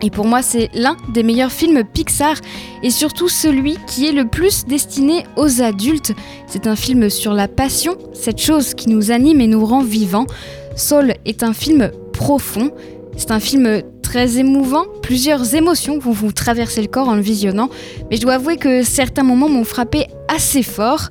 Et 0.02 0.10
pour 0.10 0.26
moi, 0.26 0.42
c'est 0.42 0.70
l'un 0.74 0.98
des 1.14 1.24
meilleurs 1.24 1.52
films 1.52 1.84
Pixar 1.84 2.36
et 2.82 2.90
surtout 2.90 3.30
celui 3.30 3.78
qui 3.88 4.08
est 4.08 4.12
le 4.12 4.26
plus 4.26 4.66
destiné 4.66 5.26
aux 5.38 5.62
adultes. 5.62 6.14
C'est 6.48 6.68
un 6.68 6.76
film 6.76 7.10
sur 7.10 7.34
la 7.34 7.48
passion, 7.48 7.98
cette 8.14 8.42
chose 8.42 8.74
qui 8.74 8.90
nous 8.90 9.12
anime 9.12 9.42
et 9.42 9.48
nous 9.48 9.66
rend 9.66 9.84
vivants. 9.84 10.26
Soul 10.76 11.14
est 11.26 11.44
un 11.44 11.54
film 11.54 11.92
profond. 12.14 12.72
C'est 13.16 13.32
un 13.32 13.40
film 13.40 13.84
très 14.02 14.40
émouvant. 14.40 14.86
Plusieurs 15.04 15.54
émotions 15.56 16.00
vont 16.00 16.12
vous 16.12 16.32
traverser 16.32 16.82
le 16.82 16.88
corps 16.88 17.10
en 17.10 17.16
le 17.16 17.22
visionnant. 17.22 17.70
Mais 18.10 18.18
je 18.18 18.22
dois 18.22 18.34
avouer 18.34 18.58
que 18.58 18.84
certains 18.84 19.24
moments 19.24 19.50
m'ont 19.50 19.64
frappé 19.64 20.08
assez 20.28 20.64
fort. 20.64 21.10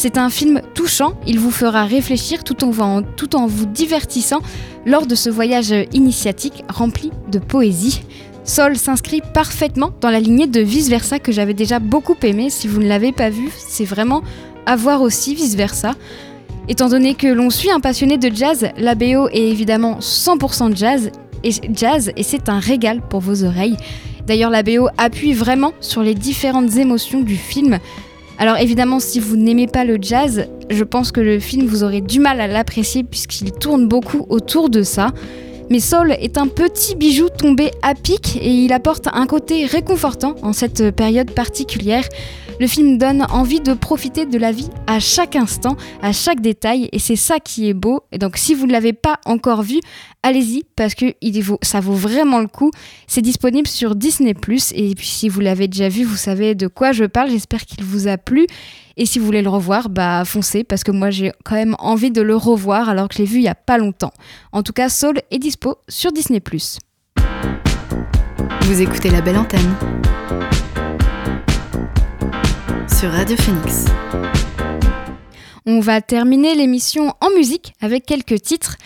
C'est 0.00 0.16
un 0.16 0.30
film 0.30 0.62
touchant, 0.74 1.14
il 1.26 1.40
vous 1.40 1.50
fera 1.50 1.84
réfléchir 1.84 2.44
tout 2.44 2.62
en, 2.62 3.46
vous 3.48 3.66
divertissant 3.66 4.38
lors 4.86 5.06
de 5.06 5.16
ce 5.16 5.28
voyage 5.28 5.74
initiatique 5.92 6.62
rempli 6.68 7.10
de 7.32 7.40
poésie. 7.40 8.02
Sol 8.44 8.76
s'inscrit 8.76 9.22
parfaitement 9.34 9.90
dans 10.00 10.10
la 10.10 10.20
lignée 10.20 10.46
de 10.46 10.60
Vice 10.60 10.88
Versa 10.88 11.18
que 11.18 11.32
j'avais 11.32 11.52
déjà 11.52 11.80
beaucoup 11.80 12.14
aimé. 12.22 12.48
Si 12.48 12.68
vous 12.68 12.78
ne 12.80 12.86
l'avez 12.86 13.10
pas 13.10 13.28
vu, 13.28 13.50
c'est 13.56 13.84
vraiment 13.84 14.22
à 14.66 14.76
voir 14.76 15.02
aussi 15.02 15.34
Vice 15.34 15.56
Versa. 15.56 15.96
Étant 16.68 16.88
donné 16.88 17.16
que 17.16 17.26
l'on 17.26 17.50
suit 17.50 17.72
un 17.72 17.80
passionné 17.80 18.18
de 18.18 18.30
jazz, 18.32 18.68
la 18.76 18.94
BO 18.94 19.28
est 19.32 19.50
évidemment 19.50 19.98
100% 19.98 20.76
jazz 20.76 21.10
et, 21.42 21.50
jazz 21.74 22.12
et 22.14 22.22
c'est 22.22 22.48
un 22.48 22.60
régal 22.60 23.00
pour 23.00 23.18
vos 23.18 23.42
oreilles. 23.42 23.76
D'ailleurs, 24.28 24.50
la 24.50 24.62
BO 24.62 24.86
appuie 24.96 25.32
vraiment 25.32 25.72
sur 25.80 26.04
les 26.04 26.14
différentes 26.14 26.76
émotions 26.76 27.20
du 27.20 27.34
film. 27.34 27.80
Alors 28.40 28.56
évidemment, 28.58 29.00
si 29.00 29.18
vous 29.18 29.36
n'aimez 29.36 29.66
pas 29.66 29.84
le 29.84 29.98
jazz, 30.00 30.46
je 30.70 30.84
pense 30.84 31.10
que 31.10 31.20
le 31.20 31.40
film 31.40 31.66
vous 31.66 31.82
aurez 31.82 32.00
du 32.00 32.20
mal 32.20 32.40
à 32.40 32.46
l'apprécier 32.46 33.02
puisqu'il 33.02 33.50
tourne 33.50 33.88
beaucoup 33.88 34.26
autour 34.28 34.70
de 34.70 34.82
ça. 34.82 35.08
Mais 35.70 35.80
Soul 35.80 36.12
est 36.12 36.38
un 36.38 36.46
petit 36.46 36.94
bijou 36.94 37.28
tombé 37.28 37.72
à 37.82 37.94
pic 37.94 38.38
et 38.40 38.48
il 38.48 38.72
apporte 38.72 39.08
un 39.12 39.26
côté 39.26 39.66
réconfortant 39.66 40.36
en 40.42 40.52
cette 40.52 40.92
période 40.92 41.32
particulière. 41.32 42.04
Le 42.60 42.66
film 42.66 42.98
donne 42.98 43.24
envie 43.30 43.60
de 43.60 43.72
profiter 43.72 44.26
de 44.26 44.36
la 44.36 44.50
vie 44.50 44.68
à 44.88 44.98
chaque 44.98 45.36
instant, 45.36 45.76
à 46.02 46.12
chaque 46.12 46.40
détail, 46.40 46.88
et 46.90 46.98
c'est 46.98 47.16
ça 47.16 47.38
qui 47.38 47.68
est 47.68 47.74
beau. 47.74 48.02
Et 48.10 48.18
donc, 48.18 48.36
si 48.36 48.54
vous 48.54 48.66
ne 48.66 48.72
l'avez 48.72 48.92
pas 48.92 49.20
encore 49.26 49.62
vu, 49.62 49.78
allez-y 50.24 50.64
parce 50.74 50.94
que 50.96 51.14
ça 51.62 51.78
vaut 51.78 51.94
vraiment 51.94 52.40
le 52.40 52.48
coup. 52.48 52.72
C'est 53.06 53.22
disponible 53.22 53.68
sur 53.68 53.94
Disney 53.94 54.34
et 54.74 54.94
puis 54.94 55.06
si 55.06 55.28
vous 55.28 55.40
l'avez 55.40 55.68
déjà 55.68 55.88
vu, 55.88 56.02
vous 56.02 56.16
savez 56.16 56.54
de 56.54 56.66
quoi 56.66 56.92
je 56.92 57.04
parle. 57.04 57.30
J'espère 57.30 57.64
qu'il 57.64 57.84
vous 57.84 58.08
a 58.08 58.18
plu. 58.18 58.46
Et 58.96 59.06
si 59.06 59.20
vous 59.20 59.26
voulez 59.26 59.42
le 59.42 59.48
revoir, 59.48 59.88
bah 59.88 60.24
foncez 60.24 60.64
parce 60.64 60.82
que 60.82 60.90
moi 60.90 61.10
j'ai 61.10 61.32
quand 61.44 61.54
même 61.54 61.76
envie 61.78 62.10
de 62.10 62.20
le 62.20 62.34
revoir 62.34 62.88
alors 62.88 63.08
que 63.08 63.14
je 63.14 63.20
l'ai 63.20 63.26
vu 63.26 63.38
il 63.38 63.44
y 63.44 63.48
a 63.48 63.54
pas 63.54 63.78
longtemps. 63.78 64.12
En 64.50 64.64
tout 64.64 64.72
cas, 64.72 64.88
Soul 64.88 65.20
est 65.30 65.38
dispo 65.38 65.76
sur 65.88 66.10
Disney 66.10 66.42
Vous 68.62 68.82
écoutez 68.82 69.10
la 69.10 69.20
belle 69.20 69.38
antenne 69.38 69.74
sur 72.88 73.10
Radio 73.10 73.36
Phoenix. 73.36 73.86
On 75.66 75.80
va 75.80 76.00
terminer 76.00 76.54
l'émission 76.54 77.14
en 77.20 77.30
musique 77.30 77.74
avec 77.80 78.06
quelques 78.06 78.40
titres. 78.40 78.76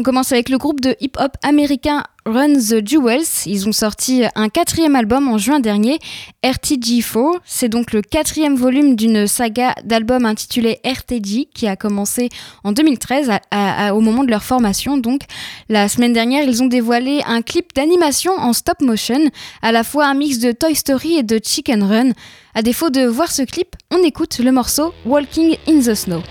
On 0.00 0.04
commence 0.04 0.30
avec 0.30 0.48
le 0.48 0.58
groupe 0.58 0.80
de 0.80 0.94
hip-hop 1.00 1.32
américain 1.42 2.04
Run 2.24 2.52
the 2.52 2.86
Jewels. 2.86 3.26
Ils 3.46 3.68
ont 3.68 3.72
sorti 3.72 4.22
un 4.36 4.48
quatrième 4.48 4.94
album 4.94 5.26
en 5.26 5.38
juin 5.38 5.58
dernier, 5.58 5.98
RTG4. 6.44 7.38
C'est 7.44 7.68
donc 7.68 7.92
le 7.92 8.00
quatrième 8.00 8.54
volume 8.54 8.94
d'une 8.94 9.26
saga 9.26 9.74
d'albums 9.82 10.24
intitulé 10.24 10.78
RTG 10.84 11.48
qui 11.52 11.66
a 11.66 11.74
commencé 11.74 12.28
en 12.62 12.70
2013 12.70 13.40
au 13.92 14.00
moment 14.00 14.22
de 14.22 14.30
leur 14.30 14.44
formation. 14.44 14.98
Donc 14.98 15.22
la 15.68 15.88
semaine 15.88 16.12
dernière, 16.12 16.44
ils 16.44 16.62
ont 16.62 16.66
dévoilé 16.66 17.20
un 17.26 17.42
clip 17.42 17.74
d'animation 17.74 18.30
en 18.38 18.52
stop 18.52 18.80
motion, 18.80 19.28
à 19.62 19.72
la 19.72 19.82
fois 19.82 20.06
un 20.06 20.14
mix 20.14 20.38
de 20.38 20.52
Toy 20.52 20.76
Story 20.76 21.16
et 21.16 21.22
de 21.24 21.40
Chicken 21.42 21.82
Run. 21.82 22.12
À 22.54 22.62
défaut 22.62 22.90
de 22.90 23.04
voir 23.04 23.32
ce 23.32 23.42
clip, 23.42 23.74
on 23.90 24.04
écoute 24.04 24.38
le 24.38 24.52
morceau 24.52 24.94
Walking 25.04 25.56
in 25.66 25.80
the 25.80 25.94
Snow. 25.96 26.22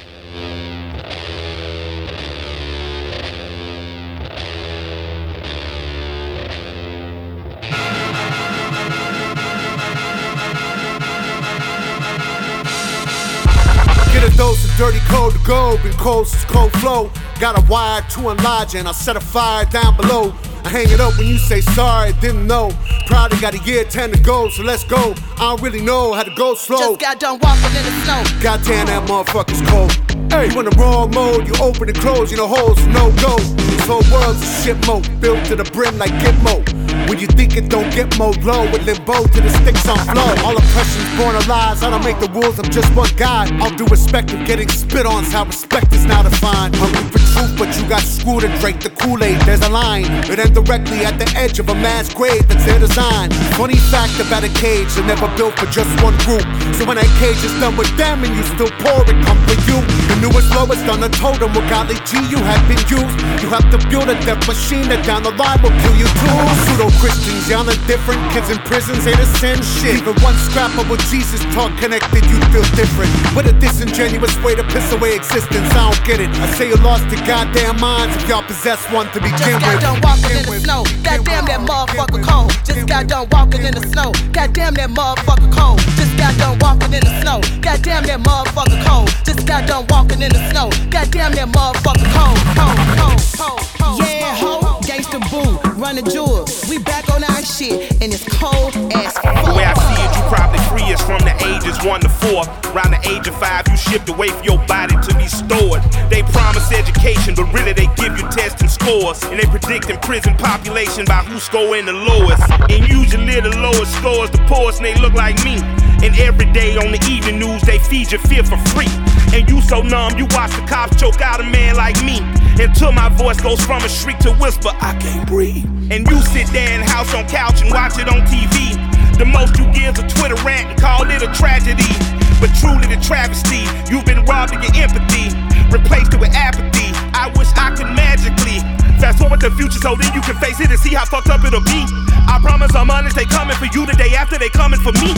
Dirty 14.77 14.99
cold 15.07 15.33
to 15.33 15.39
go, 15.39 15.75
been 15.81 15.91
cold 15.93 16.27
since 16.27 16.45
cold 16.45 16.71
flow. 16.73 17.09
Got 17.39 17.57
a 17.57 17.65
wire 17.69 18.01
to 18.11 18.29
enlarge 18.29 18.75
and 18.75 18.87
I 18.87 18.91
set 18.91 19.15
a 19.17 19.19
fire 19.19 19.65
down 19.65 19.97
below. 19.97 20.33
I 20.63 20.69
hang 20.69 20.89
it 20.89 20.99
up 20.99 21.17
when 21.17 21.25
you 21.25 21.39
say 21.39 21.61
sorry, 21.61 22.13
didn't 22.13 22.45
know. 22.45 22.71
Probably 23.07 23.39
got 23.39 23.55
a 23.55 23.63
year 23.63 23.83
10 23.83 24.11
to 24.11 24.19
go, 24.19 24.49
so 24.49 24.63
let's 24.63 24.83
go. 24.83 25.15
I 25.37 25.49
don't 25.49 25.61
really 25.61 25.81
know 25.81 26.13
how 26.13 26.23
to 26.23 26.33
go 26.35 26.53
slow. 26.53 26.77
Just 26.77 26.99
got 26.99 27.19
done 27.19 27.39
walking 27.41 27.75
in 27.75 27.83
the 27.85 27.91
snow. 28.03 28.23
Goddamn, 28.41 28.85
that 28.87 29.09
motherfucker's 29.09 29.67
cold. 29.67 29.91
Hey, 30.31 30.53
when 30.55 30.65
the 30.65 30.75
wrong 30.77 31.09
mode, 31.11 31.47
you 31.47 31.53
open 31.59 31.89
and 31.89 31.97
close, 31.97 32.29
you 32.31 32.37
know 32.37 32.47
holes, 32.47 32.85
no 32.87 33.11
go. 33.21 33.37
This 33.37 33.87
whole 33.87 34.03
world's 34.11 34.41
a 34.41 34.63
shit 34.63 34.87
mode, 34.87 35.09
built 35.19 35.43
to 35.45 35.55
the 35.55 35.63
brim 35.71 35.97
like 35.97 36.11
Gitmo. 36.21 36.86
When 37.07 37.19
you 37.19 37.27
think 37.27 37.55
it 37.55 37.69
don't 37.69 37.89
get 37.93 38.17
more 38.19 38.33
low, 38.43 38.69
with 38.69 38.85
limbo 38.85 39.23
to 39.23 39.39
the 39.41 39.49
sticks 39.49 39.87
on 39.87 39.97
flow. 40.11 40.31
All 40.43 40.57
oppression's 40.57 41.07
born 41.15 41.35
of 41.35 41.47
lies. 41.47 41.81
I 41.81 41.89
don't 41.89 42.03
make 42.03 42.19
the 42.19 42.27
rules, 42.29 42.59
I'm 42.59 42.69
just 42.69 42.93
one 42.95 43.09
guy. 43.15 43.47
All 43.61 43.71
due 43.71 43.85
respect 43.85 44.33
of 44.33 44.45
getting 44.45 44.67
spit 44.67 45.05
on's 45.05 45.31
how 45.31 45.45
respect 45.45 45.93
is 45.93 46.05
now 46.05 46.23
defined. 46.23 46.75
Hungry 46.75 47.07
for 47.07 47.23
truth, 47.31 47.53
but 47.57 47.71
you 47.79 47.87
got 47.87 48.01
screwed 48.01 48.43
and 48.43 48.53
drank 48.59 48.83
the 48.83 48.89
Kool-Aid. 48.89 49.39
There's 49.47 49.61
a 49.61 49.69
line. 49.69 50.05
It 50.27 50.37
ends 50.37 50.51
directly 50.51 51.05
at 51.05 51.17
the 51.17 51.31
edge 51.35 51.59
of 51.59 51.69
a 51.69 51.75
mass 51.75 52.13
grave 52.13 52.45
that's 52.47 52.65
their 52.65 52.79
design. 52.79 53.31
Funny 53.55 53.79
fact 53.87 54.19
about 54.19 54.43
a 54.43 54.51
cage, 54.59 54.91
they're 54.93 55.07
never 55.07 55.31
built 55.37 55.55
for 55.55 55.67
just 55.71 55.89
one 56.03 56.17
group. 56.27 56.43
So 56.75 56.83
when 56.83 56.99
that 56.99 57.07
cage 57.23 57.39
is 57.39 57.55
done 57.63 57.77
with 57.77 57.89
them 57.95 58.23
and 58.27 58.35
you 58.35 58.43
still 58.51 58.71
pour 58.83 58.99
it, 59.07 59.17
come 59.23 59.39
for 59.47 59.55
you. 59.63 59.79
The 60.11 60.27
newest 60.27 60.51
lowest 60.51 60.83
on 60.91 60.99
the 60.99 61.09
totem, 61.15 61.55
what 61.55 61.63
golly 61.71 61.95
G 62.03 62.19
you 62.27 62.43
have 62.43 62.63
been 62.67 62.83
used. 62.91 63.15
You 63.39 63.47
have 63.55 63.63
to 63.71 63.79
build 63.87 64.11
a 64.11 64.17
death 64.27 64.43
machine 64.43 64.91
that 64.91 65.07
down 65.07 65.23
the 65.23 65.31
line 65.39 65.63
will 65.63 65.71
kill 65.87 65.95
you 65.95 66.09
too. 66.19 66.37
Pseudo 66.67 66.96
Christians, 66.99 67.47
y'all 67.49 67.67
are 67.69 67.81
different. 67.85 68.19
Kids 68.33 68.49
in 68.49 68.57
prisons 68.65 69.05
ain't 69.05 69.17
the 69.17 69.29
same 69.37 69.61
shit. 69.61 70.01
Even 70.01 70.15
one 70.25 70.35
scrap 70.49 70.73
of 70.77 70.89
what 70.89 70.99
Jesus 71.11 71.41
taught 71.53 71.71
connected, 71.77 72.25
you 72.25 72.37
feel 72.49 72.65
different. 72.73 73.09
What 73.35 73.45
a 73.45 73.53
disingenuous 73.53 74.35
way 74.43 74.55
to 74.55 74.63
piss 74.63 74.91
away 74.91 75.15
existence. 75.15 75.69
I 75.71 75.89
don't 75.91 76.01
get 76.05 76.19
it. 76.19 76.29
I 76.41 76.47
say 76.57 76.69
you 76.69 76.77
lost 76.77 77.05
your 77.13 77.21
goddamn 77.25 77.79
minds 77.79 78.15
if 78.17 78.27
y'all 78.27 78.43
possess 78.43 78.81
one 78.91 79.07
to 79.13 79.19
begin 79.21 79.37
Just 79.37 79.61
got 79.61 79.73
with. 79.73 79.81
done 79.81 79.99
walking 80.01 80.37
in 80.37 80.45
the 80.45 80.59
snow. 80.59 80.83
Goddamn 81.03 81.45
that 81.45 81.61
motherfucker 81.61 82.23
cold. 82.23 82.51
Just 82.65 82.87
got 82.87 83.07
done 83.07 83.27
walking 83.31 83.61
in 83.63 83.73
the 83.73 83.85
snow. 83.87 84.11
Goddamn 84.33 84.73
that 84.75 84.89
motherfucker 84.89 85.51
cold. 85.53 85.79
Just 85.95 86.17
got 86.17 86.33
done 86.37 86.57
walking 86.59 86.93
in 86.93 87.01
the 87.05 87.13
snow. 87.21 87.39
Goddamn 87.61 88.03
that 88.09 88.19
motherfucker 88.19 88.79
cold. 88.85 89.07
Just 89.23 89.45
got 89.47 89.67
done 89.67 89.85
walking 89.89 90.21
in 90.21 90.31
the 90.33 90.41
snow. 90.49 90.69
Goddamn 90.89 91.33
that 91.33 91.47
motherfucker 91.53 92.09
cold. 92.17 92.37
Cold, 92.57 92.77
cold, 92.97 93.21
cold, 93.37 93.61
cold. 93.77 94.01
Yeah, 94.01 94.35
ho, 94.35 94.66
boo, 95.05 95.57
run 95.77 95.95
the 95.95 96.01
jewel. 96.01 96.47
We 96.69 96.81
back 96.81 97.09
on 97.13 97.23
our 97.23 97.43
shit, 97.45 97.91
and 98.01 98.09
it's 98.13 98.25
cold 98.41 98.73
as 98.97 99.13
fuck. 99.13 99.45
The 99.45 99.53
way 99.53 99.65
I 99.65 99.73
see 99.77 100.01
it, 100.01 100.11
you 100.17 100.23
probably 100.25 100.59
free 100.73 100.89
is 100.89 101.01
from 101.01 101.21
the 101.21 101.35
ages 101.45 101.77
one 101.85 102.01
to 102.01 102.09
four. 102.09 102.45
Around 102.73 102.97
the 102.97 103.01
age 103.05 103.27
of 103.27 103.37
five, 103.37 103.67
you 103.69 103.77
shipped 103.77 104.09
away 104.09 104.29
for 104.29 104.43
your 104.43 104.57
body 104.65 104.95
to 104.95 105.13
be 105.17 105.27
stored. 105.27 105.83
They 106.09 106.23
promise 106.23 106.71
education, 106.71 107.35
but 107.35 107.45
really 107.53 107.73
they 107.73 107.87
give 107.95 108.17
you 108.17 108.25
tests 108.33 108.61
and 108.61 108.71
scores. 108.71 109.21
And 109.29 109.39
they 109.39 109.45
predicting 109.45 109.97
prison 110.01 110.35
population 110.35 111.05
by 111.05 111.21
who's 111.23 111.43
score 111.43 111.77
in 111.77 111.85
the 111.85 111.93
lowest. 111.93 112.41
And 112.69 112.81
usually 112.89 113.39
the 113.39 113.53
lowest 113.61 113.93
scores 113.97 114.31
the 114.31 114.41
poorest, 114.49 114.79
and 114.79 114.85
they 114.85 114.95
look 114.97 115.13
like 115.13 115.37
me. 115.45 115.61
And 116.03 116.13
every 116.19 116.45
day 116.53 116.77
on 116.77 116.91
the 116.91 117.01
evening 117.09 117.39
news, 117.39 117.61
they 117.61 117.79
feed 117.79 118.11
your 118.11 118.21
fear 118.21 118.43
for 118.43 118.57
free. 118.73 118.89
And 119.33 119.49
you 119.49 119.61
so 119.61 119.81
numb, 119.81 120.17
you 120.17 120.25
watch 120.31 120.53
the 120.55 120.65
cops 120.67 120.99
choke 120.99 121.21
out 121.21 121.41
a 121.41 121.43
man 121.43 121.75
like 121.75 121.97
me. 122.05 122.21
Until 122.61 122.91
my 122.91 123.09
voice 123.09 123.41
goes 123.41 123.63
from 123.65 123.83
a 123.83 123.89
shriek 123.89 124.19
to 124.19 124.33
whisper, 124.35 124.69
I 124.81 124.97
can't 125.01 125.27
breathe. 125.27 125.65
And 125.91 126.07
you 126.07 126.21
sit 126.21 126.47
there 126.53 126.73
in 126.73 126.81
house 126.81 127.13
on 127.13 127.27
couch 127.27 127.61
and 127.61 127.71
watch 127.71 127.97
it 127.97 128.07
on 128.07 128.21
TV. 128.29 128.77
The 129.17 129.25
most 129.25 129.57
you 129.57 129.65
give 129.73 129.97
is 129.97 130.03
a 130.03 130.07
Twitter 130.07 130.37
rant 130.45 130.69
and 130.69 130.79
call 130.79 131.09
it 131.09 131.21
a 131.21 131.29
tragedy. 131.33 131.89
But 132.37 132.53
truly 132.61 132.85
the 132.85 133.01
travesty, 133.01 133.65
you've 133.89 134.05
been 134.05 134.21
robbed 134.25 134.53
of 134.53 134.61
your 134.61 134.73
empathy, 134.77 135.33
replaced 135.73 136.13
it 136.13 136.19
with 136.21 136.33
apathy. 136.37 136.93
I 137.17 137.33
wish 137.33 137.49
I 137.57 137.73
could 137.73 137.89
magically 137.97 138.61
fast 139.01 139.17
forward 139.17 139.41
the 139.41 139.49
future 139.51 139.81
so 139.81 139.95
then 139.95 140.13
you 140.13 140.21
can 140.21 140.37
face 140.37 140.59
it 140.59 140.69
and 140.69 140.79
see 140.79 140.93
how 140.93 141.05
fucked 141.05 141.29
up 141.29 141.43
it'll 141.43 141.61
be. 141.61 141.81
I 142.29 142.37
promise 142.41 142.75
I'm 142.75 142.89
honest, 142.89 143.15
they 143.15 143.25
coming 143.25 143.55
for 143.57 143.65
you 143.65 143.85
the 143.85 143.97
day 143.97 144.13
after 144.13 144.37
they 144.37 144.49
coming 144.49 144.79
for 144.79 144.93
me. 145.01 145.13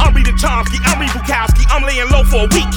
I'm 0.00 0.14
reading 0.14 0.36
Chomsky, 0.36 0.78
I'm 0.84 1.00
reading 1.00 1.14
Bukowski, 1.14 1.64
I'm 1.68 1.82
laying 1.82 2.08
low 2.10 2.24
for 2.24 2.44
a 2.44 2.50
week. 2.50 2.72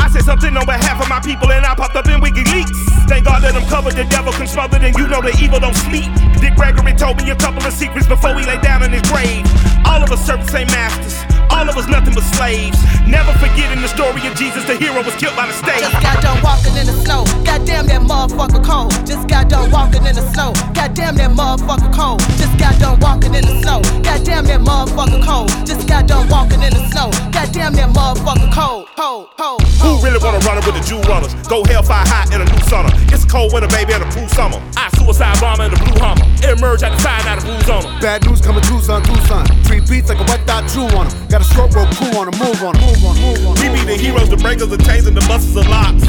I 0.00 0.08
said 0.08 0.24
something 0.24 0.56
on 0.56 0.64
behalf 0.64 1.00
of 1.00 1.08
my 1.08 1.20
people 1.20 1.52
and 1.52 1.64
I 1.64 1.74
popped 1.74 1.96
up 1.96 2.06
in 2.06 2.20
WikiLeaks. 2.20 3.06
Thank 3.08 3.26
God 3.26 3.42
that 3.42 3.54
I'm 3.54 3.66
covered, 3.68 3.94
the 3.94 4.04
devil 4.04 4.32
can 4.32 4.46
smother, 4.46 4.78
and 4.78 4.96
you 4.96 5.06
know 5.08 5.20
the 5.20 5.36
evil 5.42 5.60
don't 5.60 5.76
sleep. 5.76 6.08
Dick 6.40 6.54
Gregory 6.56 6.94
told 6.94 7.18
me 7.18 7.30
a 7.30 7.36
couple 7.36 7.60
of 7.62 7.72
secrets 7.72 8.06
before 8.06 8.38
he 8.38 8.46
lay 8.46 8.58
down 8.62 8.82
in 8.82 8.92
his 8.92 9.02
grave. 9.10 9.44
All 9.84 10.02
of 10.02 10.10
us 10.10 10.24
serve 10.24 10.40
the 10.46 10.50
same 10.50 10.68
masters, 10.68 11.18
all 11.50 11.68
of 11.68 11.76
us 11.76 11.86
nothing 11.88 12.14
but 12.14 12.24
slaves. 12.24 12.78
Never 13.06 13.32
forgetting 13.42 13.82
the 13.82 13.88
story 13.88 14.22
of 14.26 14.34
Jesus, 14.34 14.64
the 14.64 14.76
hero 14.76 15.02
was 15.02 15.14
killed 15.16 15.36
by 15.36 15.46
the 15.46 15.52
state. 15.52 15.80
Just 15.80 16.00
got 16.00 16.22
done 16.22 16.40
walking 16.42 16.76
in 16.76 16.86
the 16.86 16.96
snow. 17.04 17.24
Goddamn 17.44 17.86
that 17.86 18.02
motherfucker 18.02 18.62
cold. 18.64 18.90
Just 19.06 19.26
got 19.28 19.48
done 19.48 19.70
walking 19.70 20.06
in 20.06 20.14
the 20.14 20.24
snow. 20.32 20.52
Goddamn 20.74 21.16
that 21.16 21.30
motherfucker 21.30 21.92
cold. 21.92 22.20
Just 22.38 22.56
got 22.58 22.78
done 22.78 22.98
walking 23.00 23.34
in 23.34 23.44
the 23.44 23.60
snow. 23.62 23.82
Goddamn 24.02 24.46
that 24.46 24.60
motherfucker 24.60 25.22
cold. 25.24 25.50
Just 25.66 25.86
got 25.88 26.06
done 26.06 26.28
walking 26.28 26.62
in 26.62 26.72
the 26.72 26.82
snow. 26.90 27.10
Goddamn 27.32 27.74
that 27.74 27.90
motherfucker 27.90 28.52
cold. 28.54 28.86
Cold, 28.96 29.28
cold. 29.36 29.62
Who 29.82 29.98
really 30.04 30.20
wanna 30.22 30.38
run 30.46 30.58
it 30.58 30.64
with 30.66 30.76
the 30.78 30.84
Jew 30.86 31.00
runners? 31.10 31.34
Go 31.48 31.64
hellfire 31.64 32.06
hot 32.06 32.32
in 32.34 32.40
a 32.40 32.44
new 32.44 32.62
summer. 32.68 32.90
It's 33.10 33.24
a 33.24 33.26
cold 33.26 33.52
winter, 33.52 33.68
baby, 33.68 33.92
and 33.94 34.04
a 34.04 34.10
cool 34.12 34.28
summer. 34.28 34.60
I 34.76 34.88
suicide 34.96 35.40
bomber 35.40 35.64
in 35.64 35.72
a 35.72 35.80
blue 35.80 35.98
hummer. 35.98 36.24
Emerge 36.46 36.82
at 36.82 36.92
the 36.92 37.00
side, 37.00 37.26
out 37.26 37.38
of 37.38 37.44
blues 37.44 37.68
on 37.68 37.86
'em. 37.86 38.00
Bad 38.00 38.24
news 38.26 38.40
coming 38.40 38.62
Tucson, 38.62 39.02
Tucson. 39.02 39.46
Three 39.64 39.80
beats 39.80 40.08
like 40.08 40.20
a 40.20 40.26
wet 40.30 40.46
dot 40.46 40.68
chew 40.68 40.84
on 40.96 41.08
'em. 41.08 41.12
Got 41.28 41.39
a 41.40 41.44
stroke 41.44 41.74
rope 41.74 41.88
cool 41.96 42.18
on 42.18 42.28
'em, 42.28 42.38
move 42.38 42.62
on 42.62 42.76
'em. 42.76 42.86
Move 42.86 43.04
on, 43.04 43.16
move 43.20 43.46
on. 43.46 43.54
We 43.54 43.68
be 43.70 43.84
the 43.84 43.96
heroes, 43.96 44.28
the 44.28 44.36
breakers, 44.36 44.68
the 44.68 44.78
chains, 44.78 45.06
and 45.06 45.16
the 45.16 45.26
busters 45.26 45.56
of 45.56 45.66
locks. 45.68 46.04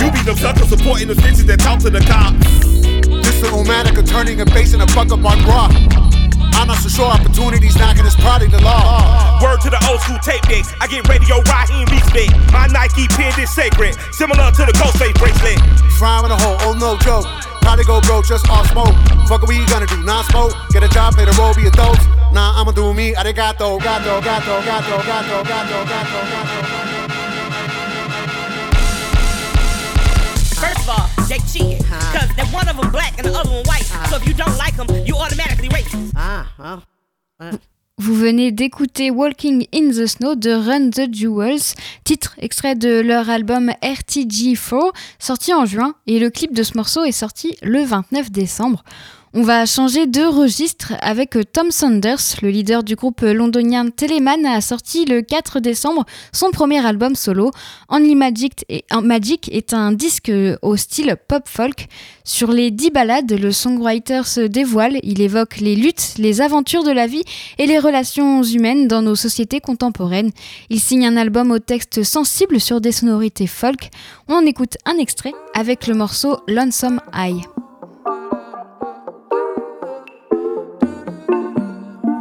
You 0.00 0.10
be 0.10 0.22
the 0.22 0.36
suckers 0.36 0.68
supporting 0.68 1.08
the 1.08 1.14
stitches 1.14 1.46
that 1.46 1.60
talk 1.60 1.78
to 1.80 1.90
the 1.90 2.00
cops. 2.00 2.46
This 3.26 3.42
is 3.42 3.50
Omanica 3.50 4.06
turning 4.06 4.40
a 4.40 4.44
bass 4.46 4.72
and 4.72 4.82
a 4.82 4.86
fuck 4.88 5.12
up 5.12 5.24
on 5.24 5.38
rock. 5.46 6.19
I'm 6.54 6.66
not 6.66 6.78
so 6.78 6.88
sure 6.88 7.06
opportunities 7.06 7.76
knocking 7.76 8.06
is 8.06 8.14
probably 8.16 8.48
the 8.48 8.60
law. 8.62 9.40
Word 9.42 9.60
to 9.62 9.70
the 9.70 9.80
old 9.88 10.00
school 10.00 10.18
tape 10.18 10.42
decks. 10.48 10.72
I 10.80 10.86
get 10.86 11.08
radio 11.08 11.40
Raheem 11.46 11.86
respect. 11.88 12.32
My 12.52 12.66
Nike 12.66 13.08
pin 13.16 13.32
is 13.40 13.50
sacred, 13.50 13.96
similar 14.12 14.50
to 14.52 14.62
the 14.66 14.72
Ghostface 14.76 15.14
bracelet. 15.18 15.58
Frying 15.98 16.26
in 16.26 16.30
a 16.30 16.36
hole, 16.36 16.56
oh 16.66 16.74
no 16.74 16.96
joke. 16.98 17.26
Probably 17.60 17.84
go 17.84 18.00
broke 18.00 18.26
just 18.26 18.48
off 18.48 18.70
smoke. 18.70 18.94
Fuck 19.28 19.42
what 19.42 19.48
we 19.48 19.64
gonna 19.66 19.86
do, 19.86 20.02
non 20.02 20.24
smoke. 20.24 20.52
Get 20.70 20.82
a 20.82 20.88
job, 20.88 21.16
pay 21.16 21.24
the 21.24 21.32
roll, 21.38 21.54
be 21.54 21.66
adults. 21.66 22.04
Nah, 22.32 22.60
I'ma 22.60 22.72
do 22.72 22.94
me. 22.94 23.12
Arigato, 23.14 23.78
gato, 23.80 24.20
gato, 24.20 24.62
gato, 24.64 24.96
gato, 25.04 25.42
gato, 25.44 25.84
gato, 25.84 26.20
gato. 26.20 26.80
First 30.60 30.80
of 30.80 30.88
all, 30.88 31.08
they 31.28 31.38
cheating. 31.38 31.79
Cause 32.12 32.28
that 32.36 32.52
one 32.52 32.68
of 32.68 32.76
them 32.76 32.90
black 32.90 33.18
and 33.18 33.26
the 33.26 33.38
other 33.38 33.50
one 33.50 33.64
white. 33.64 33.86
So 34.08 34.16
if 34.16 34.26
you 34.26 34.34
don't 34.34 34.56
like 34.58 34.76
them, 34.76 34.86
you 35.06 35.14
automatically 35.16 35.68
racist. 35.68 36.12
Ah. 36.16 36.46
Vous 37.98 38.14
venez 38.14 38.50
d'écouter 38.50 39.10
Walking 39.10 39.66
in 39.74 39.90
the 39.90 40.06
Snow 40.06 40.34
de 40.34 40.52
Run 40.52 40.88
the 40.88 41.12
Jewels, 41.12 41.74
titre 42.02 42.34
extrait 42.38 42.74
de 42.74 43.00
leur 43.00 43.28
album 43.28 43.72
RTG4, 43.82 44.92
sorti 45.18 45.52
en 45.52 45.66
juin, 45.66 45.94
et 46.06 46.18
le 46.18 46.30
clip 46.30 46.54
de 46.54 46.62
ce 46.62 46.78
morceau 46.78 47.04
est 47.04 47.12
sorti 47.12 47.56
le 47.60 47.84
29 47.84 48.30
décembre. 48.30 48.84
On 49.32 49.42
va 49.42 49.64
changer 49.64 50.08
de 50.08 50.22
registre 50.22 50.94
avec 51.00 51.38
Tom 51.52 51.70
Saunders, 51.70 52.18
le 52.42 52.50
leader 52.50 52.82
du 52.82 52.96
groupe 52.96 53.20
londonien 53.20 53.88
Teleman, 53.88 54.44
a 54.44 54.60
sorti 54.60 55.04
le 55.04 55.22
4 55.22 55.60
décembre 55.60 56.04
son 56.32 56.50
premier 56.50 56.84
album 56.84 57.14
solo. 57.14 57.52
Only 57.88 58.16
Magic 58.16 58.64
est, 58.68 58.84
Magic 58.92 59.48
est 59.52 59.72
un 59.72 59.92
disque 59.92 60.32
au 60.62 60.76
style 60.76 61.14
pop-folk. 61.28 61.86
Sur 62.24 62.50
les 62.50 62.72
10 62.72 62.90
ballades, 62.90 63.30
le 63.30 63.52
songwriter 63.52 64.22
se 64.24 64.40
dévoile, 64.40 64.98
il 65.04 65.20
évoque 65.20 65.58
les 65.58 65.76
luttes, 65.76 66.14
les 66.18 66.40
aventures 66.40 66.82
de 66.82 66.90
la 66.90 67.06
vie 67.06 67.22
et 67.58 67.66
les 67.66 67.78
relations 67.78 68.42
humaines 68.42 68.88
dans 68.88 69.02
nos 69.02 69.14
sociétés 69.14 69.60
contemporaines. 69.60 70.32
Il 70.70 70.80
signe 70.80 71.06
un 71.06 71.16
album 71.16 71.52
au 71.52 71.60
texte 71.60 72.02
sensible 72.02 72.58
sur 72.58 72.80
des 72.80 72.90
sonorités 72.90 73.46
folk. 73.46 73.90
On 74.26 74.44
écoute 74.44 74.76
un 74.86 74.98
extrait 74.98 75.34
avec 75.54 75.86
le 75.86 75.94
morceau 75.94 76.38
Lonesome 76.48 77.00
Eye. 77.14 77.42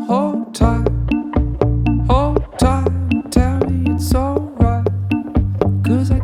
Hold 0.09 0.55
tight, 0.55 0.87
hold 2.09 2.43
tight, 2.57 3.31
tell 3.31 3.59
me 3.69 3.93
it's 3.93 4.15
alright. 4.15 4.87
Cause 5.85 6.09
I 6.09 6.18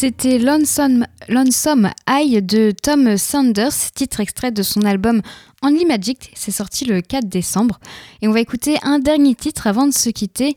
C'était 0.00 0.38
Lonesome, 0.38 1.06
Lonesome 1.28 1.90
Eye 2.08 2.40
de 2.40 2.70
Tom 2.70 3.16
Sanders, 3.16 3.72
titre 3.96 4.20
extrait 4.20 4.52
de 4.52 4.62
son 4.62 4.82
album 4.82 5.22
Only 5.60 5.86
Magic. 5.86 6.30
C'est 6.36 6.52
sorti 6.52 6.84
le 6.84 7.00
4 7.00 7.28
décembre. 7.28 7.80
Et 8.22 8.28
on 8.28 8.30
va 8.30 8.38
écouter 8.38 8.76
un 8.82 9.00
dernier 9.00 9.34
titre 9.34 9.66
avant 9.66 9.88
de 9.88 9.92
se 9.92 10.10
quitter. 10.10 10.54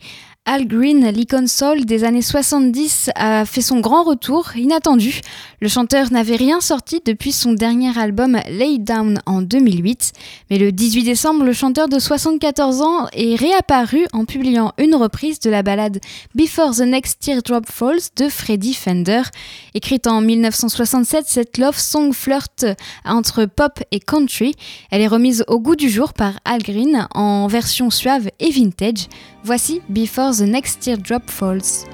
Al 0.48 0.66
Green, 0.66 1.08
l'icon 1.12 1.46
soul 1.46 1.86
des 1.86 2.04
années 2.04 2.24
70, 2.24 3.12
a 3.14 3.46
fait 3.46 3.62
son 3.62 3.80
grand 3.80 4.02
retour, 4.02 4.58
inattendu. 4.58 5.22
Le 5.60 5.68
chanteur 5.68 6.12
n'avait 6.12 6.36
rien 6.36 6.60
sorti 6.62 7.00
depuis 7.06 7.32
son 7.32 7.54
dernier 7.54 7.96
album 7.96 8.40
Lay 8.50 8.80
Down 8.80 9.20
en 9.28 9.44
2008, 9.44 10.14
mais 10.50 10.58
le 10.58 10.72
18 10.72 11.04
décembre, 11.04 11.44
le 11.44 11.54
chanteur 11.54 11.88
de 11.88 12.00
74 12.00 12.82
ans 12.82 13.08
est 13.14 13.36
réapparu 13.36 14.08
en 14.14 14.26
publiant 14.26 14.74
une 14.80 14.96
reprise 14.96 15.40
de 15.40 15.52
la 15.52 15.62
ballade 15.62 16.00
Before 16.34 16.76
the 16.76 16.88
Next 16.88 17.20
Teardrop 17.22 17.68
Falls 17.68 18.10
de 18.18 18.28
Freddie 18.28 18.74
Fender. 18.74 19.22
Écrite 19.76 20.08
en 20.08 20.22
1967, 20.22 21.26
cette 21.28 21.60
love 21.60 21.78
song 21.78 22.14
flirte 22.14 22.66
entre 23.06 23.46
pop 23.46 23.80
et 23.92 24.00
country. 24.00 24.56
Elle 24.90 25.02
est 25.02 25.08
remise 25.08 25.44
au 25.48 25.60
goût 25.60 25.76
du 25.76 25.92
jour 25.92 26.14
par 26.14 26.34
Al 26.46 26.64
Green 26.64 27.08
en 27.14 27.46
version 27.46 27.92
suave 27.92 28.30
et 28.40 28.50
vintage. 28.50 29.08
Voici 29.44 29.82
Before 29.90 30.31
the 30.38 30.48
Next 30.48 30.82
Teardrop 30.82 31.30
Falls. 31.30 31.86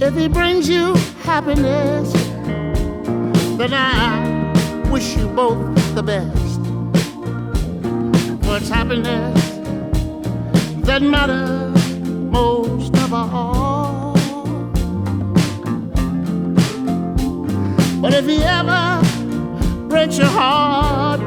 If 0.00 0.14
he 0.16 0.28
brings 0.28 0.68
you 0.68 0.94
happiness, 1.22 2.12
then 3.56 3.72
I 3.72 4.90
wish 4.90 5.16
you 5.16 5.28
both 5.28 5.94
the 5.94 6.02
best. 6.02 6.60
What's 8.48 8.68
happiness 8.68 9.45
that 10.86 11.02
matters 11.02 11.98
most 12.30 12.94
of 12.96 13.12
all. 13.12 14.14
But 18.00 18.14
if 18.14 18.26
he 18.26 18.38
ever 18.42 19.02
breaks 19.88 20.16
your 20.16 20.28
heart, 20.28 21.20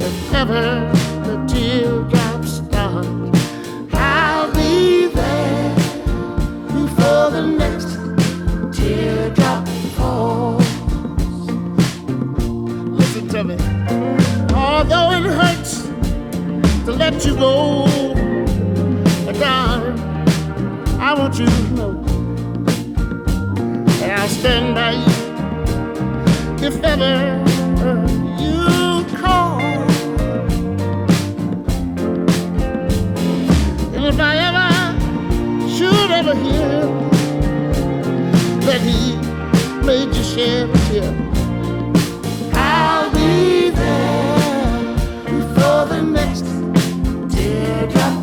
if 0.00 0.34
ever 0.34 0.90
the 1.26 1.44
teardrops 1.46 2.21
let 17.12 17.24
you 17.26 17.34
go, 17.34 17.86
darling, 19.38 19.98
I 20.98 21.14
want 21.14 21.38
you 21.38 21.44
to 21.44 21.62
know 21.74 22.02
that 23.98 24.18
I'll 24.18 24.28
stand 24.28 24.74
by 24.74 24.92
you 24.92 26.66
if 26.66 26.82
ever 26.82 27.44
you 28.42 29.04
call. 29.18 29.60
And 33.94 34.04
if 34.06 34.18
I 34.18 34.36
ever 34.48 34.68
should 35.68 36.10
ever 36.10 36.34
hear 36.34 36.80
that 38.66 38.80
he 38.80 39.16
made 39.86 40.14
you 40.16 40.24
shed 40.24 40.70
a 40.70 40.78
tear, 40.88 41.12
I'll 42.54 43.10
be 43.12 43.70
there 43.70 44.96
before 45.24 45.84
the 45.86 46.00
next 46.02 46.31
teardrop 47.88 48.21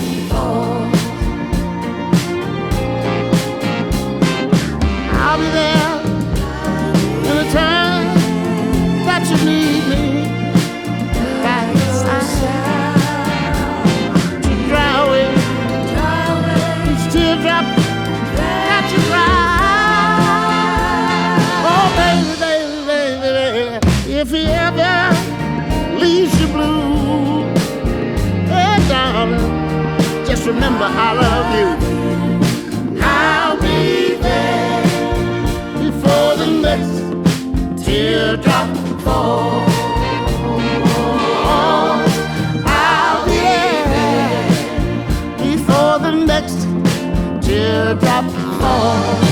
remember 30.52 30.86
I 30.86 31.14
love 31.14 31.50
you. 31.60 31.70
I'll 33.02 33.58
be 33.62 34.16
there 34.16 34.82
before 35.84 36.36
the 36.42 36.48
next 36.66 37.84
teardrop 37.84 38.70
falls. 39.04 39.72
I'll 42.66 43.26
be 43.26 43.42
there 43.94 44.48
before 45.38 46.00
the 46.00 46.14
next 46.26 46.60
teardrop 47.46 48.26
falls. 48.60 49.29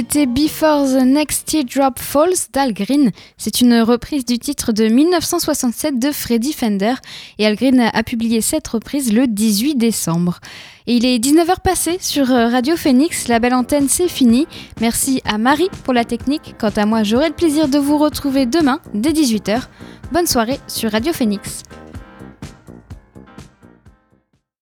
C'était 0.00 0.24
Before 0.24 0.86
the 0.86 1.04
Next 1.04 1.46
Teardrop 1.46 1.98
Falls 1.98 2.48
d'Al 2.54 2.72
Green. 2.72 3.10
C'est 3.36 3.60
une 3.60 3.82
reprise 3.82 4.24
du 4.24 4.38
titre 4.38 4.72
de 4.72 4.84
1967 4.84 5.98
de 5.98 6.10
Freddie 6.10 6.54
Fender 6.54 6.94
et 7.38 7.46
Al 7.46 7.54
Green 7.54 7.78
a 7.92 8.02
publié 8.02 8.40
cette 8.40 8.66
reprise 8.66 9.12
le 9.12 9.26
18 9.26 9.74
décembre. 9.74 10.40
Et 10.86 10.96
il 10.96 11.04
est 11.04 11.18
19h 11.18 11.60
passé 11.62 11.98
sur 12.00 12.30
euh, 12.30 12.48
Radio 12.48 12.76
Phoenix, 12.76 13.28
la 13.28 13.40
belle 13.40 13.52
antenne 13.52 13.90
c'est 13.90 14.08
fini. 14.08 14.46
Merci 14.80 15.20
à 15.26 15.36
Marie 15.36 15.68
pour 15.84 15.92
la 15.92 16.06
technique. 16.06 16.54
Quant 16.58 16.72
à 16.76 16.86
moi, 16.86 17.02
j'aurai 17.02 17.28
le 17.28 17.34
plaisir 17.34 17.68
de 17.68 17.76
vous 17.76 17.98
retrouver 17.98 18.46
demain 18.46 18.80
dès 18.94 19.12
18h. 19.12 19.64
Bonne 20.12 20.26
soirée 20.26 20.60
sur 20.66 20.92
Radio 20.92 21.12
Phoenix. 21.12 21.62